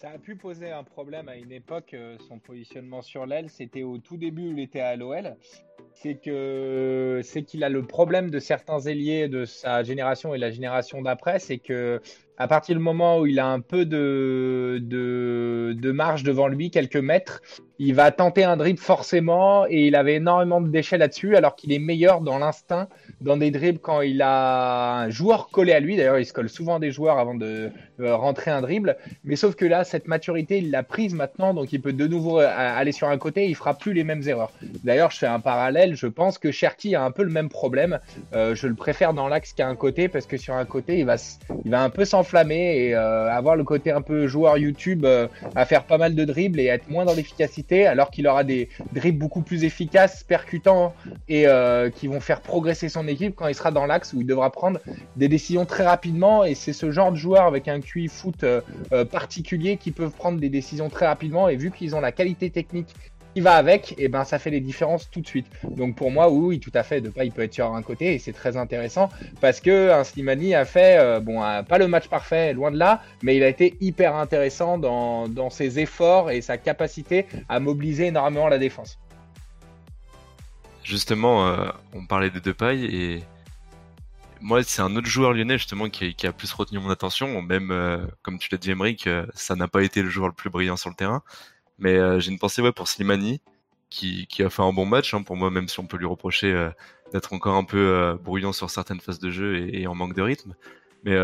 Ça 0.04 0.10
a 0.10 0.18
pu 0.18 0.36
poser 0.36 0.70
un 0.70 0.84
problème 0.84 1.30
à 1.30 1.36
une 1.36 1.50
époque, 1.50 1.94
euh, 1.94 2.18
son 2.28 2.38
positionnement 2.38 3.00
sur 3.00 3.24
l'aile, 3.24 3.48
c'était 3.48 3.84
au 3.84 3.96
tout 3.96 4.18
début 4.18 4.50
il 4.50 4.60
était 4.60 4.80
à 4.80 4.96
l'OL. 4.96 5.34
C'est 5.94 6.16
que 6.16 7.22
c'est 7.24 7.42
qu'il 7.42 7.64
a 7.64 7.70
le 7.70 7.80
problème 7.80 8.28
de 8.28 8.38
certains 8.38 8.80
ailiers 8.80 9.28
de 9.28 9.46
sa 9.46 9.82
génération 9.82 10.34
et 10.34 10.38
la 10.38 10.50
génération 10.50 11.00
d'après, 11.00 11.38
c'est 11.38 11.56
que 11.56 12.02
à 12.36 12.48
partir 12.48 12.74
du 12.74 12.82
moment 12.82 13.20
où 13.20 13.26
il 13.26 13.38
a 13.38 13.46
un 13.46 13.60
peu 13.60 13.84
de, 13.84 14.80
de, 14.82 15.92
marge 15.92 16.24
devant 16.24 16.48
lui, 16.48 16.70
quelques 16.70 16.96
mètres, 16.96 17.40
il 17.78 17.94
va 17.94 18.10
tenter 18.10 18.44
un 18.44 18.56
dribble 18.56 18.78
forcément 18.78 19.66
et 19.68 19.86
il 19.86 19.96
avait 19.96 20.14
énormément 20.14 20.60
de 20.60 20.68
déchets 20.68 20.98
là-dessus 20.98 21.36
alors 21.36 21.54
qu'il 21.54 21.72
est 21.72 21.78
meilleur 21.78 22.20
dans 22.20 22.38
l'instinct 22.38 22.88
dans 23.20 23.36
des 23.36 23.50
dribbles 23.50 23.78
quand 23.78 24.00
il 24.00 24.22
a 24.22 25.00
un 25.00 25.10
joueur 25.10 25.48
collé 25.50 25.72
à 25.72 25.80
lui. 25.80 25.96
D'ailleurs, 25.96 26.18
il 26.18 26.26
se 26.26 26.32
colle 26.32 26.48
souvent 26.48 26.78
des 26.78 26.90
joueurs 26.90 27.18
avant 27.18 27.34
de 27.34 27.70
euh, 28.00 28.16
rentrer 28.16 28.50
un 28.50 28.60
dribble. 28.60 28.96
Mais 29.24 29.36
sauf 29.36 29.54
que 29.54 29.64
là, 29.64 29.84
cette 29.84 30.08
maturité, 30.08 30.58
il 30.58 30.70
l'a 30.70 30.82
prise 30.82 31.14
maintenant, 31.14 31.54
donc 31.54 31.72
il 31.72 31.80
peut 31.80 31.92
de 31.92 32.06
nouveau 32.06 32.40
euh, 32.40 32.48
aller 32.48 32.92
sur 32.92 33.08
un 33.08 33.18
côté. 33.18 33.46
il 33.46 33.54
fera 33.54 33.74
plus 33.74 33.92
les 33.92 34.04
mêmes 34.04 34.22
erreurs. 34.26 34.52
D'ailleurs, 34.82 35.10
je 35.10 35.18
fais 35.18 35.26
un 35.26 35.40
parallèle. 35.40 35.94
Je 35.96 36.06
pense 36.06 36.38
que 36.38 36.50
Cherki 36.50 36.94
a 36.94 37.04
un 37.04 37.10
peu 37.10 37.22
le 37.22 37.30
même 37.30 37.48
problème. 37.48 37.98
Euh, 38.34 38.54
je 38.54 38.66
le 38.66 38.74
préfère 38.74 39.14
dans 39.14 39.28
l'axe 39.28 39.52
qu'à 39.52 39.68
un 39.68 39.76
côté 39.76 40.08
parce 40.08 40.26
que 40.26 40.36
sur 40.36 40.54
un 40.54 40.64
côté, 40.64 40.98
il 40.98 41.06
va, 41.06 41.16
il 41.64 41.70
va 41.70 41.82
un 41.82 41.90
peu 41.90 42.04
et 42.34 42.94
avoir 42.94 43.56
le 43.56 43.64
côté 43.64 43.90
un 43.90 44.02
peu 44.02 44.26
joueur 44.26 44.58
YouTube 44.58 45.06
à 45.54 45.64
faire 45.64 45.84
pas 45.84 45.98
mal 45.98 46.14
de 46.14 46.24
dribbles 46.24 46.60
et 46.60 46.66
être 46.66 46.88
moins 46.88 47.04
dans 47.04 47.14
l'efficacité, 47.14 47.86
alors 47.86 48.10
qu'il 48.10 48.26
aura 48.26 48.44
des 48.44 48.68
dribbles 48.92 49.18
beaucoup 49.18 49.42
plus 49.42 49.64
efficaces, 49.64 50.22
percutants 50.22 50.94
et 51.28 51.46
qui 51.94 52.06
vont 52.06 52.20
faire 52.20 52.40
progresser 52.40 52.88
son 52.88 53.06
équipe 53.08 53.34
quand 53.36 53.48
il 53.48 53.54
sera 53.54 53.70
dans 53.70 53.86
l'axe 53.86 54.12
où 54.12 54.20
il 54.20 54.26
devra 54.26 54.50
prendre 54.50 54.80
des 55.16 55.28
décisions 55.28 55.66
très 55.66 55.84
rapidement. 55.84 56.44
Et 56.44 56.54
c'est 56.54 56.72
ce 56.72 56.90
genre 56.90 57.12
de 57.12 57.16
joueur 57.16 57.44
avec 57.44 57.68
un 57.68 57.80
QI 57.80 58.08
foot 58.08 58.44
euh, 58.44 58.60
euh, 58.92 59.04
particulier 59.04 59.76
qui 59.76 59.90
peuvent 59.90 60.12
prendre 60.12 60.40
des 60.40 60.48
décisions 60.48 60.88
très 60.88 61.06
rapidement. 61.06 61.48
Et 61.48 61.56
vu 61.56 61.70
qu'ils 61.70 61.94
ont 61.94 62.00
la 62.00 62.12
qualité 62.12 62.50
technique 62.50 62.94
qui 63.34 63.40
va 63.40 63.56
avec, 63.56 63.92
et 63.92 64.04
eh 64.04 64.08
ben 64.08 64.24
ça 64.24 64.38
fait 64.38 64.50
les 64.50 64.60
différences 64.60 65.10
tout 65.10 65.20
de 65.20 65.26
suite. 65.26 65.46
Donc 65.64 65.96
pour 65.96 66.12
moi, 66.12 66.30
oui, 66.30 66.60
tout 66.60 66.70
à 66.72 66.84
fait, 66.84 67.00
de 67.00 67.12
il 67.22 67.32
peut 67.32 67.42
être 67.42 67.52
sur 67.52 67.74
un 67.74 67.82
côté 67.82 68.14
et 68.14 68.18
c'est 68.20 68.32
très 68.32 68.56
intéressant 68.56 69.10
parce 69.40 69.60
que 69.60 69.90
un 69.90 70.04
Slimani 70.04 70.54
a 70.54 70.64
fait, 70.64 70.98
euh, 70.98 71.18
bon, 71.18 71.40
pas 71.64 71.78
le 71.78 71.88
match 71.88 72.06
parfait, 72.06 72.52
loin 72.52 72.70
de 72.70 72.78
là, 72.78 73.02
mais 73.22 73.36
il 73.36 73.42
a 73.42 73.48
été 73.48 73.76
hyper 73.80 74.14
intéressant 74.14 74.78
dans, 74.78 75.50
ses 75.50 75.78
efforts 75.80 76.30
et 76.30 76.40
sa 76.40 76.56
capacité 76.58 77.26
à 77.48 77.60
mobiliser 77.60 78.06
énormément 78.06 78.48
la 78.48 78.58
défense. 78.58 78.98
Justement, 80.84 81.48
euh, 81.48 81.68
on 81.92 82.06
parlait 82.06 82.30
de 82.30 82.38
Depay 82.38 82.84
et 82.84 83.22
moi, 84.40 84.62
c'est 84.62 84.82
un 84.82 84.94
autre 84.94 85.06
joueur 85.06 85.32
lyonnais 85.32 85.58
justement 85.58 85.88
qui, 85.88 86.14
a 86.24 86.32
plus 86.32 86.52
retenu 86.52 86.78
mon 86.78 86.90
attention. 86.90 87.42
Même, 87.42 87.70
euh, 87.72 87.98
comme 88.22 88.38
tu 88.38 88.48
l'as 88.52 88.58
dit, 88.58 88.70
Emeric, 88.70 89.08
ça 89.34 89.56
n'a 89.56 89.66
pas 89.66 89.82
été 89.82 90.02
le 90.02 90.08
joueur 90.08 90.28
le 90.28 90.34
plus 90.34 90.50
brillant 90.50 90.76
sur 90.76 90.90
le 90.90 90.94
terrain. 90.94 91.22
Mais 91.78 92.20
j'ai 92.20 92.30
une 92.30 92.38
pensée 92.38 92.62
ouais, 92.62 92.72
pour 92.72 92.88
Slimani, 92.88 93.40
qui, 93.90 94.26
a 94.40 94.50
fait 94.50 94.62
un 94.62 94.72
bon 94.72 94.86
match 94.86 95.14
hein, 95.14 95.22
pour 95.22 95.36
moi, 95.36 95.50
même 95.50 95.68
si 95.68 95.80
on 95.80 95.86
peut 95.86 95.96
lui 95.96 96.06
reprocher 96.06 96.70
d'être 97.12 97.32
encore 97.32 97.56
un 97.56 97.64
peu 97.64 98.16
bruyant 98.22 98.52
sur 98.52 98.70
certaines 98.70 99.00
phases 99.00 99.18
de 99.18 99.30
jeu 99.30 99.68
et, 99.72 99.86
en 99.86 99.94
manque 99.94 100.14
de 100.14 100.22
rythme. 100.22 100.54
Mais 101.04 101.16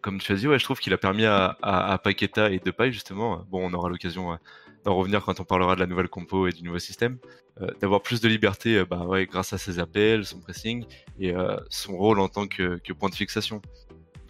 comme 0.00 0.18
tu 0.18 0.32
as 0.32 0.36
dit, 0.36 0.48
ouais, 0.48 0.58
je 0.58 0.64
trouve 0.64 0.80
qu'il 0.80 0.92
a 0.92 0.98
permis 0.98 1.24
à, 1.26 2.00
Paqueta 2.02 2.50
et 2.50 2.58
Depay 2.58 2.92
justement. 2.92 3.44
Bon, 3.50 3.68
on 3.68 3.72
aura 3.74 3.88
l'occasion 3.88 4.38
d'en 4.84 4.94
revenir 4.94 5.24
quand 5.24 5.40
on 5.40 5.44
parlera 5.44 5.74
de 5.74 5.80
la 5.80 5.86
nouvelle 5.86 6.08
compo 6.08 6.46
et 6.46 6.52
du 6.52 6.62
nouveau 6.62 6.78
système, 6.78 7.18
euh, 7.60 7.70
d'avoir 7.80 8.02
plus 8.02 8.20
de 8.20 8.28
liberté 8.28 8.76
euh, 8.76 8.84
bah, 8.84 9.04
ouais, 9.04 9.26
grâce 9.26 9.52
à 9.52 9.58
ses 9.58 9.78
appels, 9.78 10.24
son 10.24 10.40
pressing 10.40 10.84
et 11.18 11.34
euh, 11.34 11.56
son 11.68 11.96
rôle 11.96 12.20
en 12.20 12.28
tant 12.28 12.46
que 12.46 12.92
point 12.92 13.08
de 13.08 13.14
fixation. 13.14 13.60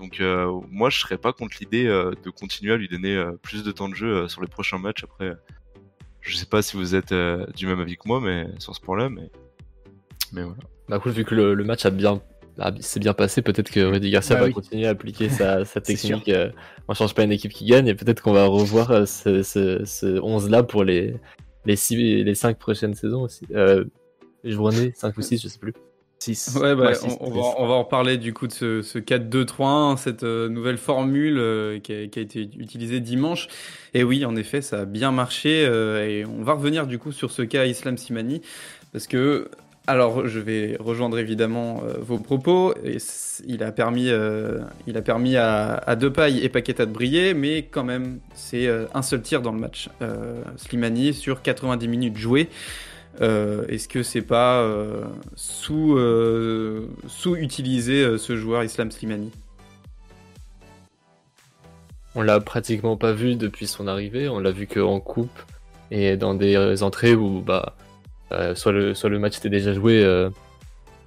Donc 0.00 0.20
moi 0.70 0.90
je 0.90 0.98
serais 0.98 1.18
pas 1.18 1.32
contre 1.32 1.58
l'idée 1.60 1.84
de 1.84 2.30
continuer 2.30 2.72
à 2.72 2.76
lui 2.76 2.88
donner 2.88 3.22
plus 3.42 3.62
de 3.62 3.70
temps 3.70 3.88
de 3.88 3.94
jeu 3.94 4.26
sur 4.28 4.40
les 4.40 4.48
prochains 4.48 4.78
matchs. 4.78 5.04
Après, 5.04 5.32
je 6.20 6.36
sais 6.36 6.46
pas 6.46 6.62
si 6.62 6.76
vous 6.76 6.94
êtes 6.94 7.14
du 7.54 7.66
même 7.66 7.80
avis 7.80 7.96
que 7.96 8.08
moi, 8.08 8.20
mais 8.20 8.46
sur 8.58 8.74
ce 8.74 8.80
point-là, 8.80 9.08
mais 9.08 9.30
mais 10.32 10.42
voilà. 10.42 10.60
Bah 10.88 10.98
cool, 10.98 11.12
vu 11.12 11.24
que 11.24 11.34
le, 11.34 11.54
le 11.54 11.64
match 11.64 11.84
a 11.84 11.90
bien 11.90 12.20
ah, 12.62 12.72
c'est 12.80 13.00
bien 13.00 13.14
passé, 13.14 13.40
peut-être 13.40 13.70
que 13.70 13.80
Rudy 13.80 14.10
Garcia 14.10 14.36
bah 14.36 14.42
va 14.42 14.50
continuer 14.50 14.86
à 14.86 14.90
appliquer 14.90 15.30
sa, 15.30 15.64
technique. 15.80 16.28
Euh, 16.28 16.50
on 16.88 16.94
change 16.94 17.14
pas 17.14 17.22
une 17.22 17.32
équipe 17.32 17.52
qui 17.52 17.64
gagne 17.64 17.86
et 17.86 17.94
peut-être 17.94 18.22
qu'on 18.22 18.32
va 18.32 18.44
revoir 18.44 18.90
euh, 18.90 19.06
ce, 19.06 19.42
ce, 19.42 20.20
11-là 20.20 20.62
pour 20.62 20.84
les, 20.84 21.16
les, 21.64 21.76
six, 21.76 22.22
les 22.22 22.34
5 22.34 22.58
prochaines 22.58 22.94
saisons 22.94 23.22
aussi. 23.22 23.46
Euh, 23.54 23.84
journées, 24.44 24.92
5 24.94 25.16
ou 25.16 25.22
6, 25.22 25.42
je 25.42 25.48
sais 25.48 25.58
plus. 25.58 25.72
6. 26.20 26.58
Ouais, 26.60 26.74
bah, 26.74 26.92
on, 27.20 27.30
va, 27.30 27.40
on 27.58 27.66
va 27.66 27.74
en 27.74 27.84
parler 27.84 28.18
du 28.18 28.32
coup 28.32 28.46
de 28.46 28.52
ce, 28.52 28.82
ce 28.82 28.98
4-2-3-1, 28.98 29.96
cette 29.96 30.22
euh, 30.22 30.48
nouvelle 30.48 30.78
formule 30.78 31.80
qui, 31.82 31.92
a, 31.92 32.06
qui, 32.06 32.18
a, 32.18 32.22
été 32.22 32.48
utilisée 32.58 33.00
dimanche. 33.00 33.48
Et 33.94 34.04
oui, 34.04 34.24
en 34.24 34.36
effet, 34.36 34.62
ça 34.62 34.80
a 34.80 34.84
bien 34.84 35.12
marché. 35.12 35.62
et 35.62 36.24
on 36.24 36.42
va 36.42 36.52
revenir 36.52 36.86
du 36.86 36.98
coup 36.98 37.12
sur 37.12 37.30
ce 37.30 37.42
cas 37.42 37.64
Islam 37.64 37.96
Simani. 37.96 38.42
Parce 38.92 39.06
que 39.06 39.50
alors, 39.90 40.28
je 40.28 40.38
vais 40.38 40.76
rejoindre 40.78 41.18
évidemment 41.18 41.82
euh, 41.84 41.94
vos 42.00 42.18
propos. 42.18 42.74
il 43.46 43.62
a 43.64 43.72
permis, 43.72 44.08
euh, 44.10 44.60
il 44.86 44.96
a 44.96 45.02
permis 45.02 45.36
à, 45.36 45.74
à 45.74 45.96
Depay 45.96 46.44
et 46.44 46.48
Paqueta 46.48 46.86
de 46.86 46.92
briller, 46.92 47.34
mais 47.34 47.62
quand 47.62 47.82
même, 47.82 48.20
c'est 48.34 48.68
euh, 48.68 48.84
un 48.94 49.02
seul 49.02 49.20
tir 49.20 49.42
dans 49.42 49.50
le 49.50 49.58
match. 49.58 49.88
Slimani 50.56 51.12
sur 51.12 51.42
90 51.42 51.88
minutes 51.88 52.16
jouées. 52.16 52.48
Est-ce 53.18 53.88
que 53.88 54.02
c'est 54.02 54.22
pas 54.22 54.66
sous, 55.34 55.98
sous 57.06 57.36
utiliser 57.36 58.18
ce 58.18 58.36
joueur 58.36 58.64
Islam 58.64 58.90
Slimani? 58.90 59.30
On 62.14 62.22
l'a 62.22 62.40
pratiquement 62.40 62.96
pas 62.96 63.12
vu 63.12 63.36
depuis 63.36 63.66
son 63.66 63.86
arrivée. 63.86 64.28
On 64.28 64.38
l'a 64.38 64.50
vu 64.50 64.66
qu'en 64.66 65.00
coupe 65.00 65.38
et 65.90 66.16
dans 66.16 66.34
des 66.34 66.82
entrées 66.82 67.14
où 67.14 67.40
bah 67.40 67.74
euh, 68.32 68.54
soit, 68.54 68.72
le, 68.72 69.18
match 69.18 69.38
était 69.38 69.48
déjà 69.48 69.72
joué, 69.72 70.04
euh, 70.04 70.30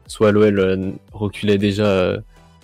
soit 0.08 0.32
l'OL 0.32 0.60
euh, 0.60 0.92
reculait 1.14 1.58
déjà 1.58 2.18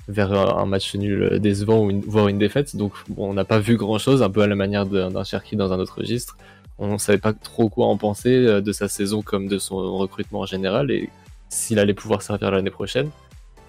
vers 0.09 0.31
un 0.33 0.65
match 0.65 0.95
nul 0.95 1.39
décevant 1.39 1.85
ou 1.85 2.01
voire 2.07 2.27
une 2.27 2.39
défaite. 2.39 2.75
Donc 2.75 2.93
on 3.17 3.33
n'a 3.33 3.45
pas 3.45 3.59
vu 3.59 3.77
grand-chose, 3.77 4.21
un 4.23 4.29
peu 4.29 4.41
à 4.41 4.47
la 4.47 4.55
manière 4.55 4.85
d'un 4.85 5.23
Cherki 5.23 5.55
dans 5.55 5.71
un 5.71 5.79
autre 5.79 5.99
registre. 5.99 6.37
On 6.79 6.93
ne 6.93 6.97
savait 6.97 7.19
pas 7.19 7.33
trop 7.33 7.69
quoi 7.69 7.87
en 7.87 7.97
penser 7.97 8.61
de 8.61 8.71
sa 8.71 8.87
saison 8.87 9.21
comme 9.21 9.47
de 9.47 9.57
son 9.57 9.97
recrutement 9.97 10.39
en 10.39 10.45
général 10.45 10.91
et 10.91 11.09
s'il 11.49 11.77
allait 11.77 11.93
pouvoir 11.93 12.21
servir 12.21 12.51
l'année 12.51 12.71
prochaine. 12.71 13.09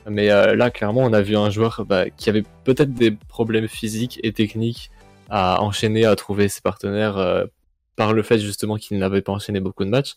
Mais 0.07 0.29
là, 0.29 0.71
clairement, 0.71 1.03
on 1.03 1.13
a 1.13 1.21
vu 1.21 1.37
un 1.37 1.51
joueur 1.51 1.85
bah, 1.87 2.09
qui 2.09 2.31
avait 2.31 2.45
peut-être 2.65 2.95
des 2.95 3.11
problèmes 3.11 3.67
physiques 3.67 4.21
et 4.23 4.33
techniques 4.33 4.91
à 5.29 5.61
enchaîner, 5.61 6.05
à 6.05 6.15
trouver 6.15 6.49
ses 6.49 6.61
partenaires 6.61 7.49
par 7.97 8.13
le 8.13 8.23
fait 8.23 8.39
justement 8.39 8.77
qu'il 8.77 8.99
n'avait 8.99 9.23
pas 9.23 9.33
enchaîné 9.33 9.61
beaucoup 9.61 9.85
de 9.85 9.91
matchs. 9.91 10.15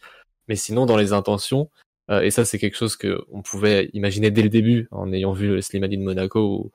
Mais 0.48 0.56
sinon, 0.56 0.86
dans 0.86 0.98
les 0.98 1.14
intentions, 1.14 1.70
euh, 2.10 2.22
et 2.22 2.32
ça 2.32 2.46
c'est 2.46 2.60
quelque 2.60 2.78
chose 2.78 2.96
que 2.96 3.24
on 3.32 3.42
pouvait 3.42 3.90
imaginer 3.94 4.32
dès 4.32 4.42
le 4.42 4.50
début 4.50 4.88
en 4.92 5.12
ayant 5.14 5.32
vu 5.34 5.62
Slimani 5.62 5.98
de 5.98 6.04
Monaco, 6.04 6.72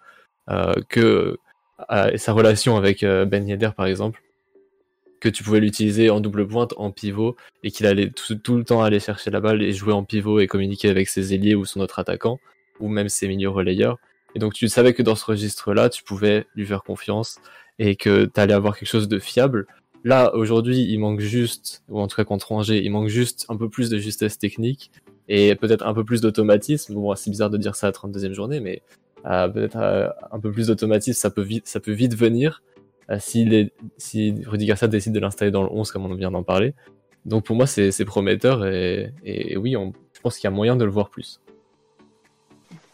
euh, 0.51 0.75
que 0.89 1.39
euh, 1.91 2.17
sa 2.17 2.33
relation 2.33 2.77
avec 2.77 3.03
Ben 3.05 3.47
Yedder 3.47 3.71
par 3.77 3.87
exemple, 3.87 4.23
que 5.21 5.29
tu 5.29 5.43
pouvais 5.43 5.61
l'utiliser 5.61 6.11
en 6.11 6.21
double 6.21 6.47
pointe, 6.47 6.75
en 6.77 6.91
pivot, 6.91 7.37
et 7.63 7.71
qu'il 7.71 7.87
allait 7.87 8.11
tout, 8.11 8.57
le 8.57 8.65
temps 8.65 8.83
aller 8.83 9.01
chercher 9.01 9.31
la 9.31 9.41
balle 9.41 9.63
et 9.63 9.73
jouer 9.73 9.93
en 9.93 10.05
pivot 10.05 10.41
et 10.41 10.47
communiquer 10.47 10.89
avec 10.89 11.09
ses 11.09 11.35
ailiers 11.35 11.55
ou 11.55 11.65
son 11.65 11.81
autre 11.81 11.99
attaquant, 11.99 12.39
ou 12.81 12.89
même 12.89 13.09
ses 13.09 13.29
milieux 13.29 13.51
relayeurs. 13.51 13.99
Et 14.35 14.39
donc 14.39 14.55
tu 14.55 14.69
savais 14.69 14.95
que 14.95 15.03
dans 15.03 15.15
ce 15.15 15.25
registre-là, 15.25 15.89
tu 15.89 16.05
pouvais 16.05 16.47
lui 16.55 16.67
faire 16.67 16.83
confiance 16.83 17.39
et 17.79 17.97
que 17.97 18.27
tu 18.27 18.41
allais 18.41 18.55
avoir 18.55 18.79
quelque 18.79 18.89
chose 18.89 19.09
de 19.09 19.19
fiable 19.19 19.67
Là, 20.05 20.35
aujourd'hui, 20.35 20.83
il 20.83 20.99
manque 20.99 21.21
juste, 21.21 21.83
ou 21.89 22.01
en 22.01 22.07
tout 22.07 22.17
cas 22.17 22.25
contre 22.25 22.53
Angers, 22.53 22.81
il 22.83 22.91
manque 22.91 23.09
juste 23.09 23.47
un 23.49 23.57
peu 23.57 23.69
plus 23.69 23.91
de 23.91 23.99
justesse 23.99 24.39
technique 24.39 24.91
et 25.29 25.55
peut-être 25.57 25.87
un 25.87 25.93
peu 25.93 26.05
plus 26.05 26.21
d'automatisme. 26.21 26.95
Bon, 26.95 27.15
c'est 27.15 27.31
bizarre 27.31 27.51
de 27.51 27.59
dire 27.59 27.75
ça 27.75 27.89
à 27.89 27.91
la 27.91 27.95
32e 27.95 28.33
journée, 28.33 28.61
mais 28.61 28.83
euh, 29.27 29.49
peut-être 29.49 29.77
euh, 29.77 30.09
un 30.31 30.39
peu 30.39 30.53
plus 30.53 30.69
d'automatisme, 30.69 31.19
ça 31.19 31.31
peut 31.31 31.43
vite, 31.43 31.67
ça 31.67 31.81
peut 31.81 31.93
vite 31.93 32.15
venir 32.15 32.63
euh, 33.11 33.19
si, 33.19 34.35
Rudy 34.47 34.67
Garcia 34.67 34.89
décide 34.89 35.13
de 35.13 35.21
l'installer 35.21 35.51
dans 35.51 35.63
le 35.63 35.71
11, 35.71 35.91
comme 35.91 36.07
on 36.07 36.15
vient 36.15 36.31
d'en 36.31 36.43
parler. 36.43 36.75
Donc 37.25 37.45
pour 37.45 37.57
moi, 37.57 37.67
c'est 37.67 38.05
prometteur 38.05 38.67
et, 38.67 39.57
oui, 39.57 39.73
je 39.73 40.21
pense 40.21 40.37
qu'il 40.37 40.45
y 40.45 40.53
a 40.53 40.55
moyen 40.55 40.77
de 40.77 40.85
le 40.85 40.91
voir 40.91 41.11
plus 41.11 41.41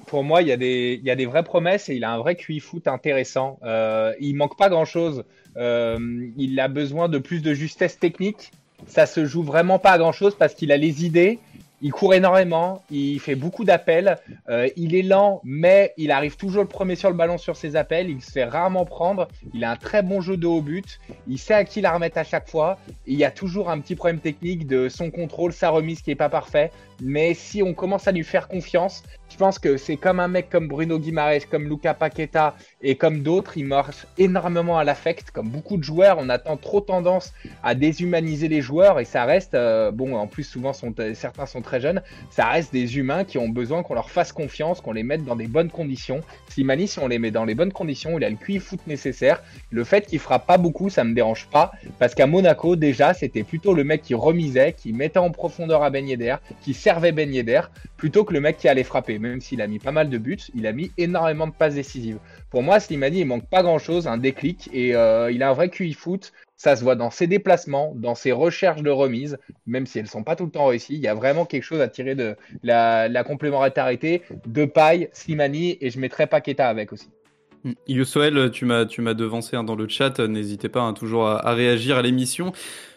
pour 0.05 0.23
moi, 0.23 0.43
il 0.43 0.49
y, 0.49 0.53
a 0.53 0.57
des, 0.57 1.27
vraies 1.27 1.43
promesses 1.43 1.89
et 1.89 1.97
il 1.97 2.05
a 2.05 2.13
un 2.13 2.19
vrai 2.19 2.37
QI 2.37 2.61
foot 2.61 2.87
intéressant. 2.87 3.59
Euh, 3.65 4.13
il 4.21 4.37
manque 4.37 4.57
pas 4.57 4.69
grand-chose. 4.69 5.25
Euh, 5.57 5.99
il 6.37 6.61
a 6.61 6.69
besoin 6.69 7.09
de 7.09 7.19
plus 7.19 7.43
de 7.43 7.55
justesse 7.55 7.99
technique. 7.99 8.53
Ça 8.87 9.07
se 9.07 9.25
joue 9.25 9.43
vraiment 9.43 9.79
pas 9.79 9.93
à 9.93 9.99
grand-chose 9.99 10.37
parce 10.39 10.55
qu'il 10.55 10.73
a 10.73 10.77
les 10.77 11.05
idées. 11.05 11.39
Il 11.85 11.93
court 11.93 12.15
énormément, 12.15 12.83
il 12.91 13.21
fait 13.21 13.35
beaucoup 13.35 13.63
d'appels, 13.63 14.17
euh, 14.49 14.71
il 14.75 14.95
est 14.95 15.03
lent, 15.03 15.43
mais 15.45 15.93
il 15.99 16.13
arrive 16.13 16.35
toujours 16.35 16.63
le 16.63 16.69
premier 16.69 16.97
sur 16.97 17.11
le 17.11 17.15
ballon 17.15 17.37
sur 17.37 17.57
ses 17.59 17.77
appels, 17.77 18.09
il 18.09 18.23
se 18.23 18.33
fait 18.33 18.45
rarement 18.45 18.87
prendre, 18.87 19.29
il 19.53 19.65
a 19.65 19.73
un 19.73 19.77
très 19.77 20.03
bon 20.03 20.23
jeu 20.23 20.39
de 20.39 20.47
haut 20.47 20.63
but, 20.63 20.99
il 21.29 21.39
sait 21.39 21.53
à 21.53 21.65
qui 21.65 21.83
la 21.83 21.93
remettre 21.93 22.17
à 22.17 22.25
chaque 22.25 22.49
fois, 22.49 22.79
il 23.07 23.19
y 23.19 23.25
a 23.25 23.31
toujours 23.31 23.69
un 23.69 23.79
petit 23.81 23.97
problème 23.97 24.19
technique 24.19 24.67
de 24.67 24.89
son 24.89 25.11
contrôle, 25.11 25.53
sa 25.53 25.69
remise 25.69 26.01
qui 26.01 26.11
est 26.11 26.15
pas 26.15 26.31
parfait, 26.31 26.71
mais 27.03 27.35
si 27.35 27.63
on 27.63 27.75
commence 27.75 28.09
à 28.09 28.13
lui 28.13 28.25
faire 28.25 28.49
confiance, 28.49 29.03
je 29.35 29.39
pense 29.41 29.59
que 29.59 29.77
c'est 29.77 29.97
comme 29.97 30.21
un 30.21 30.29
mec 30.29 30.49
comme 30.49 30.69
Bruno 30.69 30.97
Guimaraes, 30.97 31.47
comme 31.51 31.65
Luca 31.65 31.93
Paqueta 31.93 32.55
et 32.81 32.95
comme 32.95 33.23
d'autres, 33.23 33.59
il 33.59 33.67
marche 33.67 34.07
énormément 34.17 34.79
à 34.79 34.85
l'affect. 34.85 35.33
Comme 35.33 35.49
beaucoup 35.49 35.77
de 35.77 35.83
joueurs, 35.83 36.19
on 36.21 36.29
attend 36.29 36.57
trop 36.57 36.81
tendance 36.81 37.33
à 37.65 37.75
déshumaniser 37.75 38.47
les 38.47 38.61
joueurs 38.61 39.01
et 39.01 39.05
ça 39.05 39.25
reste, 39.25 39.55
euh, 39.55 39.91
bon, 39.91 40.15
en 40.15 40.29
plus 40.29 40.45
souvent 40.45 40.73
sont, 40.73 40.95
certains 41.15 41.47
sont 41.47 41.63
très 41.63 41.81
très 41.81 41.81
jeunes, 41.81 42.03
ça 42.31 42.47
reste 42.47 42.73
des 42.73 42.97
humains 42.97 43.25
qui 43.25 43.39
ont 43.39 43.49
besoin 43.49 43.83
qu'on 43.83 43.95
leur 43.95 44.09
fasse 44.09 44.31
confiance, 44.31 44.81
qu'on 44.81 44.93
les 44.93 45.03
mette 45.03 45.25
dans 45.25 45.35
des 45.35 45.49
bonnes 45.49 45.71
conditions. 45.71 46.21
Slimani, 46.51 46.87
si 46.87 47.01
on 47.01 47.09
les 47.09 47.19
met 47.19 47.33
dans 47.33 47.45
les 47.45 47.57
bonnes 47.57 47.73
conditions, 47.73 48.17
il 48.17 48.23
a 48.23 48.31
le 48.31 48.37
QI 48.37 48.61
foot 48.61 48.87
nécessaire. 48.87 49.43
Le 49.73 49.83
fait 49.83 50.07
qu'il 50.07 50.21
fera 50.21 50.39
pas 50.39 50.59
beaucoup, 50.59 50.91
ça 50.91 51.03
me 51.03 51.13
dérange 51.13 51.49
pas, 51.51 51.73
parce 51.99 52.15
qu'à 52.15 52.29
Monaco, 52.29 52.77
déjà, 52.77 53.15
c'était 53.15 53.43
plutôt 53.43 53.75
le 53.75 53.83
mec 53.83 54.03
qui 54.03 54.15
remisait, 54.15 54.75
qui 54.75 54.93
mettait 54.93 55.19
en 55.19 55.33
profondeur 55.33 55.83
à 55.83 55.91
Ben 55.91 56.07
Yedder, 56.07 56.37
qui 56.63 56.73
servait 56.73 57.11
Ben 57.11 57.35
Yedder, 57.35 57.63
plutôt 57.97 58.23
que 58.23 58.33
le 58.33 58.41
mec 58.41 58.59
qui 58.59 58.69
allait 58.69 58.85
frapper. 58.85 59.19
Même 59.25 59.41
s'il 59.41 59.63
a 59.63 59.67
mis 59.67 59.79
pas 59.79 59.91
mal 59.91 60.11
de 60.11 60.19
buts, 60.19 60.39
il 60.55 60.67
a 60.67 60.73
mis 60.73 60.93
énormément 60.99 61.47
de 61.47 61.53
passes 61.53 61.75
décisives. 61.75 62.19
Pour 62.51 62.63
moi, 62.63 62.79
Slimani, 62.79 63.21
il 63.21 63.25
manque 63.25 63.49
pas 63.49 63.63
grand 63.63 63.79
chose, 63.79 64.07
un 64.07 64.19
déclic, 64.19 64.69
et 64.73 64.95
euh, 64.95 65.31
il 65.33 65.43
a 65.43 65.49
un 65.49 65.55
vrai 65.55 65.71
QI 65.71 65.95
foot. 65.95 66.33
Ça 66.57 66.77
se 66.77 66.85
voit 66.85 66.95
dans 66.95 67.11
ses 67.11 67.27
déplacements, 67.27 67.95
dans 67.97 68.15
ses 68.15 68.33
recherches 68.33 68.83
de 68.83 68.91
remise, 68.91 69.39
même 69.67 69.87
si 69.87 69.99
elles 69.99 70.09
sont 70.09 70.23
pas 70.23 70.37
tout 70.37 70.45
le 70.45 70.51
temps 70.51 70.67
réussies. 70.67 70.95
Il 70.95 71.01
y 71.01 71.09
a 71.09 71.15
vraiment 71.15 71.47
quelque 71.47 71.63
chose 71.63 71.81
à 71.81 71.89
tirer 71.89 72.15
de 72.15 72.37
la, 72.63 73.25
complémentarité 73.25 74.23
de 74.47 74.67
paille, 74.67 75.09
Slimani, 75.13 75.79
et 75.81 75.89
je 75.89 75.99
mettrai 75.99 76.27
Paqueta 76.27 76.69
avec 76.69 76.93
aussi. 76.93 77.09
Yosoel, 77.89 78.51
tu 78.51 78.67
m'as 78.67 78.85
tu 78.85 79.01
m'as 79.01 79.15
devancé 79.15 79.57
hein, 79.57 79.65
dans 79.65 79.75
le 79.75 79.89
chat. 79.89 80.21
N'hésitez 80.21 80.69
pas 80.69 80.83
hein, 80.83 80.93
toujours 80.93 81.27
à, 81.27 81.49
à, 81.49 81.55
réagir 81.55 81.97
à 81.97 82.03
l'émission. 82.03 82.53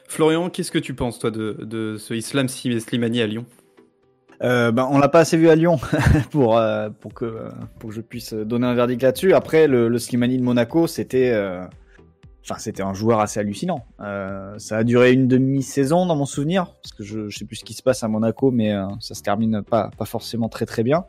Florian, 0.09 0.49
qu'est-ce 0.49 0.71
que 0.71 0.79
tu 0.79 0.93
penses 0.93 1.19
toi 1.19 1.31
de, 1.31 1.57
de 1.61 1.95
ce 1.97 2.13
Islam 2.13 2.49
Slimani 2.49 3.21
à 3.21 3.27
Lyon? 3.27 3.45
Euh, 4.43 4.71
ben, 4.71 4.87
on 4.91 4.99
l'a 4.99 5.09
pas 5.09 5.19
assez 5.19 5.37
vu 5.37 5.49
à 5.49 5.55
Lyon 5.55 5.79
pour 6.31 6.57
euh, 6.57 6.89
pour 6.99 7.13
que 7.13 7.49
pour 7.79 7.89
que 7.89 7.95
je 7.95 8.01
puisse 8.01 8.33
donner 8.33 8.67
un 8.67 8.75
verdict 8.75 9.01
là-dessus. 9.01 9.33
Après, 9.33 9.67
le, 9.67 9.87
le 9.87 9.99
Slimani 9.99 10.37
de 10.37 10.43
Monaco, 10.43 10.85
c'était 10.87 11.31
euh, 11.31 11.63
c'était 12.59 12.83
un 12.83 12.93
joueur 12.93 13.19
assez 13.19 13.39
hallucinant. 13.39 13.85
Euh, 13.99 14.57
ça 14.57 14.77
a 14.77 14.83
duré 14.83 15.11
une 15.11 15.27
demi-saison 15.27 16.05
dans 16.05 16.15
mon 16.15 16.25
souvenir, 16.25 16.75
parce 16.81 16.93
que 16.93 17.03
je, 17.03 17.29
je 17.29 17.37
sais 17.37 17.45
plus 17.45 17.57
ce 17.57 17.65
qui 17.65 17.73
se 17.73 17.83
passe 17.83 18.03
à 18.03 18.07
Monaco, 18.07 18.51
mais 18.51 18.73
ça 18.99 19.15
se 19.15 19.21
termine 19.21 19.63
pas 19.63 19.89
pas 19.97 20.05
forcément 20.05 20.49
très 20.49 20.65
très 20.65 20.83
bien. 20.83 21.05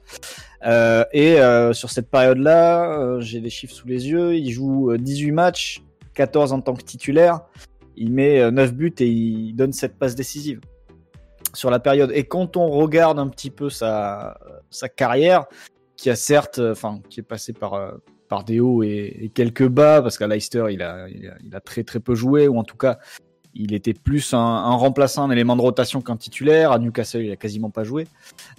Et 1.13 1.37
sur 1.73 1.91
cette 1.91 2.11
période-là, 2.11 3.21
j'ai 3.21 3.41
des 3.41 3.51
chiffres 3.51 3.75
sous 3.75 3.87
les 3.87 4.09
yeux. 4.09 4.37
Il 4.37 4.51
joue 4.51 4.97
18 4.97 5.33
matchs, 5.33 5.83
14 6.15 6.53
en 6.53 6.61
tant 6.61 6.75
que 6.75 6.83
titulaire. 6.83 7.43
Il 7.97 8.13
met 8.13 8.51
9 8.51 8.75
buts 8.75 8.95
et 8.99 9.07
il 9.07 9.55
donne 9.55 9.73
cette 9.73 9.97
passe 9.99 10.15
décisive 10.15 10.61
sur 11.55 11.71
la 11.71 11.79
période. 11.79 12.11
Et 12.15 12.25
quand 12.25 12.57
on 12.57 12.69
regarde 12.69 13.19
un 13.19 13.29
petit 13.29 13.51
peu 13.51 13.71
sa, 13.71 14.39
sa 14.71 14.89
carrière, 14.89 15.47
qui 15.97 16.11
a 16.11 16.17
certes, 16.17 16.61
enfin, 16.61 17.01
qui 17.09 17.21
est 17.21 17.25
passé 17.25 17.53
par, 17.53 17.95
par 18.29 18.45
des 18.45 18.61
hauts 18.61 18.83
et, 18.83 19.31
quelques 19.35 19.67
bas, 19.67 20.01
parce 20.03 20.19
qu'à 20.19 20.27
Leicester, 20.27 20.67
il 20.71 20.83
a, 20.83 21.09
il 21.09 21.55
a, 21.55 21.61
très 21.61 21.83
très 21.83 22.01
peu 22.01 22.15
joué, 22.15 22.47
ou 22.47 22.59
en 22.59 22.65
tout 22.65 22.77
cas, 22.77 22.99
il 23.55 23.75
était 23.75 23.95
plus 23.95 24.35
un, 24.35 24.75
remplaçant, 24.77 25.25
un 25.25 25.31
élément 25.31 25.57
de 25.57 25.63
rotation 25.63 26.01
qu'un 26.01 26.17
titulaire. 26.17 26.71
À 26.71 26.79
Newcastle, 26.79 27.23
il 27.23 27.33
a 27.33 27.37
quasiment 27.37 27.71
pas 27.71 27.83
joué. 27.83 28.07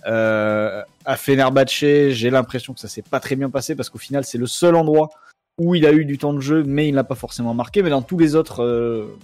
Euh, 0.08 0.82
à 1.06 1.16
Fenerbahce, 1.16 2.10
j'ai 2.10 2.30
l'impression 2.30 2.74
que 2.74 2.80
ça 2.80 2.88
s'est 2.88 3.04
pas 3.04 3.20
très 3.20 3.36
bien 3.36 3.50
passé, 3.50 3.76
parce 3.76 3.90
qu'au 3.90 3.98
final, 3.98 4.26
c'est 4.26 4.38
le 4.38 4.48
seul 4.48 4.76
endroit 4.76 5.10
où 5.58 5.76
il 5.76 5.86
a 5.86 5.94
eu 5.94 6.06
du 6.06 6.18
temps 6.18 6.34
de 6.34 6.40
jeu, 6.40 6.64
mais 6.64 6.88
il 6.88 6.96
n'a 6.96 7.04
pas 7.04 7.16
forcément 7.16 7.54
marqué. 7.54 7.82
Mais 7.84 7.90
dans 7.90 8.02
tous 8.02 8.18
les 8.18 8.36
autres, 8.36 8.64
euh, 8.64 9.18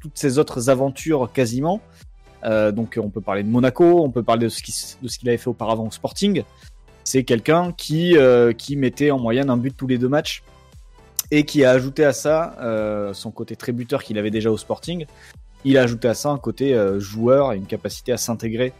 toutes 0.00 0.18
ces 0.18 0.38
autres 0.38 0.70
aventures, 0.70 1.30
quasiment, 1.32 1.80
euh, 1.80 2.11
donc 2.44 2.98
on 3.02 3.08
peut 3.08 3.20
parler 3.20 3.42
de 3.42 3.48
Monaco, 3.48 4.02
on 4.04 4.10
peut 4.10 4.22
parler 4.22 4.44
de 4.44 4.48
ce 4.48 4.62
qu'il 4.62 5.08
qu 5.08 5.28
avait 5.28 5.36
fait 5.36 5.48
auparavant 5.48 5.86
au 5.86 5.90
Sporting. 5.90 6.42
C'est 7.04 7.24
quelqu'un 7.24 7.72
qui, 7.72 8.16
euh, 8.16 8.52
qui 8.52 8.76
mettait 8.76 9.10
en 9.10 9.18
moyenne 9.18 9.50
un 9.50 9.56
but 9.56 9.76
tous 9.76 9.86
les 9.86 9.98
deux 9.98 10.08
matchs 10.08 10.42
et 11.30 11.44
qui 11.44 11.64
a 11.64 11.70
ajouté 11.70 12.04
à 12.04 12.12
ça 12.12 12.56
euh, 12.60 13.12
son 13.14 13.30
côté 13.30 13.56
très 13.56 13.72
buteur 13.72 14.02
qu'il 14.02 14.18
avait 14.18 14.30
déjà 14.30 14.50
au 14.50 14.56
Sporting. 14.56 15.06
Il 15.64 15.78
a 15.78 15.82
ajouté 15.82 16.08
à 16.08 16.14
ça 16.14 16.30
un 16.30 16.38
côté 16.38 16.74
euh, 16.74 17.00
joueur 17.00 17.52
et 17.52 17.56
une 17.56 17.66
capacité 17.66 18.12
à 18.12 18.16
s'intégrer 18.16 18.72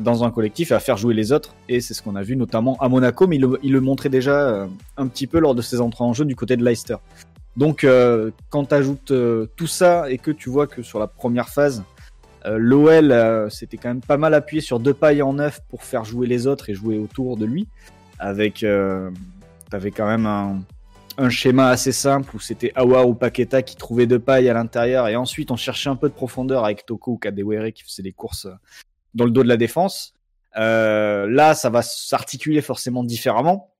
dans 0.00 0.24
un 0.24 0.30
collectif 0.30 0.70
et 0.70 0.74
à 0.74 0.80
faire 0.80 0.96
jouer 0.96 1.14
les 1.14 1.32
autres. 1.32 1.54
Et 1.68 1.80
c'est 1.80 1.94
ce 1.94 2.02
qu'on 2.02 2.16
a 2.16 2.22
vu 2.22 2.36
notamment 2.36 2.76
à 2.80 2.88
Monaco, 2.88 3.26
mais 3.26 3.36
il 3.62 3.72
le, 3.72 3.80
montrait 3.80 4.10
déjà 4.10 4.48
euh, 4.48 4.66
un 4.96 5.06
petit 5.06 5.26
peu 5.26 5.38
lors 5.38 5.54
de 5.54 5.62
ses 5.62 5.80
entrées 5.80 6.04
en 6.04 6.12
jeu 6.12 6.24
du 6.24 6.36
côté 6.36 6.56
de 6.56 6.64
Leicester. 6.64 6.96
Donc 7.56 7.84
euh, 7.84 8.30
quand 8.50 8.66
tu 8.66 8.74
ajoutes 8.74 9.12
tout 9.56 9.66
ça 9.66 10.10
et 10.10 10.18
que 10.18 10.30
tu 10.30 10.50
vois 10.50 10.66
que 10.66 10.82
sur 10.82 10.98
la 10.98 11.06
première 11.06 11.48
phase, 11.48 11.82
euh, 12.46 12.58
L'OL 12.58 13.10
euh, 13.10 13.48
c'était 13.50 13.76
quand 13.76 13.88
même 13.88 14.00
pas 14.00 14.16
mal 14.16 14.34
appuyé 14.34 14.60
sur 14.60 14.78
deux 14.78 14.94
pailles 14.94 15.22
en 15.22 15.34
neuf 15.34 15.60
pour 15.68 15.82
faire 15.82 16.04
jouer 16.04 16.26
les 16.26 16.46
autres 16.46 16.70
et 16.70 16.74
jouer 16.74 16.98
autour 16.98 17.36
de 17.36 17.44
lui. 17.44 17.68
Avec, 18.18 18.62
euh, 18.62 19.10
t'avais 19.70 19.90
quand 19.90 20.06
même 20.06 20.26
un, 20.26 21.28
schéma 21.28 21.68
assez 21.68 21.92
simple 21.92 22.36
où 22.36 22.40
c'était 22.40 22.72
Awa 22.74 23.04
ou 23.04 23.14
Paqueta 23.14 23.62
qui 23.62 23.76
trouvaient 23.76 24.06
deux 24.06 24.18
pailles 24.18 24.48
à 24.48 24.54
l'intérieur 24.54 25.08
et 25.08 25.16
ensuite 25.16 25.50
on 25.50 25.56
cherchait 25.56 25.88
un 25.88 25.96
peu 25.96 26.08
de 26.08 26.14
profondeur 26.14 26.64
avec 26.64 26.86
Toko 26.86 27.12
ou 27.12 27.16
Kadewere 27.16 27.72
qui 27.72 27.82
faisait 27.82 28.02
des 28.02 28.12
courses 28.12 28.46
dans 29.14 29.24
le 29.24 29.30
dos 29.30 29.42
de 29.42 29.48
la 29.48 29.56
défense. 29.56 30.14
Euh, 30.56 31.26
là, 31.28 31.54
ça 31.54 31.68
va 31.68 31.82
s'articuler 31.82 32.62
forcément 32.62 33.02
différemment. 33.02 33.74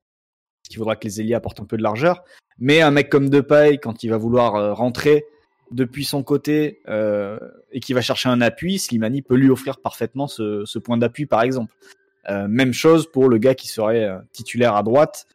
Il 0.70 0.76
faudra 0.76 0.96
que 0.96 1.04
les 1.04 1.20
ailiers 1.20 1.34
apportent 1.34 1.60
un 1.60 1.64
peu 1.64 1.76
de 1.76 1.82
largeur. 1.82 2.24
Mais 2.58 2.80
un 2.80 2.90
mec 2.90 3.10
comme 3.10 3.28
Depay, 3.28 3.78
quand 3.78 4.02
il 4.02 4.08
va 4.08 4.16
vouloir 4.16 4.76
rentrer, 4.76 5.26
depuis 5.70 6.04
son 6.04 6.22
côté 6.22 6.80
euh, 6.88 7.38
et 7.72 7.80
qui 7.80 7.92
va 7.92 8.00
chercher 8.00 8.28
un 8.28 8.40
appui, 8.40 8.78
Slimani 8.78 9.22
peut 9.22 9.34
lui 9.34 9.50
offrir 9.50 9.78
parfaitement 9.80 10.28
ce, 10.28 10.78
point 10.78 10.96
d'appui, 10.96 11.26
par 11.26 11.42
exemple. 11.42 11.74
Euh, 12.28 12.46
même 12.48 12.72
chose 12.72 13.10
pour 13.10 13.28
le 13.28 13.38
gars 13.38 13.54
qui 13.54 13.68
serait 13.68 14.04
euh, 14.04 14.18
titulaire 14.32 14.74
à 14.76 14.82
droite, 14.82 15.26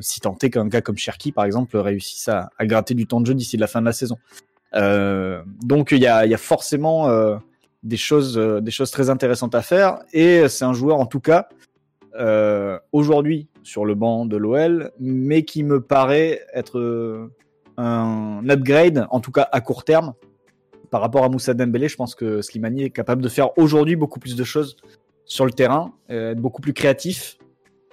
si 0.00 0.18
tant 0.20 0.36
est 0.42 0.50
qu'un 0.50 0.66
gars 0.66 0.80
comme 0.80 0.98
Cherki, 0.98 1.30
par 1.30 1.44
exemple, 1.44 1.76
réussisse 1.76 2.28
à, 2.28 2.50
gratter 2.62 2.94
du 2.94 3.06
temps 3.06 3.20
de 3.20 3.26
jeu 3.26 3.34
d'ici 3.34 3.56
la 3.56 3.68
fin 3.68 3.80
de 3.80 3.86
la 3.86 3.92
saison. 3.92 4.18
Donc 4.72 5.92
il 5.92 6.00
y 6.00 6.08
a, 6.08 6.26
y 6.26 6.34
a, 6.34 6.38
forcément 6.38 7.38
des 7.84 7.96
choses, 7.96 8.36
des 8.36 8.70
choses 8.72 8.90
très 8.90 9.10
intéressantes 9.10 9.54
à 9.54 9.62
faire, 9.62 10.00
et 10.12 10.48
c'est 10.48 10.64
un 10.64 10.72
joueur 10.72 10.98
en 10.98 11.06
tout 11.06 11.20
cas 11.20 11.48
aujourd'hui 12.90 13.46
sur 13.62 13.84
le 13.84 13.94
banc 13.94 14.26
de 14.26 14.36
l'OL, 14.36 14.90
mais 14.98 15.44
qui 15.44 15.62
me 15.62 15.80
paraît 15.80 16.40
être 16.52 17.30
un 17.76 18.42
upgrade, 18.48 19.06
en 19.10 19.20
tout 19.20 19.32
cas 19.32 19.48
à 19.52 19.60
court 19.60 19.84
terme, 19.84 20.14
par 20.90 21.00
rapport 21.00 21.24
à 21.24 21.28
Moussa 21.28 21.54
Dembélé. 21.54 21.88
Je 21.88 21.96
pense 21.96 22.14
que 22.14 22.40
Slimani 22.40 22.84
est 22.84 22.90
capable 22.90 23.22
de 23.22 23.28
faire 23.28 23.56
aujourd'hui 23.58 23.96
beaucoup 23.96 24.20
plus 24.20 24.36
de 24.36 24.44
choses 24.44 24.76
sur 25.24 25.44
le 25.44 25.52
terrain, 25.52 25.92
euh, 26.10 26.32
être 26.32 26.40
beaucoup 26.40 26.62
plus 26.62 26.72
créatif 26.72 27.38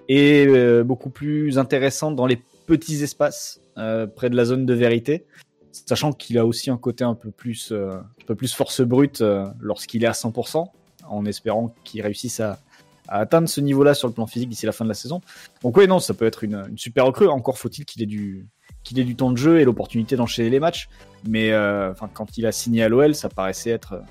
et 0.08 0.46
euh, 0.48 0.84
beaucoup 0.84 1.10
plus 1.10 1.58
intéressant 1.58 2.12
dans 2.12 2.26
les 2.26 2.42
petits 2.68 3.02
espaces 3.04 3.62
euh, 3.78 4.08
près 4.08 4.30
de 4.30 4.36
la 4.36 4.46
zone 4.46 4.66
de 4.66 4.74
vérité, 4.74 5.26
sachant 5.72 6.12
qu'il 6.12 6.38
a 6.38 6.46
aussi 6.46 6.70
un 6.70 6.78
côté 6.78 7.04
un 7.04 7.16
peu 7.16 7.32
plus, 7.32 7.72
un 7.72 8.04
peu 8.28 8.36
plus 8.36 8.54
force 8.54 8.82
brute 8.82 9.24
lorsqu'il 9.60 10.04
est 10.04 10.08
à 10.08 10.12
100%, 10.12 10.68
en 11.08 11.26
espérant 11.26 11.74
qu'il 11.84 12.02
réussisse 12.02 12.40
à, 12.40 12.60
atteindre 13.08 13.50
ce 13.50 13.60
niveau-là 13.60 13.94
sur 13.94 14.08
le 14.08 14.14
plan 14.14 14.26
physique 14.26 14.48
d'ici 14.48 14.66
la 14.66 14.72
fin 14.72 14.86
de 14.86 14.90
la 14.90 14.94
saison. 14.96 15.22
Donc 15.64 15.76
oui, 15.76 15.88
non, 15.88 16.00
ça 16.00 16.14
peut 16.14 16.26
être 16.26 16.44
une 16.46 16.78
super 16.78 17.06
recrue. 17.06 17.28
Encore 17.28 17.58
faut-il 17.58 17.84
qu'il 17.84 18.02
ait 18.02 18.06
du, 18.06 18.48
qu'il 18.84 19.00
ait 19.00 19.04
du 19.04 19.16
temps 19.16 19.32
de 19.32 19.38
jeu 19.38 19.60
et 19.60 19.66
l'opportunité 19.66 20.16
d'enchaîner 20.16 20.50
les 20.50 20.60
matchs. 20.60 20.90
Mais 21.28 21.52
euh, 21.52 21.94
quand 22.14 22.38
il 22.38 22.46
a 22.46 22.52
signé 22.52 22.84
à 22.84 22.90
l'OL, 22.90 23.16
ça 23.16 23.30
paraissait 23.30 23.70
être 23.70 24.02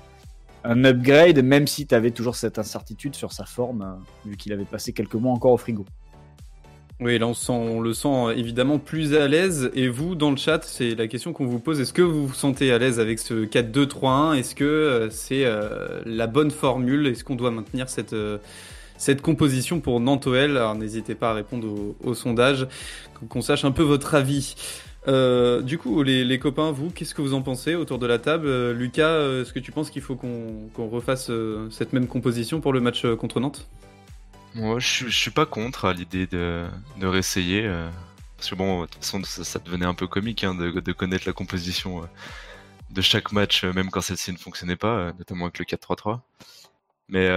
un 0.63 0.85
upgrade, 0.85 1.43
même 1.43 1.67
si 1.67 1.87
tu 1.87 1.95
avais 1.95 2.11
toujours 2.11 2.35
cette 2.35 2.59
incertitude 2.59 3.15
sur 3.15 3.31
sa 3.31 3.45
forme, 3.45 3.81
euh, 3.81 4.29
vu 4.29 4.37
qu'il 4.37 4.53
avait 4.53 4.65
passé 4.65 4.93
quelques 4.93 5.15
mois 5.15 5.33
encore 5.33 5.51
au 5.51 5.57
frigo. 5.57 5.85
Oui, 7.01 7.17
là 7.17 7.25
on, 7.25 7.33
sent, 7.33 7.51
on, 7.51 7.81
le 7.81 7.95
sent 7.95 8.35
évidemment 8.35 8.77
plus 8.77 9.15
à 9.15 9.27
l'aise. 9.27 9.71
Et 9.73 9.87
vous, 9.87 10.13
dans 10.13 10.29
le 10.29 10.37
chat, 10.37 10.63
c'est 10.63 10.93
la 10.93 11.07
question 11.07 11.33
qu'on 11.33 11.47
vous 11.47 11.59
pose. 11.59 11.81
Est-ce 11.81 11.93
que 11.93 12.03
vous 12.03 12.27
vous 12.27 12.33
sentez 12.35 12.71
à 12.71 12.77
l'aise 12.77 12.99
avec 12.99 13.17
ce 13.17 13.45
4-2-3-1 13.45 14.35
Est-ce 14.35 14.53
que 14.53 14.63
euh, 14.63 15.09
c'est 15.09 15.43
euh, 15.45 16.01
la 16.05 16.27
bonne 16.27 16.51
formule? 16.51 17.07
Est-ce 17.07 17.23
qu'on 17.23 17.35
doit 17.35 17.49
maintenir 17.49 17.89
cette, 17.89 18.13
euh, 18.13 18.37
cette 19.01 19.23
composition 19.23 19.79
pour 19.79 19.99
Nantoel 19.99 20.57
Alors 20.57 20.75
n'hésitez 20.75 21.15
pas 21.15 21.31
à 21.31 21.33
répondre 21.33 21.67
au, 22.03 22.13
sondage, 22.13 22.67
qu'on 23.29 23.41
sache 23.41 23.65
un 23.65 23.71
peu 23.71 23.81
votre 23.81 24.13
avis. 24.13 24.53
Euh, 25.07 25.61
du 25.61 25.79
coup, 25.79 26.03
les, 26.03 26.37
copains, 26.37 26.71
vous, 26.71 26.91
qu'est-ce 26.91 27.15
que 27.15 27.23
vous 27.23 27.33
en 27.33 27.41
pensez 27.41 27.73
autour 27.73 27.97
de 27.97 28.05
la 28.05 28.19
table? 28.19 28.45
Euh, 28.45 28.73
Lucas, 28.73 29.41
est-ce 29.41 29.53
que 29.53 29.59
tu 29.59 29.71
penses 29.71 29.89
qu'il 29.89 30.03
faut 30.03 30.15
qu'on 30.15 30.69
qu 30.75 30.81
refasse 30.81 31.31
euh, 31.31 31.67
cette 31.71 31.93
même 31.93 32.05
composition 32.05 32.61
pour 32.61 32.73
le 32.73 32.79
match 32.79 33.07
contre 33.15 33.39
Nantes? 33.39 33.67
Moi, 34.53 34.77
je, 34.77 35.07
je, 35.07 35.17
suis 35.17 35.31
pas 35.31 35.47
contre 35.47 35.91
l'idée 35.93 36.27
de, 36.27 36.65
de 36.99 37.07
réessayer. 37.07 37.65
Euh, 37.65 37.89
parce 38.37 38.51
que 38.51 38.55
bon, 38.55 38.81
de 38.81 38.85
toute 38.85 39.03
façon, 39.03 39.23
ça, 39.23 39.57
devenait 39.57 39.87
un 39.87 39.95
peu 39.95 40.05
comique 40.05 40.43
hein, 40.43 40.53
de, 40.53 40.91
connaître 40.91 41.23
la 41.25 41.33
composition 41.33 42.03
euh, 42.03 42.05
de 42.91 43.01
chaque 43.01 43.31
match, 43.31 43.63
même 43.63 43.89
quand 43.89 44.01
celle-ci 44.01 44.31
ne 44.31 44.37
fonctionnait 44.37 44.75
pas, 44.75 45.11
notamment 45.17 45.45
avec 45.45 45.57
le 45.57 45.65
4-3-3. 45.65 46.19
Mais, 47.11 47.29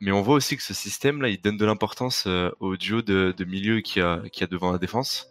mais 0.00 0.12
on 0.12 0.22
voit 0.22 0.36
aussi 0.36 0.56
que 0.56 0.62
ce 0.62 0.72
système-là, 0.72 1.28
il 1.28 1.40
donne 1.40 1.56
de 1.56 1.66
l'importance 1.66 2.26
au 2.60 2.76
duo 2.76 3.02
de, 3.02 3.44
milieu 3.44 3.80
qui 3.80 4.00
a, 4.00 4.22
qui 4.32 4.44
a 4.44 4.46
devant 4.46 4.72
la 4.72 4.78
défense. 4.78 5.28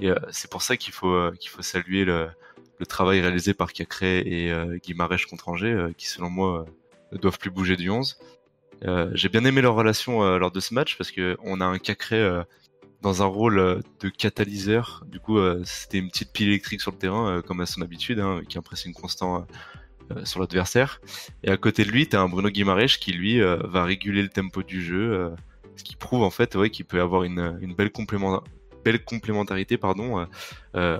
Et 0.00 0.10
euh, 0.10 0.16
c'est 0.30 0.50
pour 0.50 0.62
ça 0.62 0.76
qu'il 0.76 0.92
faut, 0.92 1.12
euh, 1.12 1.32
qu'il 1.38 1.50
faut 1.50 1.62
saluer 1.62 2.04
le, 2.04 2.30
travail 2.88 3.20
réalisé 3.20 3.54
par 3.54 3.72
Cacré 3.72 4.20
et 4.20 4.52
euh, 4.52 4.78
Guimarèche 4.78 5.26
contre 5.26 5.48
Angers, 5.48 5.72
euh, 5.72 5.92
qui 5.96 6.06
selon 6.06 6.30
moi 6.30 6.64
ne 7.10 7.18
doivent 7.18 7.38
plus 7.38 7.50
bouger 7.50 7.76
du 7.76 7.90
11. 7.90 8.18
J'ai 9.12 9.28
bien 9.28 9.44
aimé 9.44 9.60
leur 9.60 9.74
relation 9.74 10.22
lors 10.38 10.52
de 10.52 10.60
ce 10.60 10.72
match 10.72 10.96
parce 10.96 11.10
que 11.10 11.36
on 11.42 11.60
a 11.60 11.64
un 11.64 11.78
Cacré 11.78 12.44
dans 13.02 13.22
un 13.22 13.26
rôle 13.26 13.82
de 13.98 14.08
catalyseur. 14.08 15.04
Du 15.08 15.18
coup, 15.18 15.40
c'était 15.64 15.98
une 15.98 16.08
petite 16.10 16.32
pile 16.32 16.48
électrique 16.48 16.80
sur 16.80 16.92
le 16.92 16.98
terrain, 16.98 17.42
comme 17.42 17.60
à 17.60 17.66
son 17.66 17.82
habitude, 17.82 18.20
hein, 18.20 18.42
qui 18.48 18.56
impressionne 18.56 18.92
constant 18.92 19.44
sur 20.24 20.40
l'adversaire. 20.40 21.00
Et 21.42 21.50
à 21.50 21.56
côté 21.56 21.84
de 21.84 21.90
lui, 21.90 22.08
tu 22.08 22.16
as 22.16 22.20
un 22.20 22.28
Bruno 22.28 22.48
Guimaraes 22.50 22.98
qui 23.00 23.12
lui 23.12 23.40
va 23.40 23.84
réguler 23.84 24.22
le 24.22 24.28
tempo 24.28 24.62
du 24.62 24.82
jeu, 24.82 25.32
ce 25.76 25.84
qui 25.84 25.96
prouve 25.96 26.22
en 26.22 26.30
fait 26.30 26.54
ouais, 26.54 26.70
qu'il 26.70 26.84
peut 26.84 27.00
avoir 27.00 27.24
une, 27.24 27.58
une 27.60 27.74
belle, 27.74 27.90
complément, 27.90 28.42
belle 28.84 29.04
complémentarité 29.04 29.76
pardon, 29.76 30.26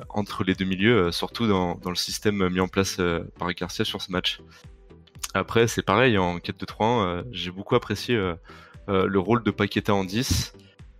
entre 0.09 0.44
les 0.44 0.54
deux 0.54 0.64
milieux, 0.64 1.12
surtout 1.12 1.46
dans, 1.46 1.76
dans, 1.76 1.90
le 1.90 1.96
système 1.96 2.48
mis 2.48 2.61
en 2.61 2.68
place 2.68 3.00
par 3.38 3.52
Garcia 3.54 3.84
sur 3.84 4.02
ce 4.02 4.12
match. 4.12 4.40
Après, 5.34 5.68
c'est 5.68 5.82
pareil, 5.82 6.18
en 6.18 6.38
4-2-3-1, 6.38 7.24
j'ai 7.32 7.50
beaucoup 7.50 7.74
apprécié 7.74 8.16
le 8.88 9.18
rôle 9.18 9.42
de 9.42 9.50
Paqueta 9.50 9.94
en 9.94 10.04
10. 10.04 10.54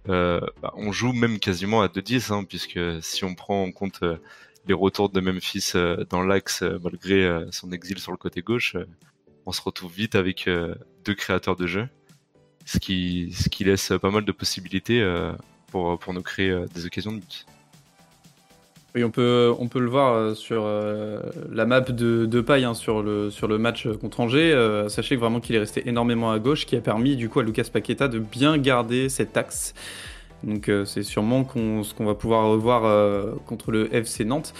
Euh, 0.09 0.41
bah, 0.63 0.73
on 0.75 0.91
joue 0.91 1.13
même 1.13 1.39
quasiment 1.39 1.83
à 1.83 1.89
2-10, 1.89 2.33
hein, 2.33 2.45
puisque 2.45 2.81
si 3.03 3.25
on 3.25 3.35
prend 3.35 3.63
en 3.63 3.73
compte 3.73 4.01
euh, 4.03 4.17
les 4.69 4.75
retours 4.75 5.09
de 5.09 5.21
Memphis 5.21 5.73
euh, 5.75 6.05
dans 6.09 6.23
l'axe, 6.23 6.63
malgré 6.83 7.29
son 7.51 7.73
exil 7.73 7.99
sur 7.99 8.13
le 8.13 8.19
côté 8.19 8.43
gauche, 8.43 8.77
on 9.47 9.53
se 9.53 9.63
retrouve 9.63 9.93
vite 9.93 10.15
avec 10.15 10.49
deux 11.05 11.15
créateurs 11.15 11.57
de 11.57 11.67
jeu, 11.67 11.89
ce 12.65 12.79
qui, 12.79 13.33
ce 13.33 13.49
qui 13.49 13.65
laisse 13.65 13.93
pas 14.01 14.11
mal 14.11 14.25
de 14.25 14.33
possibilités 14.33 15.03
pour, 15.69 15.99
pour 15.99 16.13
nous 16.13 16.23
créer 16.23 16.65
des 16.75 16.87
occasions 16.87 17.13
de 17.13 17.19
but. 17.19 17.47
Oui, 18.95 19.05
on 19.05 19.11
peut, 19.11 19.55
on 19.59 19.69
peut 19.69 19.81
le 19.81 19.89
voir 19.89 20.15
euh, 20.15 20.35
sur 20.35 20.63
euh, 20.65 21.21
la 21.53 21.67
map 21.67 21.81
de, 21.83 22.41
paille 22.41 22.65
hein, 22.65 22.73
sur, 22.73 23.03
le, 23.03 23.31
sur 23.31 23.47
le 23.47 23.59
match 23.59 23.87
contre 24.01 24.21
Angers. 24.21 24.53
Euh, 24.53 24.89
sachez 24.89 25.17
vraiment 25.17 25.41
qu'il 25.41 25.55
est 25.57 25.59
resté 25.59 25.87
énormément 25.89 26.31
à 26.31 26.39
gauche, 26.39 26.65
qui 26.65 26.75
a 26.75 26.81
permis 26.81 27.15
du 27.15 27.29
coup 27.29 27.41
à 27.41 27.43
Lucas 27.43 27.69
Paqueta 27.71 28.09
de 28.09 28.19
bien 28.19 28.57
garder 28.57 29.11
cet 29.11 29.37
axe. 29.37 29.75
Donc 30.45 30.71
c'est 30.85 31.03
sûrement 31.03 31.45
ce 31.83 31.95
qu'on 31.95 32.05
va 32.05 32.15
pouvoir 32.15 32.49
revoir 32.49 33.35
contre 33.47 33.73
le 33.73 33.93
FC 33.95 34.25
Nantes. 34.25 34.55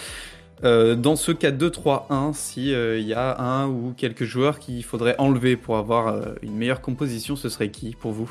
dans 0.61 1.15
ce 1.15 1.31
4-2-3-1, 1.31 2.33
s'il 2.33 2.67
il 2.67 3.07
y 3.07 3.13
a 3.13 3.39
un 3.39 3.67
ou 3.67 3.93
quelques 3.95 4.25
joueurs 4.25 4.59
qu'il 4.59 4.83
faudrait 4.83 5.15
enlever 5.19 5.55
pour 5.55 5.77
avoir 5.77 6.21
une 6.41 6.55
meilleure 6.55 6.81
composition, 6.81 7.35
ce 7.35 7.49
serait 7.49 7.69
qui 7.69 7.95
pour 7.95 8.11
vous? 8.11 8.29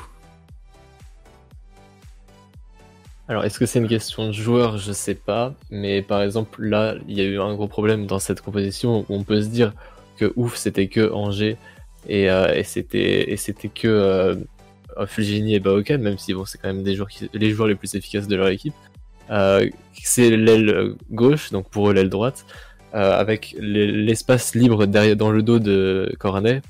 Alors, 3.29 3.45
est-ce 3.45 3.59
que 3.59 3.67
c'est 3.67 3.77
une 3.77 3.87
question 3.87 4.25
de 4.25 4.31
joueur? 4.31 4.79
Je 4.79 4.91
sais 4.91 5.13
pas. 5.13 5.53
Mais 5.69 6.01
par 6.01 6.23
exemple, 6.23 6.63
là, 6.63 6.95
il 7.07 7.15
y 7.15 7.21
a 7.21 7.25
eu 7.25 7.39
un 7.39 7.53
gros 7.53 7.67
problème 7.67 8.07
dans 8.07 8.17
cette 8.17 8.41
composition 8.41 9.01
où 9.01 9.05
on 9.09 9.23
peut 9.23 9.43
se 9.43 9.49
dire 9.49 9.73
que 10.17 10.33
ouf, 10.35 10.55
c'était 10.55 10.87
que 10.87 11.11
Angers 11.13 11.55
et, 12.07 12.29
euh, 12.31 12.63
c'était 12.63 13.37
que 13.69 13.87
euh, 13.87 14.35
Fulgini 15.05 15.55
et 15.55 15.59
Baokan, 15.59 15.99
même 15.99 16.17
si 16.17 16.33
bon, 16.33 16.45
c'est 16.45 16.57
quand 16.57 16.67
même 16.67 16.83
des 16.83 16.95
joueurs 16.95 17.09
les 17.33 17.51
joueurs 17.51 17.67
les 17.67 17.75
plus 17.75 17.95
efficaces 17.95 18.27
de 18.27 18.35
leur 18.35 18.47
équipe. 18.49 18.73
Euh, 19.29 19.69
c'est 20.03 20.35
l'aile 20.35 20.95
gauche, 21.11 21.51
donc 21.51 21.69
pour 21.69 21.89
eux 21.89 21.93
l'aile 21.93 22.09
droite, 22.09 22.45
avec 22.93 23.55
l'espace 23.59 24.55
libre 24.55 24.85
derrière 24.85 25.15
dans 25.15 25.31
le 25.31 25.43
dos 25.43 25.59
de 25.59 26.11
Cornet. 26.19 26.61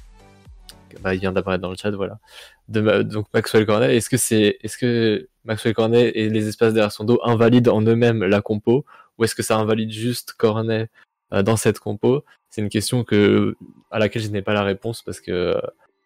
Bah, 1.02 1.14
il 1.14 1.20
vient 1.20 1.32
d'apparaître 1.32 1.62
dans 1.62 1.70
le 1.70 1.78
chat, 1.78 1.92
voilà. 1.92 2.20
Donc 2.68 3.28
Maxwell 3.34 3.66
Cornet. 3.66 3.96
Est-ce 3.96 4.10
que 4.10 4.18
c'est, 4.18 4.58
est-ce 4.62 4.78
que 4.78 5.28
Maxwell 5.46 5.74
Cornet 5.74 6.12
et 6.16 6.30
les 6.30 6.48
espaces 6.48 6.74
derrière 6.74 6.92
son 6.92 7.04
dos 7.04 7.20
invalident 7.24 7.70
en 7.70 7.82
eux-mêmes 7.82 8.24
la 8.24 8.42
compo 8.42 8.86
ou 9.18 9.24
est-ce 9.24 9.36
que 9.36 9.44
ça 9.44 9.58
invalide 9.58 9.92
juste 9.92 10.34
Cornet 10.34 10.90
euh, 11.34 11.42
dans 11.42 11.58
cette 11.58 11.80
compo? 11.80 12.24
C'est 12.50 12.62
une 12.62 12.70
question 12.70 13.04
que 13.04 13.56
à 13.92 14.00
laquelle 14.00 14.22
je 14.22 14.30
n'ai 14.30 14.42
pas 14.42 14.54
la 14.54 14.64
réponse 14.64 15.02
parce 15.02 15.20
que 15.20 15.32
euh, 15.32 15.62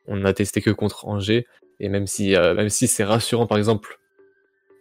on 0.08 0.18
n'a 0.18 0.34
testé 0.34 0.62
que 0.62 0.70
contre 0.70 1.08
Angers 1.08 1.48
et 1.84 1.90
même 1.90 2.08
si 2.08 2.36
euh, 2.36 2.54
même 2.54 2.70
si 2.70 2.88
c'est 2.88 3.04
rassurant 3.04 3.48
par 3.48 3.58
exemple 3.58 4.00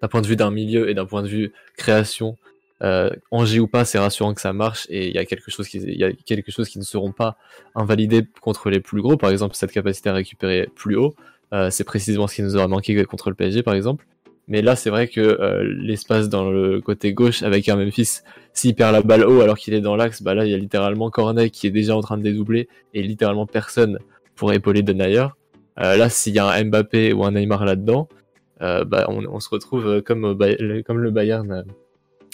d'un 0.01 0.09
point 0.09 0.23
de 0.23 0.27
vue 0.27 0.37
d'un 0.37 0.51
milieu 0.51 0.89
et 0.89 0.95
d'un 0.95 1.07
point 1.07 1.23
de 1.23 1.29
vue 1.29 1.53
création 1.77 2.37
Angers 3.31 3.61
ou 3.61 3.69
pas, 3.69 3.85
c'est 3.85 4.01
rassurant 4.01 4.35
que 4.35 4.41
ça 4.41 4.53
marche 4.53 4.89
et 4.91 5.07
il 5.07 5.15
y 5.15 5.19
a 5.19 5.25
quelque 5.25 5.53
chose 5.53 5.69
qui 5.69 5.79
il 5.79 5.97
y 5.97 6.03
a 6.03 6.13
quelque 6.13 6.51
chose 6.51 6.69
qui 6.69 6.81
ne 6.81 6.85
seront 6.85 7.13
pas 7.13 7.37
invalidés 7.77 8.27
contre 8.41 8.71
les 8.71 8.81
plus 8.81 9.03
gros 9.03 9.17
par 9.17 9.31
exemple 9.31 9.55
cette 9.55 9.71
capacité 9.71 10.11
à 10.11 10.15
récupérer 10.15 10.69
plus 10.75 10.97
haut 10.97 11.15
c'est 11.71 11.85
précisément 11.85 12.27
ce 12.27 12.35
qui 12.35 12.43
nous 12.43 12.57
aura 12.57 12.67
manqué 12.67 13.05
contre 13.05 13.31
le 13.31 13.37
PSG 13.37 13.63
par 13.63 13.75
exemple 13.75 14.05
mais 14.49 14.61
là, 14.61 14.77
c'est 14.77 14.91
vrai 14.91 15.09
que 15.09 15.21
euh, 15.21 15.63
l'espace 15.63 16.29
dans 16.29 16.51
le 16.51 16.81
côté 16.81 17.13
gauche 17.13 17.43
avec 17.43 17.69
un 17.69 17.77
Memphis, 17.77 18.21
s'il 18.53 18.75
perd 18.75 18.93
la 18.93 19.03
balle 19.03 19.25
haut 19.25 19.41
alors 19.41 19.57
qu'il 19.57 19.73
est 19.75 19.81
dans 19.81 19.97
l'axe, 19.97 20.23
bah 20.23 20.35
là, 20.35 20.45
il 20.45 20.51
y 20.51 20.55
a 20.55 20.59
littéralement 20.59 21.11
Cornet 21.11 21.51
qui 21.51 21.67
est 21.67 21.71
déjà 21.71 21.97
en 21.97 22.01
train 22.01 22.19
de 22.19 22.23
dédoubler 22.23 22.69
et 22.93 23.03
littéralement 23.03 23.47
personne 23.47 23.99
pour 24.35 24.53
épauler 24.53 24.83
Denayer. 24.83 25.29
Euh, 25.81 25.97
là, 25.97 26.09
s'il 26.09 26.35
y 26.35 26.39
a 26.39 26.47
un 26.47 26.65
Mbappé 26.65 27.13
ou 27.13 27.25
un 27.25 27.33
Neymar 27.33 27.65
là-dedans, 27.65 28.09
euh, 28.61 28.85
bah, 28.85 29.07
on, 29.09 29.41
se 29.41 29.49
retrouve 29.49 30.03
comme, 30.03 30.37
comme 30.85 30.99
le 30.99 31.11
Bayern 31.11 31.65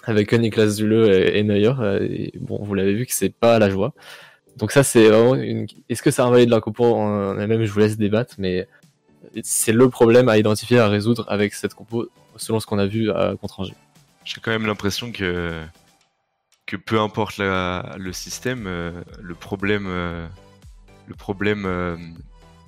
avec 0.05 0.33
Niklas 0.33 0.69
Zule 0.69 1.11
et, 1.13 1.43
Neuer. 1.43 1.73
Et 2.03 2.33
bon, 2.39 2.63
vous 2.63 2.75
l'avez 2.75 2.95
vu 2.95 3.07
que 3.07 3.13
c'est 3.13 3.33
pas 3.33 3.59
la 3.59 3.71
joie. 3.71 3.95
Donc 4.57 4.73
ça, 4.73 4.83
c'est 4.83 5.09
vraiment 5.09 5.37
une... 5.37 5.67
Est-ce 5.89 6.03
que 6.03 6.11
ça 6.11 6.27
invalide 6.27 6.51
la 6.51 6.61
coupe 6.61 6.81
Même, 6.81 7.65
je 7.65 7.73
vous 7.73 7.79
laisse 7.79 7.97
débattre, 7.97 8.35
mais 8.39 8.67
c'est 9.43 9.73
le 9.73 9.89
problème 9.89 10.29
à 10.29 10.39
identifier, 10.39 10.79
à 10.79 10.89
résoudre 10.89 11.25
avec 11.29 11.55
cette 11.55 11.75
compo, 11.75 12.09
selon 12.37 12.61
ce 12.61 12.67
qu'on 12.67 12.79
a 12.79 12.87
vu 12.87 13.11
à 13.11 13.35
contre 13.41 13.61
Angers. 13.61 13.75
J'ai 14.25 14.41
quand 14.41 14.51
même 14.51 14.67
l'impression 14.67 15.13
que, 15.13 15.63
que 16.67 16.77
peu 16.77 17.01
importe 17.01 17.39
le 17.39 18.13
système, 18.13 18.67
euh, 18.67 18.93
le 19.21 19.35
problème, 19.35 19.87
euh, 19.89 20.27
le 21.07 21.15
problème 21.15 21.65
euh, 21.67 21.97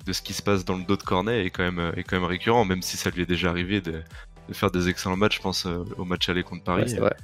de 0.05 0.13
ce 0.13 0.21
qui 0.21 0.33
se 0.33 0.41
passe 0.41 0.65
dans 0.65 0.77
le 0.77 0.83
dos 0.83 0.97
de 0.97 1.03
Cornet 1.03 1.45
est 1.45 1.49
quand 1.49 1.63
même, 1.63 1.91
est 1.95 2.03
quand 2.03 2.17
même 2.19 2.29
récurrent, 2.29 2.65
même 2.65 2.81
si 2.81 2.97
ça 2.97 3.09
lui 3.09 3.21
est 3.21 3.27
déjà 3.27 3.49
arrivé 3.49 3.81
de, 3.81 4.01
faire 4.51 4.71
des 4.71 4.89
excellents 4.89 5.17
matchs. 5.17 5.37
Je 5.37 5.41
pense 5.41 5.67
au 5.97 6.05
match 6.05 6.27
aller 6.29 6.43
contre 6.43 6.63
Paris. 6.63 6.93
vrai. 6.95 7.15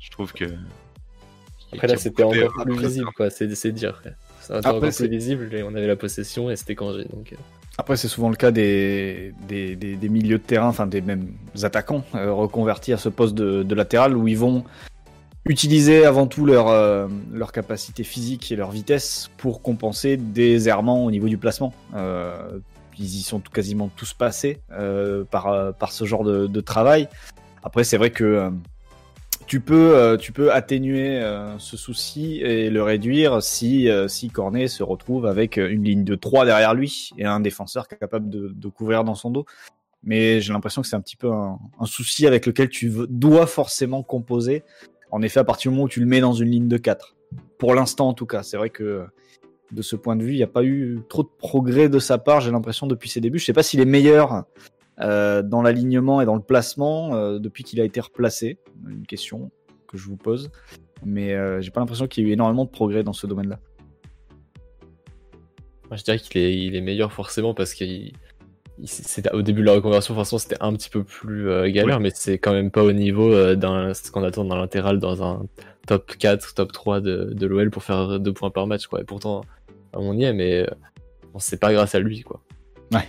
Je 0.00 0.10
trouve 0.10 0.32
que. 0.32 0.44
Après 1.72 1.86
là, 1.86 1.96
c'était 1.96 2.22
encore 2.22 2.64
plus 2.64 2.78
visible, 2.78 3.10
quoi. 3.16 3.30
C'est 3.30 3.46
dire. 3.72 4.02
C'était 4.40 4.66
encore 4.66 4.80
plus 4.80 5.08
visible 5.08 5.54
et 5.54 5.62
on 5.62 5.74
avait 5.74 5.86
la 5.86 5.96
possession 5.96 6.50
et 6.50 6.56
c'était 6.56 6.80
Angers. 6.82 7.06
Donc... 7.12 7.34
Après, 7.78 7.96
c'est 7.96 8.08
souvent 8.08 8.28
le 8.28 8.36
cas 8.36 8.50
des, 8.50 9.32
des, 9.48 9.76
des, 9.76 10.08
milieux 10.08 10.38
de 10.38 10.42
terrain, 10.42 10.66
enfin 10.66 10.86
des 10.86 11.00
mêmes 11.00 11.32
attaquants 11.62 12.04
euh, 12.14 12.30
reconvertis 12.32 12.92
à 12.92 12.98
ce 12.98 13.08
poste 13.08 13.34
de, 13.34 13.74
latéral 13.74 14.16
où 14.16 14.28
ils 14.28 14.36
vont 14.36 14.64
utiliser 15.44 16.04
avant 16.04 16.26
tout 16.26 16.46
leur, 16.46 16.68
euh, 16.68 17.08
leur 17.32 17.52
capacité 17.52 18.04
physique 18.04 18.52
et 18.52 18.56
leur 18.56 18.70
vitesse 18.70 19.30
pour 19.36 19.62
compenser 19.62 20.16
des 20.16 20.68
errements 20.68 21.04
au 21.04 21.10
niveau 21.10 21.28
du 21.28 21.38
placement. 21.38 21.72
Euh, 21.94 22.58
ils 22.98 23.16
y 23.16 23.22
sont 23.22 23.40
quasiment 23.40 23.88
tous 23.96 24.12
passés 24.12 24.60
par, 25.30 25.74
par 25.74 25.92
ce 25.92 26.04
genre 26.04 26.24
de, 26.24 26.46
de 26.46 26.60
travail. 26.60 27.08
Après, 27.62 27.84
c'est 27.84 27.96
vrai 27.96 28.10
que 28.10 28.52
tu 29.52 29.60
peux, 29.60 29.96
euh, 29.96 30.16
tu 30.16 30.32
peux 30.32 30.52
atténuer 30.52 31.20
euh, 31.20 31.58
ce 31.58 31.76
souci 31.76 32.36
et 32.40 32.70
le 32.70 32.82
réduire 32.82 33.42
si, 33.42 33.88
euh, 33.88 34.08
si 34.08 34.30
Cornet 34.30 34.66
se 34.66 34.82
retrouve 34.82 35.26
avec 35.26 35.58
une 35.58 35.84
ligne 35.84 36.04
de 36.04 36.14
3 36.14 36.46
derrière 36.46 36.74
lui 36.74 37.10
et 37.18 37.26
un 37.26 37.40
défenseur 37.40 37.86
capable 37.88 38.30
de, 38.30 38.48
de 38.48 38.68
couvrir 38.68 39.04
dans 39.04 39.14
son 39.14 39.30
dos. 39.30 39.44
Mais 40.04 40.40
j'ai 40.40 40.52
l'impression 40.52 40.82
que 40.82 40.88
c'est 40.88 40.96
un 40.96 41.00
petit 41.02 41.16
peu 41.16 41.30
un, 41.30 41.58
souci 41.84 42.26
avec 42.26 42.46
lequel 42.46 42.68
tu 42.68 42.90
dois 43.08 43.46
forcément 43.46 44.02
composer. 44.02 44.64
En 45.12 45.20
effet, 45.20 45.40
à 45.40 45.44
partir 45.44 45.70
du 45.70 45.76
moment 45.76 45.84
où 45.84 45.88
tu 45.88 46.00
le 46.00 46.06
mets 46.06 46.20
dans 46.20 46.32
une 46.32 46.50
ligne 46.50 46.68
de 46.68 46.78
4. 46.78 47.14
Pour 47.58 47.74
l'instant, 47.74 48.08
en 48.08 48.14
tout 48.14 48.26
cas. 48.26 48.42
C'est 48.42 48.56
vrai 48.56 48.70
que 48.70 49.04
de 49.70 49.82
ce 49.82 49.94
point 49.94 50.16
de 50.16 50.24
vue, 50.24 50.32
il 50.32 50.36
n'y 50.36 50.42
a 50.42 50.48
pas 50.48 50.64
eu 50.64 51.00
trop 51.08 51.22
de 51.22 51.28
progrès 51.28 51.88
de 51.88 51.98
sa 51.98 52.18
part, 52.18 52.40
j'ai 52.40 52.50
l'impression, 52.50 52.86
depuis 52.86 53.10
ses 53.10 53.20
débuts. 53.20 53.38
Je 53.38 53.44
sais 53.44 53.52
pas 53.52 53.62
s'il 53.62 53.80
est 53.80 53.86
meilleur 53.86 54.44
euh, 55.00 55.42
dans 55.42 55.62
l'alignement 55.62 56.20
et 56.20 56.24
dans 56.24 56.34
le 56.34 56.42
placement 56.42 57.14
euh, 57.14 57.38
depuis 57.38 57.62
qu'il 57.62 57.80
a 57.80 57.84
été 57.84 58.00
replacé 58.00 58.58
Une 58.88 59.06
question 59.06 59.50
que 59.86 59.98
je 59.98 60.06
vous 60.06 60.16
pose. 60.16 60.50
Mais 61.04 61.34
euh, 61.34 61.60
j'ai 61.60 61.70
pas 61.70 61.80
l'impression 61.80 62.06
qu'il 62.06 62.24
y 62.24 62.26
ait 62.26 62.30
eu 62.30 62.32
énormément 62.32 62.64
de 62.64 62.70
progrès 62.70 63.02
dans 63.02 63.12
ce 63.12 63.26
domaine-là. 63.26 63.60
Je 65.90 66.02
dirais 66.02 66.18
qu'il 66.18 66.40
est, 66.40 66.56
il 66.56 66.74
est 66.74 66.80
meilleur 66.80 67.12
forcément 67.12 67.52
parce 67.52 67.74
qu'il 67.74 68.14
au 69.32 69.42
début 69.42 69.60
de 69.60 69.66
la 69.66 69.74
reconversion, 69.74 70.14
forcément, 70.14 70.38
c'était 70.38 70.56
un 70.60 70.72
petit 70.72 70.90
peu 70.90 71.04
plus 71.04 71.70
galère, 71.72 72.00
mais 72.00 72.10
c'est 72.14 72.38
quand 72.38 72.52
même 72.52 72.70
pas 72.70 72.82
au 72.82 72.92
niveau 72.92 73.54
d'un 73.54 73.94
ce 73.94 74.10
qu'on 74.10 74.24
attend 74.24 74.44
dans 74.44 74.56
l'intéral 74.56 74.98
dans 74.98 75.22
un 75.22 75.42
top 75.86 76.16
4, 76.16 76.54
top 76.54 76.72
3 76.72 77.00
de, 77.00 77.30
de 77.32 77.46
l'OL 77.46 77.70
pour 77.70 77.84
faire 77.84 78.18
deux 78.18 78.32
points 78.32 78.50
par 78.50 78.66
match, 78.66 78.86
quoi. 78.86 79.00
Et 79.00 79.04
pourtant, 79.04 79.42
on 79.92 80.16
y 80.16 80.24
est, 80.24 80.32
mais 80.32 80.66
bon, 81.32 81.38
c'est 81.38 81.60
pas 81.60 81.72
grâce 81.72 81.94
à 81.94 82.00
lui, 82.00 82.22
quoi. 82.22 82.40
Ouais. 82.92 83.08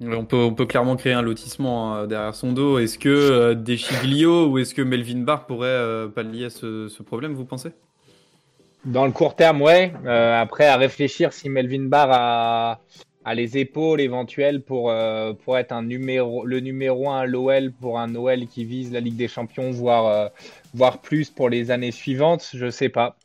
On 0.00 0.24
peut, 0.24 0.36
on 0.36 0.54
peut 0.54 0.66
clairement 0.66 0.96
créer 0.96 1.12
un 1.12 1.22
lotissement 1.22 1.94
hein, 1.94 2.06
derrière 2.06 2.34
son 2.34 2.52
dos. 2.52 2.78
Est-ce 2.78 2.98
que 2.98 3.08
euh, 3.08 3.54
Deschiglio 3.54 4.46
ou 4.46 4.58
est-ce 4.58 4.74
que 4.74 4.82
Melvin 4.82 5.22
Barr 5.22 5.46
pourrait 5.46 5.68
euh, 5.68 6.06
pallier 6.06 6.46
à 6.46 6.50
ce, 6.50 7.02
problème, 7.02 7.34
vous 7.34 7.44
pensez? 7.44 7.70
Dans 8.84 9.06
le 9.06 9.12
court 9.12 9.34
terme, 9.34 9.60
ouais. 9.60 9.92
Euh, 10.06 10.40
après, 10.40 10.66
à 10.66 10.76
réfléchir 10.76 11.32
si 11.32 11.48
Melvin 11.48 11.86
Barr 11.88 12.10
a, 12.12 12.80
a 13.28 13.34
les 13.34 13.58
épaules 13.58 14.00
éventuelles 14.00 14.62
pour, 14.62 14.92
pour 15.44 15.58
être 15.58 15.72
un 15.72 15.82
numéro, 15.82 16.46
le 16.46 16.60
numéro 16.60 17.10
1 17.10 17.20
à 17.20 17.26
l'OL 17.26 17.72
pour 17.72 17.98
un 17.98 18.14
OL 18.14 18.46
qui 18.46 18.64
vise 18.64 18.90
la 18.90 19.00
Ligue 19.00 19.16
des 19.16 19.28
Champions, 19.28 19.70
voire, 19.70 20.30
voire 20.72 21.00
plus 21.00 21.28
pour 21.28 21.50
les 21.50 21.70
années 21.70 21.92
suivantes, 21.92 22.48
je 22.54 22.70
sais 22.70 22.88
pas. 22.88 23.16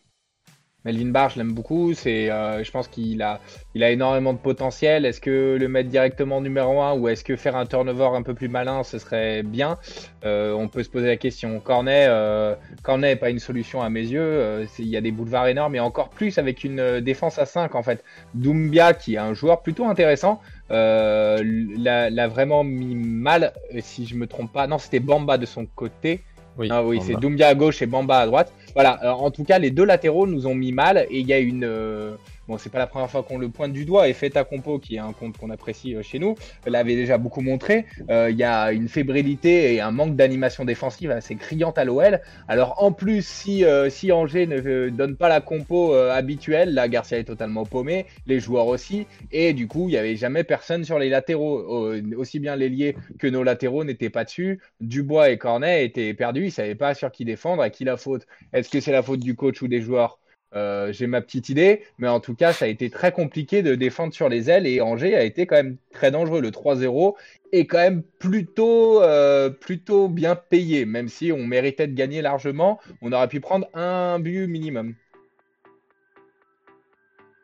Melvin 0.85 1.11
Barr, 1.11 1.29
je 1.29 1.37
l'aime 1.37 1.53
beaucoup. 1.53 1.93
C'est, 1.93 2.29
euh, 2.29 2.63
je 2.63 2.69
pense 2.71 2.87
qu'il 2.87 3.21
a, 3.21 3.39
il 3.73 3.83
a 3.83 3.91
énormément 3.91 4.33
de 4.33 4.37
potentiel. 4.37 5.05
Est-ce 5.05 5.21
que 5.21 5.57
le 5.59 5.67
mettre 5.67 5.89
directement 5.89 6.41
numéro 6.41 6.81
1 6.81 6.93
ou 6.97 7.07
est-ce 7.07 7.23
que 7.23 7.35
faire 7.35 7.55
un 7.55 7.65
turnover 7.65 8.09
un 8.15 8.21
peu 8.21 8.33
plus 8.33 8.49
malin, 8.49 8.83
ce 8.83 8.99
serait 8.99 9.43
bien? 9.43 9.77
Euh, 10.25 10.51
On 10.53 10.67
peut 10.67 10.83
se 10.83 10.89
poser 10.89 11.07
la 11.07 11.17
question. 11.17 11.59
Cornet, 11.59 12.05
euh, 12.09 12.55
Cornet 12.81 13.09
n'est 13.09 13.15
pas 13.15 13.29
une 13.29 13.39
solution 13.39 13.81
à 13.81 13.89
mes 13.89 14.01
yeux. 14.01 14.19
Euh, 14.21 14.65
Il 14.79 14.87
y 14.87 14.97
a 14.97 15.01
des 15.01 15.11
boulevards 15.11 15.47
énormes 15.47 15.75
et 15.75 15.79
encore 15.79 16.09
plus 16.09 16.37
avec 16.37 16.63
une 16.63 16.99
défense 16.99 17.39
à 17.39 17.45
5 17.45 17.75
en 17.75 17.83
fait. 17.83 18.03
Doumbia, 18.33 18.93
qui 18.93 19.15
est 19.15 19.19
un 19.19 19.33
joueur 19.33 19.61
plutôt 19.61 19.85
intéressant, 19.85 20.41
euh, 20.71 21.41
l'a, 21.77 22.09
l'a 22.09 22.27
vraiment 22.27 22.63
mis 22.63 22.95
mal. 22.95 23.53
Si 23.79 24.05
je 24.05 24.15
me 24.15 24.27
trompe 24.27 24.51
pas, 24.51 24.67
non, 24.67 24.77
c'était 24.79 24.99
Bamba 24.99 25.37
de 25.37 25.45
son 25.45 25.65
côté. 25.65 26.23
Oui, 26.57 26.67
Ah 26.71 26.83
oui, 26.83 26.99
c'est 27.01 27.15
Doumbia 27.15 27.47
à 27.47 27.55
gauche 27.55 27.81
et 27.81 27.87
Bamba 27.87 28.19
à 28.19 28.25
droite. 28.27 28.53
Voilà, 28.73 29.15
en 29.15 29.29
tout 29.31 29.43
cas, 29.43 29.59
les 29.59 29.69
deux 29.69 29.85
latéraux 29.85 30.25
nous 30.25 30.47
ont 30.47 30.55
mis 30.55 30.71
mal 30.71 31.05
et 31.09 31.19
il 31.19 31.27
y 31.27 31.33
a 31.33 31.39
une. 31.39 32.17
Bon, 32.49 32.57
c'est 32.57 32.69
pas 32.69 32.79
la 32.79 32.87
première 32.87 33.09
fois 33.09 33.23
qu'on 33.23 33.37
le 33.37 33.47
pointe 33.47 33.71
du 33.71 33.85
doigt 33.85 34.09
et 34.09 34.13
Feta 34.13 34.43
Compo, 34.43 34.77
qui 34.77 34.95
est 34.95 34.99
un 34.99 35.13
compte 35.13 35.37
qu'on 35.37 35.49
apprécie 35.49 35.95
euh, 35.95 36.03
chez 36.03 36.19
nous, 36.19 36.35
l'avait 36.65 36.95
déjà 36.95 37.17
beaucoup 37.17 37.39
montré. 37.39 37.85
Euh, 38.09 38.29
Il 38.29 38.35
y 38.35 38.43
a 38.43 38.73
une 38.73 38.89
fébrilité 38.89 39.73
et 39.73 39.79
un 39.79 39.91
manque 39.91 40.17
d'animation 40.17 40.65
défensive 40.65 41.09
assez 41.09 41.37
criante 41.37 41.77
à 41.77 41.85
l'OL. 41.85 42.19
Alors 42.49 42.83
en 42.83 42.91
plus, 42.91 43.25
si, 43.25 43.63
euh, 43.63 43.89
si 43.89 44.11
Angers 44.11 44.45
ne 44.45 44.89
donne 44.89 45.15
pas 45.15 45.29
la 45.29 45.39
compo 45.39 45.93
habituelle, 45.93 46.73
là 46.73 46.89
Garcia 46.89 47.17
est 47.17 47.23
totalement 47.23 47.65
paumé, 47.65 48.07
les 48.27 48.41
joueurs 48.41 48.67
aussi, 48.67 49.07
et 49.31 49.53
du 49.53 49.67
coup, 49.67 49.87
il 49.87 49.93
y 49.93 49.97
avait 49.97 50.17
jamais 50.17 50.43
personne 50.43 50.83
sur 50.83 50.99
les 50.99 51.07
latéraux. 51.07 51.93
Aussi 52.17 52.39
bien 52.39 52.57
l'ailier 52.57 52.97
que 53.19 53.27
nos 53.27 53.43
latéraux 53.43 53.85
n'étaient 53.85 54.09
pas 54.09 54.25
dessus. 54.25 54.59
Dubois 54.81 55.29
et 55.29 55.37
Cornet 55.37 55.85
étaient 55.85 56.13
perdus, 56.13 56.47
ils 56.47 56.51
savaient 56.51 56.75
pas 56.75 56.93
sur 56.93 57.09
qui 57.11 57.23
défendre, 57.23 57.61
à 57.61 57.69
qui 57.69 57.85
la 57.85 57.95
faute. 57.95 58.27
Est-ce 58.51 58.69
que 58.69 58.81
c'est 58.81 58.91
la 58.91 59.01
faute 59.01 59.21
du 59.21 59.35
coach 59.35 59.61
ou 59.61 59.69
des 59.69 59.81
joueurs 59.81 60.19
Euh, 60.55 60.91
J'ai 60.91 61.07
ma 61.07 61.21
petite 61.21 61.49
idée, 61.49 61.83
mais 61.97 62.07
en 62.07 62.19
tout 62.19 62.35
cas, 62.35 62.53
ça 62.53 62.65
a 62.65 62.67
été 62.67 62.89
très 62.89 63.11
compliqué 63.11 63.63
de 63.63 63.75
défendre 63.75 64.13
sur 64.13 64.29
les 64.29 64.49
ailes 64.49 64.67
et 64.67 64.81
Angers 64.81 65.15
a 65.15 65.23
été 65.23 65.45
quand 65.47 65.55
même 65.55 65.77
très 65.91 66.11
dangereux. 66.11 66.41
Le 66.41 66.51
3-0 66.51 67.15
est 67.51 67.65
quand 67.65 67.79
même 67.79 68.03
plutôt, 68.19 69.01
euh, 69.01 69.49
plutôt 69.49 70.07
bien 70.07 70.35
payé, 70.35 70.85
même 70.85 71.07
si 71.07 71.31
on 71.31 71.45
méritait 71.45 71.87
de 71.87 71.95
gagner 71.95 72.21
largement. 72.21 72.79
On 73.01 73.11
aurait 73.11 73.27
pu 73.27 73.39
prendre 73.39 73.67
un 73.73 74.19
but 74.19 74.47
minimum. 74.47 74.95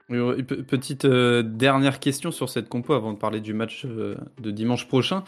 Petite 0.10 1.06
euh, 1.06 1.44
dernière 1.44 2.00
question 2.00 2.32
sur 2.32 2.50
cette 2.50 2.68
compo 2.68 2.94
avant 2.94 3.14
de 3.14 3.18
parler 3.20 3.42
du 3.42 3.54
match 3.54 3.86
de 3.86 4.52
dimanche 4.52 4.88
prochain. 4.88 5.24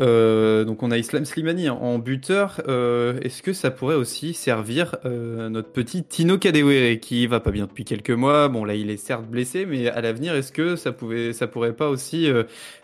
Euh, 0.00 0.64
donc 0.64 0.82
on 0.84 0.92
a 0.92 0.96
Islam 0.98 1.24
Slimani 1.24 1.68
en 1.68 1.98
buteur. 1.98 2.60
Euh, 2.68 3.18
Est-ce 3.20 3.42
que 3.42 3.52
ça 3.52 3.72
pourrait 3.72 3.96
aussi 3.96 4.32
servir 4.32 4.94
euh, 5.04 5.48
notre 5.48 5.70
petit 5.70 6.04
Tino 6.04 6.38
Kadewere 6.38 7.00
qui 7.00 7.26
va 7.26 7.40
pas 7.40 7.50
bien 7.50 7.66
depuis 7.66 7.84
quelques 7.84 8.10
mois? 8.12 8.48
Bon 8.48 8.64
là 8.64 8.74
il 8.76 8.90
est 8.90 8.96
certes 8.96 9.26
blessé, 9.26 9.66
mais 9.66 9.88
à 9.88 10.00
l'avenir 10.00 10.34
est-ce 10.36 10.52
que 10.52 10.76
ça 10.76 10.92
pouvait, 10.92 11.32
ça 11.32 11.48
pourrait 11.48 11.72
pas 11.72 11.88
aussi 11.88 12.28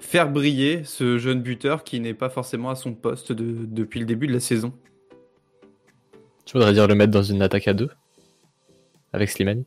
faire 0.01 0.29
briller 0.29 0.83
ce 0.85 1.19
jeune 1.19 1.41
buteur 1.41 1.85
qui 1.85 2.01
n'est 2.01 2.15
pas 2.15 2.31
forcément 2.31 2.71
à 2.71 2.75
son 2.75 2.95
poste 2.95 3.31
de- 3.31 3.65
depuis 3.65 4.01
le 4.01 4.07
début 4.07 4.27
de 4.27 4.33
la 4.33 4.41
saison? 4.41 4.73
Tu 6.47 6.55
voudrais 6.55 6.73
dire 6.73 6.89
le 6.89 6.95
mettre 6.97 7.13
dans 7.13 7.23
une 7.23 7.43
attaque 7.43 7.69
à 7.69 7.75
deux 7.75 7.91
Avec 9.13 9.31
Slimani 9.31 9.65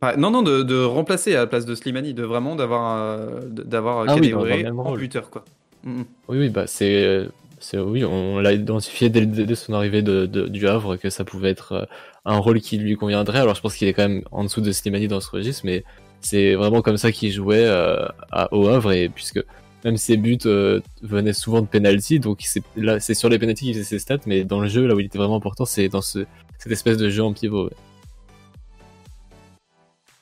Ah, 0.00 0.16
Non 0.16 0.30
non 0.30 0.40
de, 0.42 0.62
de 0.62 0.82
remplacer 0.82 1.34
à 1.36 1.40
la 1.40 1.46
place 1.46 1.66
de 1.66 1.74
Slimani, 1.74 2.14
de 2.14 2.22
vraiment 2.22 2.56
d'avoir 2.56 3.28
d'avoir 3.44 4.06
Ah 4.08 4.16
oui, 4.18 4.32
en 4.34 4.96
buteur 4.96 5.28
quoi. 5.28 5.44
Oui, 5.84 6.04
oui, 6.28 6.48
bah 6.50 6.66
c'est, 6.66 7.28
c'est 7.60 7.78
oui, 7.78 8.04
on 8.04 8.38
l'a 8.40 8.52
identifié 8.52 9.08
dès, 9.10 9.24
dès 9.26 9.54
son 9.54 9.72
arrivée 9.72 10.02
de, 10.02 10.26
de- 10.26 10.46
du 10.48 10.66
Havre 10.68 10.96
que 10.96 11.08
ça 11.10 11.24
pouvait 11.24 11.50
être 11.50 11.72
euh, 11.72 11.84
un 12.24 12.38
rôle 12.38 12.60
qui 12.60 12.76
lui 12.78 12.96
conviendrait. 12.96 13.38
Alors 13.40 13.54
je 13.54 13.60
pense 13.62 13.74
qu'il 13.76 13.88
est 13.88 13.92
quand 13.94 14.08
même 14.08 14.22
en 14.30 14.44
dessous 14.44 14.60
de 14.60 14.70
Slimani 14.72 15.08
dans 15.08 15.20
ce 15.20 15.30
registre, 15.30 15.62
mais 15.64 15.84
c'est 16.20 16.54
vraiment 16.54 16.82
comme 16.82 16.96
ça 16.98 17.12
qu'il 17.12 17.32
jouait 17.32 17.64
euh, 17.64 18.06
à, 18.30 18.52
au 18.52 18.66
Havre 18.68 18.92
et 18.92 19.08
puisque 19.08 19.42
même 19.84 19.96
ses 19.96 20.16
buts 20.16 20.36
euh, 20.46 20.80
venaient 21.02 21.32
souvent 21.32 21.60
de 21.62 21.66
penalty, 21.66 22.18
donc 22.20 22.40
c'est 22.42 22.62
là 22.76 22.98
c'est 23.00 23.14
sur 23.14 23.28
les 23.28 23.38
penalties 23.38 23.66
qu'il 23.66 23.74
faisait 23.74 23.84
ses 23.84 23.98
stats, 24.00 24.18
mais 24.26 24.44
dans 24.44 24.60
le 24.60 24.68
jeu 24.68 24.86
là 24.86 24.94
où 24.94 25.00
il 25.00 25.06
était 25.06 25.18
vraiment 25.18 25.36
important, 25.36 25.64
c'est 25.64 25.88
dans 25.88 26.02
ce, 26.02 26.26
cette 26.58 26.72
espèce 26.72 26.96
de 26.98 27.08
jeu 27.08 27.22
en 27.22 27.32
pivot. 27.32 27.66
ouais. 27.66 27.72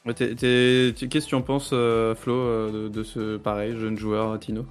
Ouais, 0.05 0.15
t'es- 0.15 0.35
t'es- 0.37 0.93
tu- 0.97 1.09
Qu'est-ce 1.09 1.25
que 1.25 1.31
tu 1.31 1.35
en 1.35 1.43
penses, 1.43 1.71
euh, 1.73 2.15
Flo, 2.15 2.35
euh, 2.35 2.71
de, 2.85 2.89
de 2.89 3.03
ce 3.03 3.39
pareil 3.39 3.75
jeune 3.77 3.99
joueur 3.99 4.39
Tino? 4.39 4.65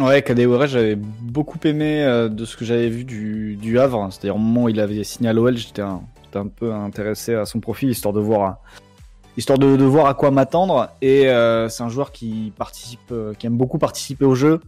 Ouais, 0.00 0.22
Kadewere, 0.22 0.66
j'avais 0.66 0.96
beaucoup 0.96 1.58
aimé 1.64 2.02
euh, 2.02 2.28
de 2.30 2.44
ce 2.46 2.56
que 2.56 2.64
j'avais 2.64 2.88
vu 2.88 3.04
du, 3.04 3.56
du 3.56 3.78
Havre. 3.78 4.08
C'est-à-dire 4.10 4.36
au 4.36 4.38
moment 4.38 4.64
où 4.64 4.68
il 4.70 4.80
avait 4.80 5.04
signé 5.04 5.28
à 5.28 5.32
l'OL, 5.34 5.56
j'étais 5.56 5.82
un, 5.82 6.02
un 6.34 6.46
peu 6.46 6.72
intéressé 6.72 7.34
à 7.34 7.44
son 7.44 7.60
profil, 7.60 7.90
histoire 7.90 8.14
de 8.14 8.20
voir, 8.20 8.42
à- 8.42 8.60
histoire 9.36 9.58
de, 9.58 9.76
de 9.76 9.84
voir 9.84 10.06
à 10.06 10.14
quoi 10.14 10.30
m'attendre. 10.30 10.88
Et 11.02 11.28
euh, 11.28 11.68
c'est 11.68 11.82
un 11.82 11.90
joueur 11.90 12.10
qui 12.10 12.54
participe, 12.56 13.00
euh, 13.12 13.34
qui 13.34 13.46
aime 13.46 13.58
beaucoup 13.58 13.76
participer 13.78 14.24
au 14.24 14.34
jeu, 14.34 14.60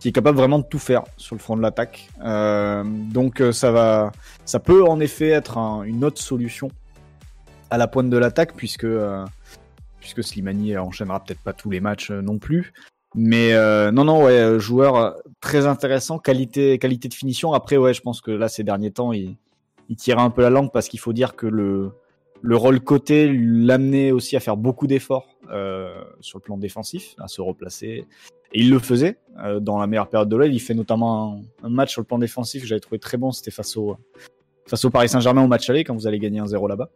qui 0.00 0.08
est 0.08 0.12
capable 0.12 0.36
vraiment 0.36 0.58
de 0.58 0.64
tout 0.64 0.80
faire 0.80 1.04
sur 1.16 1.36
le 1.36 1.40
front 1.40 1.56
de 1.56 1.62
l'attaque. 1.62 2.08
Euh, 2.24 2.82
donc 2.84 3.40
euh, 3.40 3.52
ça 3.52 3.70
va, 3.70 4.10
ça 4.44 4.58
peut 4.58 4.84
en 4.84 4.98
effet 4.98 5.28
être 5.28 5.58
un- 5.58 5.84
une 5.84 6.02
autre 6.02 6.20
solution 6.20 6.72
à 7.70 7.78
la 7.78 7.86
pointe 7.86 8.10
de 8.10 8.18
l'attaque, 8.18 8.54
puisque 8.56 8.86
puisque 10.00 10.24
Slimani 10.24 10.76
enchaînera 10.76 11.22
peut-être 11.22 11.38
pas 11.40 11.52
tous 11.52 11.70
les 11.70 11.78
matchs 11.80 12.10
non 12.10 12.38
plus. 12.38 12.72
Mais 13.14 13.52
euh, 13.52 13.90
non, 13.90 14.04
non, 14.04 14.24
ouais, 14.24 14.32
euh, 14.32 14.58
joueur 14.58 14.96
euh, 14.96 15.10
très 15.40 15.66
intéressant, 15.66 16.18
qualité, 16.18 16.78
qualité 16.78 17.08
de 17.08 17.14
finition. 17.14 17.52
Après, 17.52 17.76
ouais, 17.76 17.92
je 17.92 18.00
pense 18.00 18.20
que 18.20 18.30
là, 18.30 18.48
ces 18.48 18.64
derniers 18.64 18.90
temps, 18.90 19.12
il, 19.12 19.36
il 19.88 19.96
tirait 19.96 20.22
un 20.22 20.30
peu 20.30 20.42
la 20.42 20.50
langue 20.50 20.70
parce 20.72 20.88
qu'il 20.88 21.00
faut 21.00 21.12
dire 21.12 21.36
que 21.36 21.46
le, 21.46 21.92
le 22.42 22.56
rôle 22.56 22.80
côté 22.80 23.32
l'amenait 23.32 24.10
aussi 24.10 24.36
à 24.36 24.40
faire 24.40 24.56
beaucoup 24.56 24.86
d'efforts 24.86 25.28
euh, 25.50 25.94
sur 26.20 26.38
le 26.38 26.42
plan 26.42 26.58
défensif, 26.58 27.14
à 27.18 27.28
se 27.28 27.40
replacer. 27.40 28.04
Et 28.52 28.60
il 28.60 28.70
le 28.70 28.80
faisait 28.80 29.18
euh, 29.44 29.60
dans 29.60 29.78
la 29.78 29.86
meilleure 29.86 30.08
période 30.08 30.28
de 30.28 30.36
l'OL. 30.36 30.52
Il 30.52 30.60
fait 30.60 30.74
notamment 30.74 31.40
un, 31.62 31.66
un 31.66 31.70
match 31.70 31.92
sur 31.92 32.00
le 32.00 32.06
plan 32.06 32.18
défensif 32.18 32.62
que 32.62 32.68
j'avais 32.68 32.80
trouvé 32.80 32.98
très 32.98 33.16
bon. 33.16 33.30
C'était 33.30 33.52
face 33.52 33.76
au, 33.76 33.96
face 34.66 34.84
au 34.84 34.90
Paris 34.90 35.08
Saint-Germain 35.08 35.44
au 35.44 35.48
match 35.48 35.70
aller 35.70 35.84
quand 35.84 35.94
vous 35.94 36.06
allez 36.06 36.18
gagner 36.18 36.40
1-0 36.40 36.68
là-bas. 36.68 36.90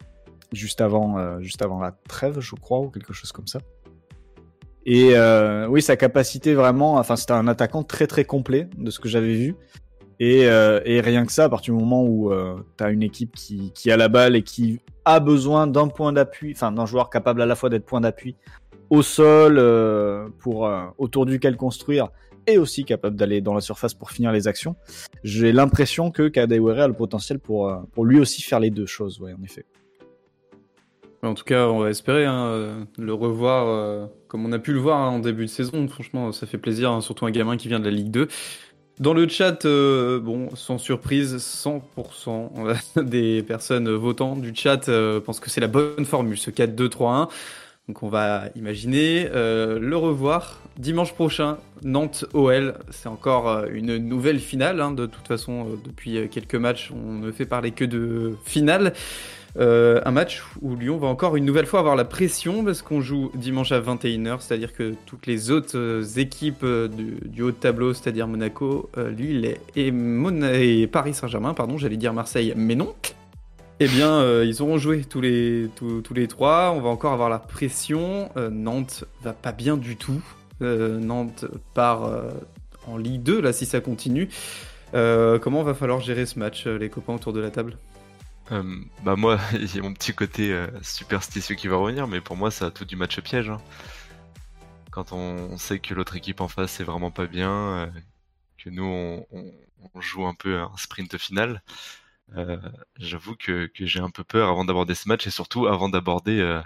Juste 0.52 0.80
avant, 0.80 1.18
euh, 1.18 1.40
juste 1.40 1.62
avant 1.62 1.80
la 1.80 1.92
trêve, 2.08 2.40
je 2.40 2.54
crois, 2.56 2.80
ou 2.80 2.90
quelque 2.90 3.12
chose 3.12 3.30
comme 3.30 3.46
ça. 3.46 3.60
Et 4.86 5.16
euh, 5.16 5.66
oui, 5.66 5.82
sa 5.82 5.96
capacité 5.96 6.54
vraiment, 6.54 6.94
enfin 6.94 7.16
c'était 7.16 7.32
un 7.32 7.48
attaquant 7.48 7.82
très 7.82 8.06
très 8.06 8.24
complet 8.24 8.68
de 8.78 8.90
ce 8.90 9.00
que 9.00 9.08
j'avais 9.08 9.34
vu. 9.34 9.56
Et, 10.18 10.46
euh, 10.46 10.80
et 10.86 11.02
rien 11.02 11.26
que 11.26 11.32
ça, 11.32 11.44
à 11.44 11.48
partir 11.50 11.74
du 11.74 11.80
moment 11.80 12.02
où 12.02 12.32
euh, 12.32 12.56
tu 12.78 12.84
as 12.84 12.90
une 12.90 13.02
équipe 13.02 13.34
qui, 13.34 13.72
qui 13.74 13.90
a 13.90 13.98
la 13.98 14.08
balle 14.08 14.34
et 14.34 14.42
qui 14.42 14.80
a 15.04 15.20
besoin 15.20 15.66
d'un 15.66 15.88
point 15.88 16.12
d'appui, 16.12 16.52
enfin 16.54 16.72
d'un 16.72 16.86
joueur 16.86 17.10
capable 17.10 17.42
à 17.42 17.46
la 17.46 17.54
fois 17.54 17.68
d'être 17.68 17.84
point 17.84 18.00
d'appui 18.00 18.36
au 18.90 19.02
sol 19.02 19.56
euh, 19.58 20.28
pour 20.38 20.66
euh, 20.66 20.84
autour 20.98 21.26
duquel 21.26 21.56
construire 21.56 22.08
et 22.46 22.58
aussi 22.58 22.84
capable 22.84 23.16
d'aller 23.16 23.40
dans 23.40 23.54
la 23.54 23.60
surface 23.60 23.92
pour 23.92 24.12
finir 24.12 24.30
les 24.30 24.46
actions, 24.46 24.76
j'ai 25.24 25.52
l'impression 25.52 26.12
que 26.12 26.28
Kadewere 26.28 26.80
a 26.80 26.88
le 26.88 26.94
potentiel 26.94 27.40
pour, 27.40 27.68
euh, 27.68 27.78
pour 27.92 28.04
lui 28.04 28.20
aussi 28.20 28.40
faire 28.40 28.60
les 28.60 28.70
deux 28.70 28.86
choses, 28.86 29.20
ouais, 29.20 29.32
en 29.32 29.42
effet. 29.42 29.66
En 31.22 31.34
tout 31.34 31.44
cas, 31.44 31.66
on 31.66 31.80
va 31.80 31.90
espérer 31.90 32.24
hein, 32.24 32.46
euh, 32.46 32.84
le 32.98 33.12
revoir 33.12 33.66
euh, 33.68 34.06
comme 34.28 34.44
on 34.44 34.52
a 34.52 34.58
pu 34.58 34.72
le 34.72 34.80
voir 34.80 35.00
hein, 35.00 35.08
en 35.08 35.18
début 35.18 35.46
de 35.46 35.50
saison. 35.50 35.86
Franchement, 35.88 36.32
ça 36.32 36.46
fait 36.46 36.58
plaisir, 36.58 36.90
hein, 36.90 37.00
surtout 37.00 37.26
un 37.26 37.30
gamin 37.30 37.56
qui 37.56 37.68
vient 37.68 37.80
de 37.80 37.84
la 37.84 37.90
Ligue 37.90 38.10
2. 38.10 38.28
Dans 38.98 39.12
le 39.12 39.28
chat, 39.28 39.64
euh, 39.66 40.20
bon, 40.20 40.54
sans 40.54 40.78
surprise, 40.78 41.36
100% 41.36 43.02
des 43.02 43.42
personnes 43.42 43.90
votant 43.90 44.36
du 44.36 44.54
chat 44.54 44.90
pensent 45.24 45.40
que 45.40 45.50
c'est 45.50 45.60
la 45.60 45.68
bonne 45.68 46.04
formule, 46.04 46.38
ce 46.38 46.50
4-2-3-1. 46.50 47.28
Donc 47.88 48.02
on 48.02 48.08
va 48.08 48.44
imaginer 48.56 49.28
le 49.32 49.94
revoir 49.94 50.60
dimanche 50.76 51.12
prochain, 51.12 51.58
Nantes-OL. 51.84 52.74
C'est 52.90 53.08
encore 53.08 53.64
une 53.66 53.96
nouvelle 53.98 54.40
finale. 54.40 54.82
De 54.96 55.06
toute 55.06 55.28
façon, 55.28 55.78
depuis 55.84 56.28
quelques 56.28 56.56
matchs, 56.56 56.90
on 56.90 57.12
ne 57.12 57.30
fait 57.30 57.46
parler 57.46 57.70
que 57.70 57.84
de 57.84 58.34
finale. 58.44 58.92
Euh, 59.58 60.00
un 60.04 60.10
match 60.10 60.42
où 60.60 60.76
Lyon 60.76 60.98
va 60.98 61.08
encore 61.08 61.36
une 61.36 61.44
nouvelle 61.44 61.66
fois 61.66 61.80
avoir 61.80 61.96
la 61.96 62.04
pression 62.04 62.64
parce 62.64 62.82
qu'on 62.82 63.00
joue 63.00 63.30
dimanche 63.34 63.72
à 63.72 63.80
21h, 63.80 64.40
c'est-à-dire 64.40 64.74
que 64.74 64.94
toutes 65.06 65.26
les 65.26 65.50
autres 65.50 65.78
euh, 65.78 66.04
équipes 66.16 66.62
euh, 66.62 66.88
du, 66.88 67.42
haut 67.42 67.52
de 67.52 67.56
tableau, 67.56 67.94
c'est-à-dire 67.94 68.28
Monaco, 68.28 68.90
Lille 68.96 69.56
et, 69.74 70.86
Paris 70.86 71.14
Saint-Germain, 71.14 71.54
pardon, 71.54 71.78
j'allais 71.78 71.96
dire 71.96 72.12
Marseille, 72.12 72.52
mais 72.56 72.74
non. 72.74 72.94
Eh 73.78 73.88
bien, 73.88 74.42
ils 74.42 74.62
auront 74.62 74.78
joué 74.78 75.02
tous 75.04 75.20
les, 75.20 75.68
trois. 76.28 76.72
On 76.74 76.80
va 76.80 76.88
encore 76.88 77.12
avoir 77.12 77.28
la 77.28 77.38
pression. 77.38 78.30
Nantes 78.50 79.04
va 79.22 79.34
pas 79.34 79.52
bien 79.52 79.76
du 79.76 79.96
tout. 79.96 80.22
Nantes 80.60 81.44
part 81.74 82.10
en 82.86 82.96
Ligue 82.96 83.22
2, 83.22 83.42
là, 83.42 83.52
si 83.52 83.66
ça 83.66 83.80
continue. 83.80 84.30
Comment 84.92 85.62
va 85.62 85.74
falloir 85.74 86.00
gérer 86.00 86.24
ce 86.24 86.38
match, 86.38 86.66
les 86.66 86.88
copains 86.88 87.16
autour 87.16 87.34
de 87.34 87.40
la 87.40 87.50
table? 87.50 87.76
Euh, 88.52 88.62
bah 89.02 89.16
moi, 89.16 89.38
il 89.54 89.74
y 89.74 89.78
a 89.78 89.82
mon 89.82 89.92
petit 89.92 90.14
côté 90.14 90.52
euh, 90.52 90.68
superstitieux 90.82 91.56
qui 91.56 91.68
va 91.68 91.76
revenir, 91.76 92.06
mais 92.06 92.20
pour 92.20 92.36
moi, 92.36 92.50
ça 92.50 92.66
a 92.66 92.70
tout 92.70 92.84
du 92.84 92.96
match 92.96 93.20
piège. 93.20 93.50
hein. 93.50 93.60
Quand 94.90 95.12
on, 95.12 95.58
sait 95.58 95.78
que 95.78 95.94
l'autre 95.94 96.16
équipe 96.16 96.40
en 96.40 96.48
face 96.48 96.80
est 96.80 96.84
vraiment 96.84 97.10
pas 97.10 97.26
bien, 97.26 97.50
euh, 97.50 97.86
que 98.58 98.70
nous, 98.70 98.84
on, 98.84 100.00
joue 100.00 100.26
un 100.26 100.34
peu 100.34 100.58
un 100.60 100.72
sprint 100.76 101.16
final, 101.18 101.62
Euh, 102.36 102.58
J'avoue 102.98 103.36
que, 103.36 103.70
j'ai 103.74 104.00
un 104.00 104.10
peu 104.10 104.24
peur 104.24 104.48
avant 104.50 104.64
d'aborder 104.64 104.94
ce 104.94 105.08
match 105.08 105.26
et 105.26 105.30
surtout 105.30 105.66
avant 105.68 105.88
d'aborder, 105.88 106.60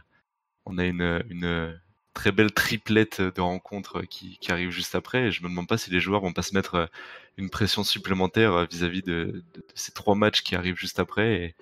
on 0.66 0.78
a 0.78 0.84
une, 0.86 1.80
très 2.14 2.32
belle 2.32 2.52
triplette 2.52 3.20
de 3.22 3.40
rencontres 3.40 4.02
qui, 4.02 4.38
arrive 4.48 4.70
juste 4.70 4.94
après. 4.94 5.28
Et 5.28 5.32
je 5.32 5.42
me 5.42 5.48
demande 5.48 5.68
pas 5.68 5.78
si 5.78 5.90
les 5.90 6.00
joueurs 6.00 6.22
vont 6.22 6.32
pas 6.32 6.42
se 6.42 6.54
mettre 6.54 6.90
une 7.38 7.50
pression 7.50 7.84
supplémentaire 7.84 8.66
vis-à-vis 8.70 9.02
de, 9.02 9.44
ces 9.74 9.92
trois 9.92 10.14
matchs 10.14 10.42
qui 10.42 10.54
arrivent 10.56 10.78
juste 10.78 10.98
après 11.00 11.54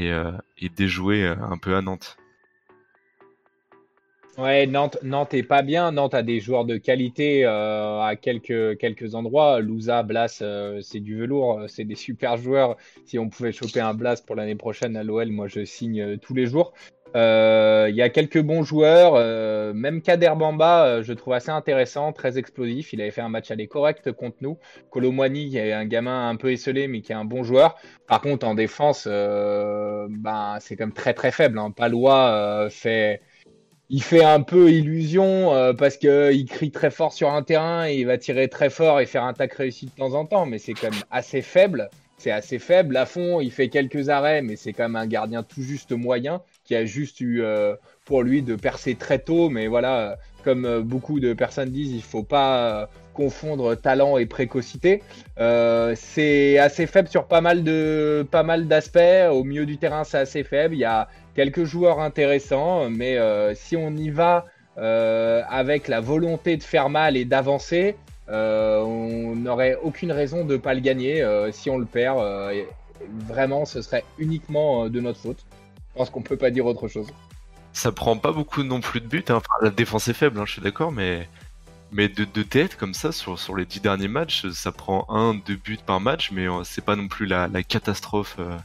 et, 0.00 0.12
euh, 0.12 0.32
et 0.58 0.68
déjouer 0.68 1.26
un 1.26 1.58
peu 1.58 1.76
à 1.76 1.82
Nantes. 1.82 2.16
Ouais, 4.38 4.66
Nantes, 4.66 4.96
Nantes 5.02 5.34
est 5.34 5.42
pas 5.42 5.60
bien. 5.60 5.92
Nantes 5.92 6.14
a 6.14 6.22
des 6.22 6.40
joueurs 6.40 6.64
de 6.64 6.76
qualité 6.78 7.44
euh, 7.44 8.00
à 8.00 8.16
quelques, 8.16 8.78
quelques 8.78 9.14
endroits. 9.14 9.60
Louza, 9.60 10.02
Blas, 10.02 10.38
euh, 10.40 10.80
c'est 10.82 11.00
du 11.00 11.18
velours, 11.18 11.64
c'est 11.68 11.84
des 11.84 11.94
super 11.94 12.36
joueurs. 12.36 12.76
Si 13.04 13.18
on 13.18 13.28
pouvait 13.28 13.52
choper 13.52 13.80
un 13.80 13.92
Blas 13.92 14.22
pour 14.24 14.36
l'année 14.36 14.54
prochaine 14.54 14.96
à 14.96 15.02
l'OL, 15.02 15.30
moi 15.30 15.46
je 15.46 15.64
signe 15.64 16.00
euh, 16.00 16.16
tous 16.16 16.32
les 16.32 16.46
jours. 16.46 16.72
Euh, 17.16 17.86
Il 17.90 17.96
y 17.96 18.02
a 18.02 18.08
quelques 18.08 18.40
bons 18.40 18.62
joueurs, 18.62 19.14
euh, 19.16 19.72
même 19.72 20.00
Kader 20.02 20.32
Bamba, 20.36 20.86
euh, 20.86 21.02
je 21.02 21.12
trouve 21.12 21.32
assez 21.32 21.50
intéressant, 21.50 22.12
très 22.12 22.38
explosif. 22.38 22.92
Il 22.92 23.00
avait 23.00 23.10
fait 23.10 23.20
un 23.20 23.28
match 23.28 23.50
aller 23.50 23.66
correct 23.66 24.12
contre 24.12 24.36
nous. 24.40 24.58
Colomwani, 24.90 25.50
qui 25.50 25.58
est 25.58 25.72
un 25.72 25.86
gamin 25.86 26.28
un 26.28 26.36
peu 26.36 26.52
esselé, 26.52 26.88
mais 26.88 27.00
qui 27.00 27.12
est 27.12 27.16
un 27.16 27.24
bon 27.24 27.42
joueur. 27.42 27.76
Par 28.06 28.20
contre, 28.20 28.46
en 28.46 28.54
défense, 28.54 29.06
ben, 29.06 30.58
c'est 30.60 30.76
quand 30.76 30.86
même 30.86 30.92
très 30.92 31.14
très 31.14 31.32
faible. 31.32 31.58
Hein. 31.58 31.70
Palois 31.70 32.68
fait 32.70 33.22
il 33.92 34.02
fait 34.04 34.22
un 34.22 34.42
peu 34.42 34.70
illusion 34.70 35.74
parce 35.76 35.96
que 35.96 36.32
il 36.32 36.44
crie 36.44 36.70
très 36.70 36.90
fort 36.90 37.12
sur 37.12 37.30
un 37.32 37.42
terrain 37.42 37.88
et 37.88 37.96
il 37.96 38.06
va 38.06 38.18
tirer 38.18 38.48
très 38.48 38.70
fort 38.70 39.00
et 39.00 39.06
faire 39.06 39.24
un 39.24 39.32
tac 39.32 39.52
réussi 39.54 39.86
de 39.86 39.90
temps 39.90 40.14
en 40.14 40.26
temps, 40.26 40.46
mais 40.46 40.58
c'est 40.58 40.74
quand 40.74 40.90
même 40.90 41.02
assez 41.10 41.42
faible. 41.42 41.90
C'est 42.20 42.30
assez 42.30 42.58
faible. 42.58 42.94
Lafont, 42.94 43.40
il 43.40 43.50
fait 43.50 43.68
quelques 43.68 44.10
arrêts, 44.10 44.42
mais 44.42 44.54
c'est 44.54 44.74
quand 44.74 44.84
même 44.84 44.96
un 44.96 45.06
gardien 45.06 45.42
tout 45.42 45.62
juste 45.62 45.92
moyen 45.92 46.42
qui 46.70 46.76
a 46.76 46.84
juste 46.84 47.20
eu 47.20 47.42
euh, 47.42 47.74
pour 48.04 48.22
lui 48.22 48.42
de 48.42 48.54
percer 48.54 48.94
très 48.94 49.18
tôt. 49.18 49.48
Mais 49.48 49.66
voilà, 49.66 49.98
euh, 49.98 50.14
comme 50.44 50.64
euh, 50.64 50.82
beaucoup 50.82 51.18
de 51.18 51.32
personnes 51.32 51.70
disent, 51.70 51.90
il 51.90 52.00
faut 52.02 52.22
pas 52.22 52.88
confondre 53.12 53.74
talent 53.74 54.16
et 54.18 54.26
précocité. 54.26 55.02
C'est 55.36 56.58
assez 56.58 56.86
faible 56.86 57.08
sur 57.08 57.24
pas 57.26 57.40
mal 57.40 57.64
de 57.64 58.24
pas 58.30 58.44
mal 58.44 58.68
d'aspects. 58.68 59.28
Au 59.32 59.42
milieu 59.42 59.66
du 59.66 59.78
terrain, 59.78 60.04
c'est 60.04 60.18
assez 60.18 60.44
faible. 60.44 60.76
Il 60.76 60.78
y 60.78 60.84
a 60.84 61.08
quelques 61.34 61.64
joueurs 61.64 61.98
intéressants, 61.98 62.88
mais 62.88 63.18
si 63.56 63.76
on 63.76 63.90
y 63.90 64.10
va 64.10 64.46
avec 64.76 65.88
la 65.88 66.00
volonté 66.00 66.56
de 66.56 66.62
faire 66.62 66.88
mal 66.88 67.16
et 67.16 67.24
d'avancer, 67.24 67.96
on 68.28 69.34
n'aurait 69.34 69.76
aucune 69.82 70.12
raison 70.12 70.44
de 70.44 70.56
pas 70.56 70.72
le 70.72 70.80
gagner. 70.80 71.26
Si 71.50 71.68
on 71.68 71.78
le 71.78 71.86
perd, 71.86 72.24
vraiment, 73.28 73.64
ce 73.66 73.82
serait 73.82 74.04
uniquement 74.18 74.88
de 74.88 75.00
notre 75.00 75.18
faute. 75.18 75.44
Je 75.92 75.98
pense 75.98 76.10
qu'on 76.10 76.22
peut 76.22 76.36
pas 76.36 76.50
dire 76.50 76.66
autre 76.66 76.88
chose. 76.88 77.08
Ça 77.72 77.92
prend 77.92 78.16
pas 78.16 78.32
beaucoup 78.32 78.62
non 78.62 78.80
plus 78.80 79.00
de 79.00 79.06
buts. 79.06 79.24
Hein. 79.28 79.40
La 79.62 79.70
défense 79.70 80.08
est 80.08 80.12
faible, 80.14 80.38
hein, 80.40 80.44
je 80.46 80.52
suis 80.52 80.62
d'accord, 80.62 80.92
mais 80.92 81.28
de, 81.92 82.24
de 82.24 82.42
tête 82.42 82.76
comme 82.76 82.94
ça 82.94 83.12
sur 83.12 83.56
les 83.56 83.66
dix 83.66 83.80
derniers 83.80 84.08
matchs, 84.08 84.48
ça 84.50 84.72
prend 84.72 85.06
un 85.08 85.34
deux 85.34 85.56
buts 85.56 85.78
par 85.84 86.00
match, 86.00 86.30
mais 86.32 86.48
euh, 86.48 86.62
c'est 86.64 86.84
pas 86.84 86.96
non 86.96 87.08
plus 87.08 87.26
la, 87.26 87.48
la 87.48 87.62
catastrophe. 87.62 88.36
euh. 88.38 88.56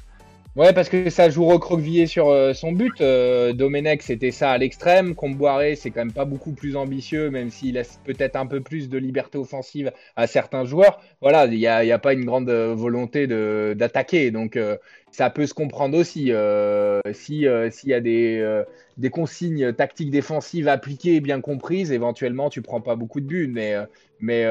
Ouais, 0.55 0.71
parce 0.71 0.87
que 0.87 1.09
ça 1.09 1.29
joue 1.29 1.43
recroquevillé 1.43 2.07
sur 2.07 2.29
euh, 2.29 2.53
son 2.53 2.71
but. 2.71 3.01
Euh, 3.01 3.51
Domenech, 3.51 4.01
c'était 4.01 4.31
ça 4.31 4.51
à 4.51 4.57
l'extrême. 4.57 5.13
Comboiré, 5.13 5.75
c'est 5.75 5.91
quand 5.91 5.99
même 5.99 6.13
pas 6.13 6.23
beaucoup 6.23 6.53
plus 6.53 6.77
ambitieux, 6.77 7.29
même 7.29 7.49
s'il 7.49 7.73
laisse 7.73 7.99
peut-être 8.05 8.37
un 8.37 8.45
peu 8.45 8.61
plus 8.61 8.87
de 8.87 8.97
liberté 8.97 9.37
offensive 9.37 9.91
à 10.15 10.27
certains 10.27 10.63
joueurs. 10.63 11.01
Voilà, 11.19 11.45
il 11.47 11.57
n'y 11.59 11.67
a, 11.67 11.99
pas 11.99 12.13
une 12.13 12.23
grande 12.23 12.49
euh, 12.49 12.73
volonté 12.73 13.27
d'attaquer, 13.75 14.31
donc 14.31 14.55
euh, 14.55 14.77
ça 15.11 15.29
peut 15.29 15.45
se 15.45 15.53
comprendre 15.53 15.97
aussi. 15.97 16.31
Euh, 16.31 17.01
si 17.11 17.45
s'il 17.71 17.89
y 17.89 17.93
a 17.93 17.99
des 17.99 18.63
des 18.97 19.09
consignes 19.09 19.73
tactiques 19.73 20.09
défensives 20.09 20.69
appliquées 20.69 21.15
et 21.15 21.19
bien 21.19 21.41
comprises, 21.41 21.91
éventuellement 21.91 22.49
tu 22.49 22.61
prends 22.61 22.79
pas 22.79 22.95
beaucoup 22.95 23.19
de 23.19 23.25
buts, 23.25 23.51
mais 23.53 23.75
mais 24.21 24.45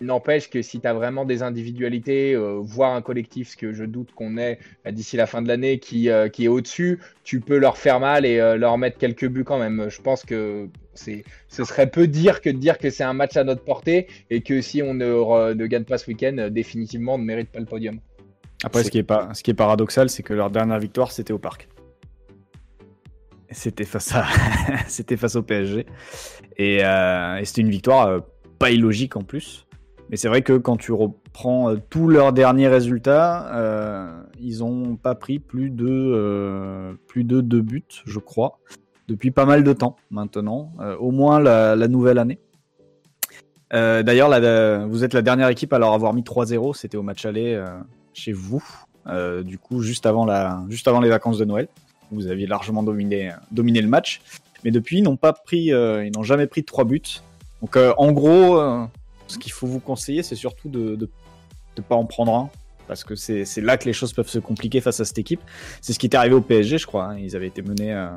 n'empêche 0.00 0.50
que 0.50 0.62
si 0.62 0.80
tu 0.80 0.86
as 0.86 0.94
vraiment 0.94 1.24
des 1.24 1.42
individualités, 1.42 2.34
euh, 2.34 2.58
voire 2.60 2.94
un 2.94 3.02
collectif, 3.02 3.50
ce 3.50 3.56
que 3.56 3.72
je 3.72 3.84
doute 3.84 4.12
qu'on 4.14 4.36
ait 4.38 4.58
euh, 4.86 4.90
d'ici 4.90 5.16
la 5.16 5.26
fin 5.26 5.42
de 5.42 5.48
l'année, 5.48 5.78
qui, 5.78 6.10
euh, 6.10 6.28
qui 6.28 6.44
est 6.44 6.48
au-dessus, 6.48 7.00
tu 7.22 7.40
peux 7.40 7.58
leur 7.58 7.76
faire 7.76 8.00
mal 8.00 8.26
et 8.26 8.40
euh, 8.40 8.56
leur 8.56 8.76
mettre 8.78 8.98
quelques 8.98 9.28
buts 9.28 9.44
quand 9.44 9.58
même. 9.58 9.88
Je 9.88 10.00
pense 10.00 10.24
que 10.24 10.68
c'est, 10.94 11.24
ce 11.48 11.64
serait 11.64 11.90
peu 11.90 12.06
dire 12.06 12.40
que 12.40 12.50
de 12.50 12.58
dire 12.58 12.78
que 12.78 12.90
c'est 12.90 13.04
un 13.04 13.14
match 13.14 13.36
à 13.36 13.44
notre 13.44 13.62
portée 13.64 14.08
et 14.30 14.42
que 14.42 14.60
si 14.60 14.82
on 14.82 14.94
ne, 14.94 15.06
re- 15.06 15.54
ne 15.54 15.66
gagne 15.66 15.84
pas 15.84 15.98
ce 15.98 16.08
week-end, 16.08 16.48
définitivement 16.50 17.14
on 17.14 17.18
ne 17.18 17.24
mérite 17.24 17.50
pas 17.50 17.60
le 17.60 17.66
podium. 17.66 18.00
Après, 18.64 18.82
ce 18.82 18.90
qui, 18.90 18.98
est 18.98 19.02
pas, 19.02 19.32
ce 19.34 19.42
qui 19.42 19.50
est 19.50 19.54
paradoxal, 19.54 20.08
c'est 20.08 20.22
que 20.22 20.32
leur 20.32 20.50
dernière 20.50 20.78
victoire, 20.78 21.12
c'était 21.12 21.34
au 21.34 21.38
parc. 21.38 21.68
C'était 23.50 23.84
face, 23.84 24.14
à... 24.14 24.24
c'était 24.88 25.16
face 25.16 25.36
au 25.36 25.42
PSG. 25.42 25.86
Et, 26.56 26.78
euh, 26.82 27.36
et 27.36 27.44
c'était 27.44 27.60
une 27.60 27.70
victoire 27.70 28.06
euh, 28.08 28.20
pas 28.58 28.70
illogique 28.70 29.16
en 29.16 29.22
plus. 29.22 29.66
Mais 30.10 30.16
c'est 30.16 30.28
vrai 30.28 30.42
que 30.42 30.52
quand 30.54 30.76
tu 30.76 30.92
reprends 30.92 31.70
euh, 31.70 31.76
tous 31.90 32.08
leurs 32.08 32.32
derniers 32.32 32.68
résultats, 32.68 33.54
euh, 33.54 34.22
ils 34.40 34.62
ont 34.62 34.96
pas 34.96 35.14
pris 35.14 35.38
plus 35.38 35.70
de, 35.70 35.86
euh, 35.88 36.94
plus 37.08 37.24
de 37.24 37.40
deux 37.40 37.62
buts, 37.62 37.84
je 38.04 38.18
crois, 38.18 38.58
depuis 39.08 39.30
pas 39.30 39.46
mal 39.46 39.64
de 39.64 39.72
temps 39.72 39.96
maintenant, 40.10 40.72
euh, 40.80 40.96
au 40.96 41.10
moins 41.10 41.40
la, 41.40 41.88
nouvelle 41.88 42.18
année. 42.18 42.38
D'ailleurs, 43.72 44.30
vous 44.88 45.02
êtes 45.02 45.14
la 45.14 45.22
dernière 45.22 45.48
équipe 45.48 45.72
à 45.72 45.80
leur 45.80 45.92
avoir 45.94 46.14
mis 46.14 46.22
3-0, 46.22 46.76
c'était 46.76 46.96
au 46.96 47.02
match 47.02 47.24
aller 47.26 47.60
chez 48.12 48.32
vous, 48.32 48.62
du 49.42 49.58
coup 49.58 49.80
juste 49.80 50.06
avant, 50.06 50.24
la, 50.24 50.64
juste 50.68 50.86
avant 50.86 51.00
les 51.00 51.08
vacances 51.08 51.38
de 51.38 51.44
Noël. 51.44 51.66
Vous 52.12 52.28
aviez 52.28 52.46
largement 52.46 52.84
dominé, 52.84 53.32
dominé 53.50 53.82
le 53.82 53.88
match, 53.88 54.20
mais 54.62 54.70
depuis 54.70 54.98
ils 54.98 55.02
n'ont 55.02 55.16
pas 55.16 55.32
pris, 55.32 55.72
ils 55.72 56.12
n'ont 56.14 56.22
jamais 56.22 56.46
pris 56.46 56.60
de 56.60 56.66
trois 56.66 56.84
buts. 56.84 57.02
Donc 57.62 57.76
en 57.76 58.12
gros, 58.12 58.60
ce 59.34 59.38
qu'il 59.38 59.52
faut 59.52 59.66
vous 59.66 59.80
conseiller, 59.80 60.22
c'est 60.22 60.36
surtout 60.36 60.68
de, 60.68 60.96
de 60.96 61.82
pas 61.82 61.94
en 61.94 62.06
prendre 62.06 62.34
un, 62.34 62.50
parce 62.86 63.04
que 63.04 63.14
c'est 63.14 63.60
là 63.60 63.76
que 63.76 63.84
les 63.84 63.92
choses 63.92 64.12
peuvent 64.12 64.28
se 64.28 64.38
compliquer 64.38 64.80
face 64.80 65.00
à 65.00 65.04
cette 65.04 65.18
équipe. 65.18 65.40
C'est 65.80 65.92
ce 65.92 65.98
qui 65.98 66.06
est 66.06 66.14
arrivé 66.14 66.34
au 66.34 66.40
PSG, 66.40 66.78
je 66.78 66.86
crois. 66.86 67.06
hein. 67.06 67.18
Ils 67.18 67.36
avaient 67.36 67.46
été 67.46 67.62
menés, 67.62 67.92
euh, 67.92 68.08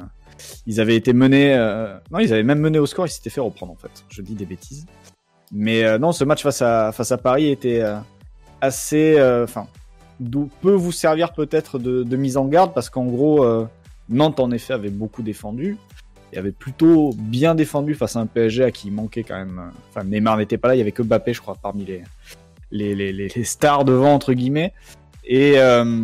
ils 0.66 0.80
avaient 0.80 0.96
été 0.96 1.14
menés, 1.14 1.54
euh, 1.54 1.98
non, 2.12 2.20
ils 2.20 2.34
avaient 2.34 2.44
même 2.44 2.60
mené 2.60 2.80
au 2.80 2.86
score, 2.86 3.08
ils 3.08 3.12
s'étaient 3.12 3.30
fait 3.30 3.42
reprendre 3.42 3.72
en 3.72 3.76
fait. 3.76 4.04
Je 4.10 4.22
dis 4.22 4.36
des 4.36 4.46
bêtises. 4.46 4.86
Mais 5.52 5.84
euh, 5.84 5.98
non, 5.98 6.12
ce 6.12 6.24
match 6.24 6.44
face 6.44 6.62
à 6.62 7.18
Paris 7.18 7.50
était 7.50 7.82
assez, 8.60 9.16
enfin, 9.44 9.68
peut 10.62 10.74
vous 10.74 10.92
servir 10.92 11.34
peut-être 11.34 11.80
de, 11.80 12.16
mise 12.18 12.38
en 12.38 12.46
garde 12.46 12.74
parce 12.74 12.90
qu'en 12.90 13.06
gros, 13.06 13.46
Nantes 14.10 14.40
en 14.40 14.52
effet 14.52 14.74
avait 14.74 14.90
beaucoup 14.90 15.22
défendu 15.22 15.78
et 16.34 16.38
avait 16.38 16.52
plutôt 16.52 17.12
bien 17.18 17.56
défendu 17.56 17.96
face 17.96 18.16
à 18.16 18.20
un 18.20 18.26
PSG 18.26 18.64
à 18.64 18.72
qui 18.72 18.88
il 18.88 18.94
manquait 18.94 19.24
quand 19.24 19.36
même. 19.38 19.60
euh, 19.60 19.78
Enfin, 19.90 20.04
Neymar 20.04 20.38
n'était 20.38 20.58
pas 20.58 20.68
là, 20.70 20.76
il 20.76 20.80
y 20.80 20.82
avait 20.82 20.92
que 20.92 21.02
Mbappé, 21.04 21.34
je 21.34 21.42
crois, 21.42 21.56
parmi 21.62 21.86
les 21.86 22.04
les, 22.70 22.96
les, 22.96 23.14
les, 23.14 23.44
stars 23.46 23.86
devant 23.86 24.14
entre 24.14 24.34
guillemets. 24.34 24.74
Et 25.24 25.54
euh, 25.58 26.04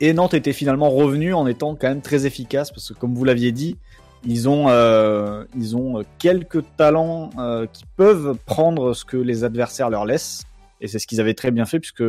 et 0.00 0.12
Nantes 0.12 0.34
était 0.34 0.52
finalement 0.52 0.90
revenu 0.90 1.34
en 1.34 1.46
étant 1.46 1.76
quand 1.76 1.88
même 1.88 2.00
très 2.00 2.26
efficace 2.26 2.72
parce 2.72 2.92
que 2.92 2.98
comme 2.98 3.14
vous 3.14 3.24
l'aviez 3.24 3.52
dit, 3.52 3.76
ils 4.26 4.48
ont 4.48 4.68
euh, 4.68 5.44
ils 5.56 5.76
ont 5.76 6.02
quelques 6.18 6.64
talents 6.76 7.30
qui 7.72 7.84
peuvent 7.96 8.36
prendre 8.44 8.92
ce 8.94 9.04
que 9.04 9.16
les 9.16 9.44
adversaires 9.44 9.88
leur 9.90 10.04
laissent 10.04 10.42
et 10.80 10.88
c'est 10.88 10.98
ce 10.98 11.06
qu'ils 11.06 11.20
avaient 11.20 11.34
très 11.34 11.52
bien 11.52 11.64
fait 11.64 11.78
puisque 11.78 12.02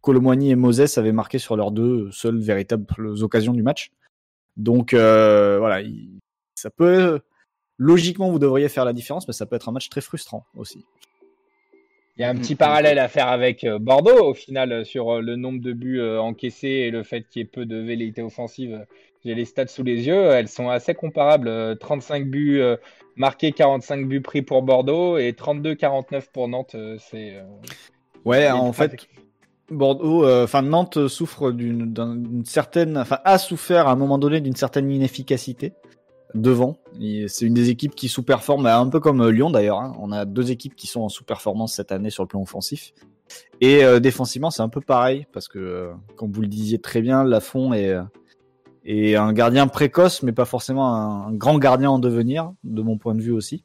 Colomwani 0.00 0.50
et 0.50 0.56
Moses 0.56 0.96
avaient 0.96 1.12
marqué 1.12 1.38
sur 1.38 1.56
leurs 1.56 1.72
deux 1.72 2.10
seules 2.12 2.38
véritables 2.40 2.86
occasions 3.22 3.52
du 3.52 3.62
match. 3.62 3.90
Donc 4.56 4.94
voilà, 4.94 5.82
il- 5.82 6.18
ça 6.60 6.70
peut 6.70 7.20
logiquement 7.78 8.30
vous 8.30 8.38
devriez 8.38 8.68
faire 8.68 8.84
la 8.84 8.92
différence, 8.92 9.26
mais 9.26 9.32
ça 9.34 9.46
peut 9.46 9.56
être 9.56 9.68
un 9.68 9.72
match 9.72 9.88
très 9.88 10.00
frustrant 10.00 10.44
aussi. 10.56 10.84
Il 12.16 12.22
y 12.22 12.24
a 12.24 12.28
un 12.28 12.34
petit 12.34 12.54
Mm, 12.54 12.58
parallèle 12.58 12.98
à 12.98 13.08
faire 13.08 13.28
avec 13.28 13.64
euh, 13.64 13.78
Bordeaux 13.78 14.24
au 14.26 14.34
final 14.34 14.72
euh, 14.72 14.84
sur 14.84 15.10
euh, 15.16 15.20
le 15.22 15.36
nombre 15.36 15.60
de 15.62 15.72
buts 15.72 16.02
encaissés 16.02 16.68
et 16.68 16.90
le 16.90 17.02
fait 17.02 17.22
qu'il 17.28 17.40
y 17.40 17.42
ait 17.44 17.48
peu 17.48 17.64
de 17.64 17.76
velléité 17.78 18.20
offensive. 18.22 18.84
J'ai 19.24 19.34
les 19.34 19.44
stats 19.46 19.66
sous 19.68 19.82
les 19.84 20.06
yeux, 20.06 20.26
elles 20.30 20.48
sont 20.48 20.68
assez 20.68 20.94
comparables. 20.94 21.48
Euh, 21.48 21.74
35 21.74 22.26
buts 22.26 22.60
marqués, 23.16 23.52
45 23.52 24.06
buts 24.06 24.20
pris 24.20 24.42
pour 24.42 24.62
Bordeaux 24.62 25.16
et 25.18 25.32
32-49 25.32 26.24
pour 26.32 26.48
Nantes. 26.48 26.76
C'est 26.98 27.42
Ouais, 28.26 28.50
en 28.50 28.72
fait. 28.74 29.06
Bordeaux, 29.70 30.24
euh, 30.26 30.44
enfin 30.44 30.62
Nantes 30.62 31.06
souffre 31.06 31.52
d'une 31.52 31.92
d'un- 31.92 32.16
d'une 32.16 32.44
certaine, 32.44 32.98
enfin 32.98 33.20
a 33.24 33.38
souffert 33.38 33.86
à 33.86 33.92
un 33.92 33.96
moment 33.96 34.18
donné 34.18 34.40
d'une 34.40 34.56
certaine 34.56 34.90
inefficacité 34.90 35.72
devant. 36.34 36.78
C'est 37.28 37.46
une 37.46 37.54
des 37.54 37.70
équipes 37.70 37.94
qui 37.94 38.08
sous-performe, 38.08 38.66
un 38.66 38.88
peu 38.88 39.00
comme 39.00 39.20
euh, 39.20 39.30
Lyon 39.30 39.50
d'ailleurs. 39.50 39.80
hein. 39.80 39.94
On 39.98 40.12
a 40.12 40.24
deux 40.24 40.50
équipes 40.50 40.76
qui 40.76 40.86
sont 40.86 41.00
en 41.02 41.08
sous-performance 41.08 41.74
cette 41.74 41.92
année 41.92 42.10
sur 42.10 42.22
le 42.22 42.28
plan 42.28 42.42
offensif. 42.42 42.92
Et 43.60 43.84
euh, 43.84 44.00
défensivement, 44.00 44.50
c'est 44.50 44.62
un 44.62 44.68
peu 44.68 44.80
pareil 44.80 45.26
parce 45.32 45.48
que, 45.48 45.58
euh, 45.58 45.92
comme 46.16 46.32
vous 46.32 46.42
le 46.42 46.48
disiez 46.48 46.78
très 46.78 47.00
bien, 47.00 47.24
Lafont 47.24 47.72
est 47.72 47.94
un 49.14 49.32
gardien 49.32 49.66
précoce, 49.66 50.22
mais 50.22 50.32
pas 50.32 50.44
forcément 50.44 50.94
un, 50.94 51.32
grand 51.32 51.58
gardien 51.58 51.90
en 51.90 51.98
devenir, 51.98 52.52
de 52.64 52.82
mon 52.82 52.98
point 52.98 53.14
de 53.14 53.22
vue 53.22 53.32
aussi. 53.32 53.64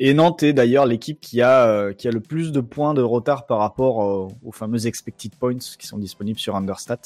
Et 0.00 0.12
Nantes 0.12 0.42
est 0.42 0.52
d'ailleurs 0.52 0.86
l'équipe 0.86 1.20
qui 1.20 1.40
a 1.40 1.92
qui 1.94 2.08
a 2.08 2.10
le 2.10 2.18
plus 2.18 2.50
de 2.50 2.60
points 2.60 2.94
de 2.94 3.00
retard 3.00 3.46
par 3.46 3.58
rapport 3.60 4.28
aux 4.42 4.50
fameux 4.50 4.88
expected 4.88 5.36
points 5.36 5.54
qui 5.54 5.86
sont 5.86 5.98
disponibles 5.98 6.40
sur 6.40 6.56
Understat. 6.56 6.98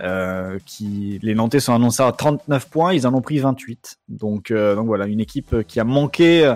Euh, 0.00 0.58
qui 0.66 1.20
les 1.22 1.36
Nantais 1.36 1.60
sont 1.60 1.72
annoncés 1.72 2.02
à 2.02 2.10
39 2.10 2.68
points, 2.68 2.94
ils 2.94 3.06
en 3.06 3.14
ont 3.14 3.22
pris 3.22 3.38
28. 3.38 3.98
Donc 4.08 4.50
euh, 4.50 4.74
donc 4.74 4.86
voilà, 4.86 5.06
une 5.06 5.20
équipe 5.20 5.62
qui 5.68 5.78
a 5.78 5.84
manqué 5.84 6.52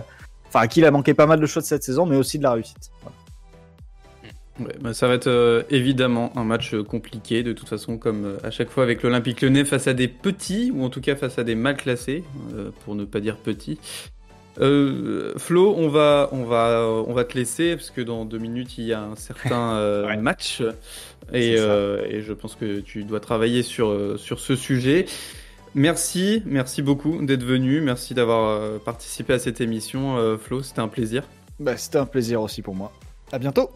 enfin 0.49 0.61
à 0.61 0.67
qui 0.67 0.81
il 0.81 0.87
a 0.87 0.91
manqué 0.91 1.15
pas 1.15 1.27
mal 1.27 1.39
de 1.39 1.47
choses 1.47 1.63
cette 1.63 1.85
saison 1.85 2.05
mais 2.05 2.17
aussi 2.17 2.39
de 2.39 2.43
la 2.43 2.53
réussite. 2.53 2.91
Bah, 4.81 4.93
ça 4.93 5.07
va 5.07 5.15
être 5.15 5.29
euh, 5.29 5.63
évidemment 5.71 6.33
un 6.37 6.43
match 6.43 6.75
compliqué, 6.83 7.45
de 7.45 7.53
toute 7.53 7.69
façon, 7.69 7.97
comme 7.97 8.39
à 8.43 8.51
chaque 8.51 8.71
fois 8.71 8.83
avec 8.83 9.05
l'Olympique 9.05 9.41
Lyonnais, 9.41 9.65
face 9.65 9.87
à 9.87 9.95
des 9.95 10.09
petits, 10.09 10.73
ou 10.75 10.83
en 10.83 10.91
tout 10.91 11.01
cas 11.01 11.15
face 11.15 11.39
à 11.39 11.45
des 11.45 11.55
mal 11.55 11.77
classés, 11.77 12.25
pour 12.85 12.97
ne 12.97 13.05
pas 13.05 13.21
dire 13.21 13.37
petits. 13.37 13.79
Euh, 14.61 15.33
Flo, 15.37 15.75
on 15.77 15.89
va, 15.89 16.29
on, 16.33 16.45
va, 16.45 16.87
on 17.07 17.13
va 17.13 17.25
te 17.25 17.37
laisser, 17.39 17.77
parce 17.77 17.91
que 17.91 18.01
dans 18.01 18.25
deux 18.25 18.39
minutes, 18.39 18.77
il 18.79 18.85
y 18.85 18.93
a 18.93 19.01
un 19.03 19.17
certain 19.17 19.73
euh, 19.77 20.07
Ouais. 20.07 20.17
match, 20.17 20.63
et, 21.33 21.55
euh, 21.59 22.05
et 22.09 22.23
je 22.23 22.33
pense 22.33 22.55
que 22.57 22.81
tu 22.81 23.05
dois 23.05 23.21
travailler 23.21 23.63
sur, 23.63 24.19
sur 24.19 24.41
ce 24.41 24.57
sujet. 24.57 25.07
Merci, 25.75 26.43
merci 26.47 26.83
beaucoup 26.83 27.25
d'être 27.25 27.45
venu, 27.45 27.81
merci 27.81 28.15
d'avoir 28.15 28.81
participé 28.81 29.35
à 29.35 29.39
cette 29.39 29.61
émission, 29.61 30.17
euh, 30.17 30.37
Flo, 30.39 30.63
c'était 30.63 30.81
un 30.81 30.89
plaisir. 30.89 31.23
Bah, 31.61 31.77
c'était 31.77 31.99
un 31.99 32.07
plaisir 32.07 32.41
aussi 32.41 32.63
pour 32.63 32.75
moi. 32.75 32.91
À 33.33 33.39
bientôt. 33.39 33.71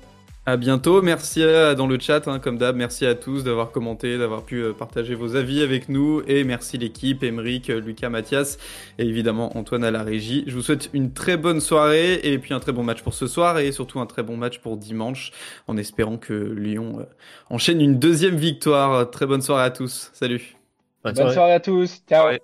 À 0.45 0.57
bientôt, 0.57 1.03
merci 1.03 1.45
à, 1.45 1.77
dans 1.77 1.87
le 1.87 2.01
chat, 2.01 2.27
hein, 2.27 2.41
comme 2.41 2.59
d'hab, 2.59 2.75
merci 2.75 3.07
à 3.07 3.15
tous 3.15 3.45
d'avoir 3.45 3.71
commenté, 3.71 4.19
d'avoir 4.19 4.43
pu 4.45 4.57
euh, 4.61 4.73
partager 4.73 5.15
vos 5.15 5.37
avis 5.37 5.63
avec 5.63 5.89
nous, 5.89 6.21
et 6.27 6.43
merci 6.43 6.79
l'équipe, 6.79 7.23
Emeric, 7.23 7.71
euh, 7.71 7.81
Lucas, 7.81 8.09
Mathias, 8.09 8.59
et 8.99 9.05
évidemment 9.05 9.57
Antoine 9.57 9.85
à 9.85 9.93
la 9.93 10.03
régie. 10.03 10.43
Je 10.49 10.57
vous 10.57 10.63
souhaite 10.63 10.91
une 10.95 11.13
très 11.13 11.37
bonne 11.37 11.61
soirée, 11.61 12.15
et 12.25 12.39
puis 12.41 12.55
un 12.55 12.59
très 12.59 12.73
bon 12.73 12.83
match 12.83 13.03
pour 13.03 13.15
ce 13.15 13.29
soir, 13.29 13.61
et 13.61 13.71
surtout 13.71 14.01
un 14.01 14.07
très 14.07 14.25
bon 14.25 14.37
match 14.37 14.59
pour 14.59 14.77
dimanche, 14.77 15.31
en 15.69 15.77
espérant 15.77 16.19
que 16.19 16.33
Lyon 16.35 16.99
euh, 16.99 17.05
enchaîne 17.49 17.81
une 17.81 18.01
deuxième 18.01 18.35
victoire. 18.37 19.09
Très 19.13 19.27
bonne 19.27 19.43
soirée 19.43 19.63
à 19.65 19.71
tous, 19.71 20.11
salut 20.13 20.57
Bonne 21.05 21.15
Bonne 21.15 21.31
soirée. 21.31 21.35
soirée 21.35 21.53
à 21.53 21.61
tous. 21.61 22.03
Ciao. 22.09 22.27
Ouais. 22.27 22.41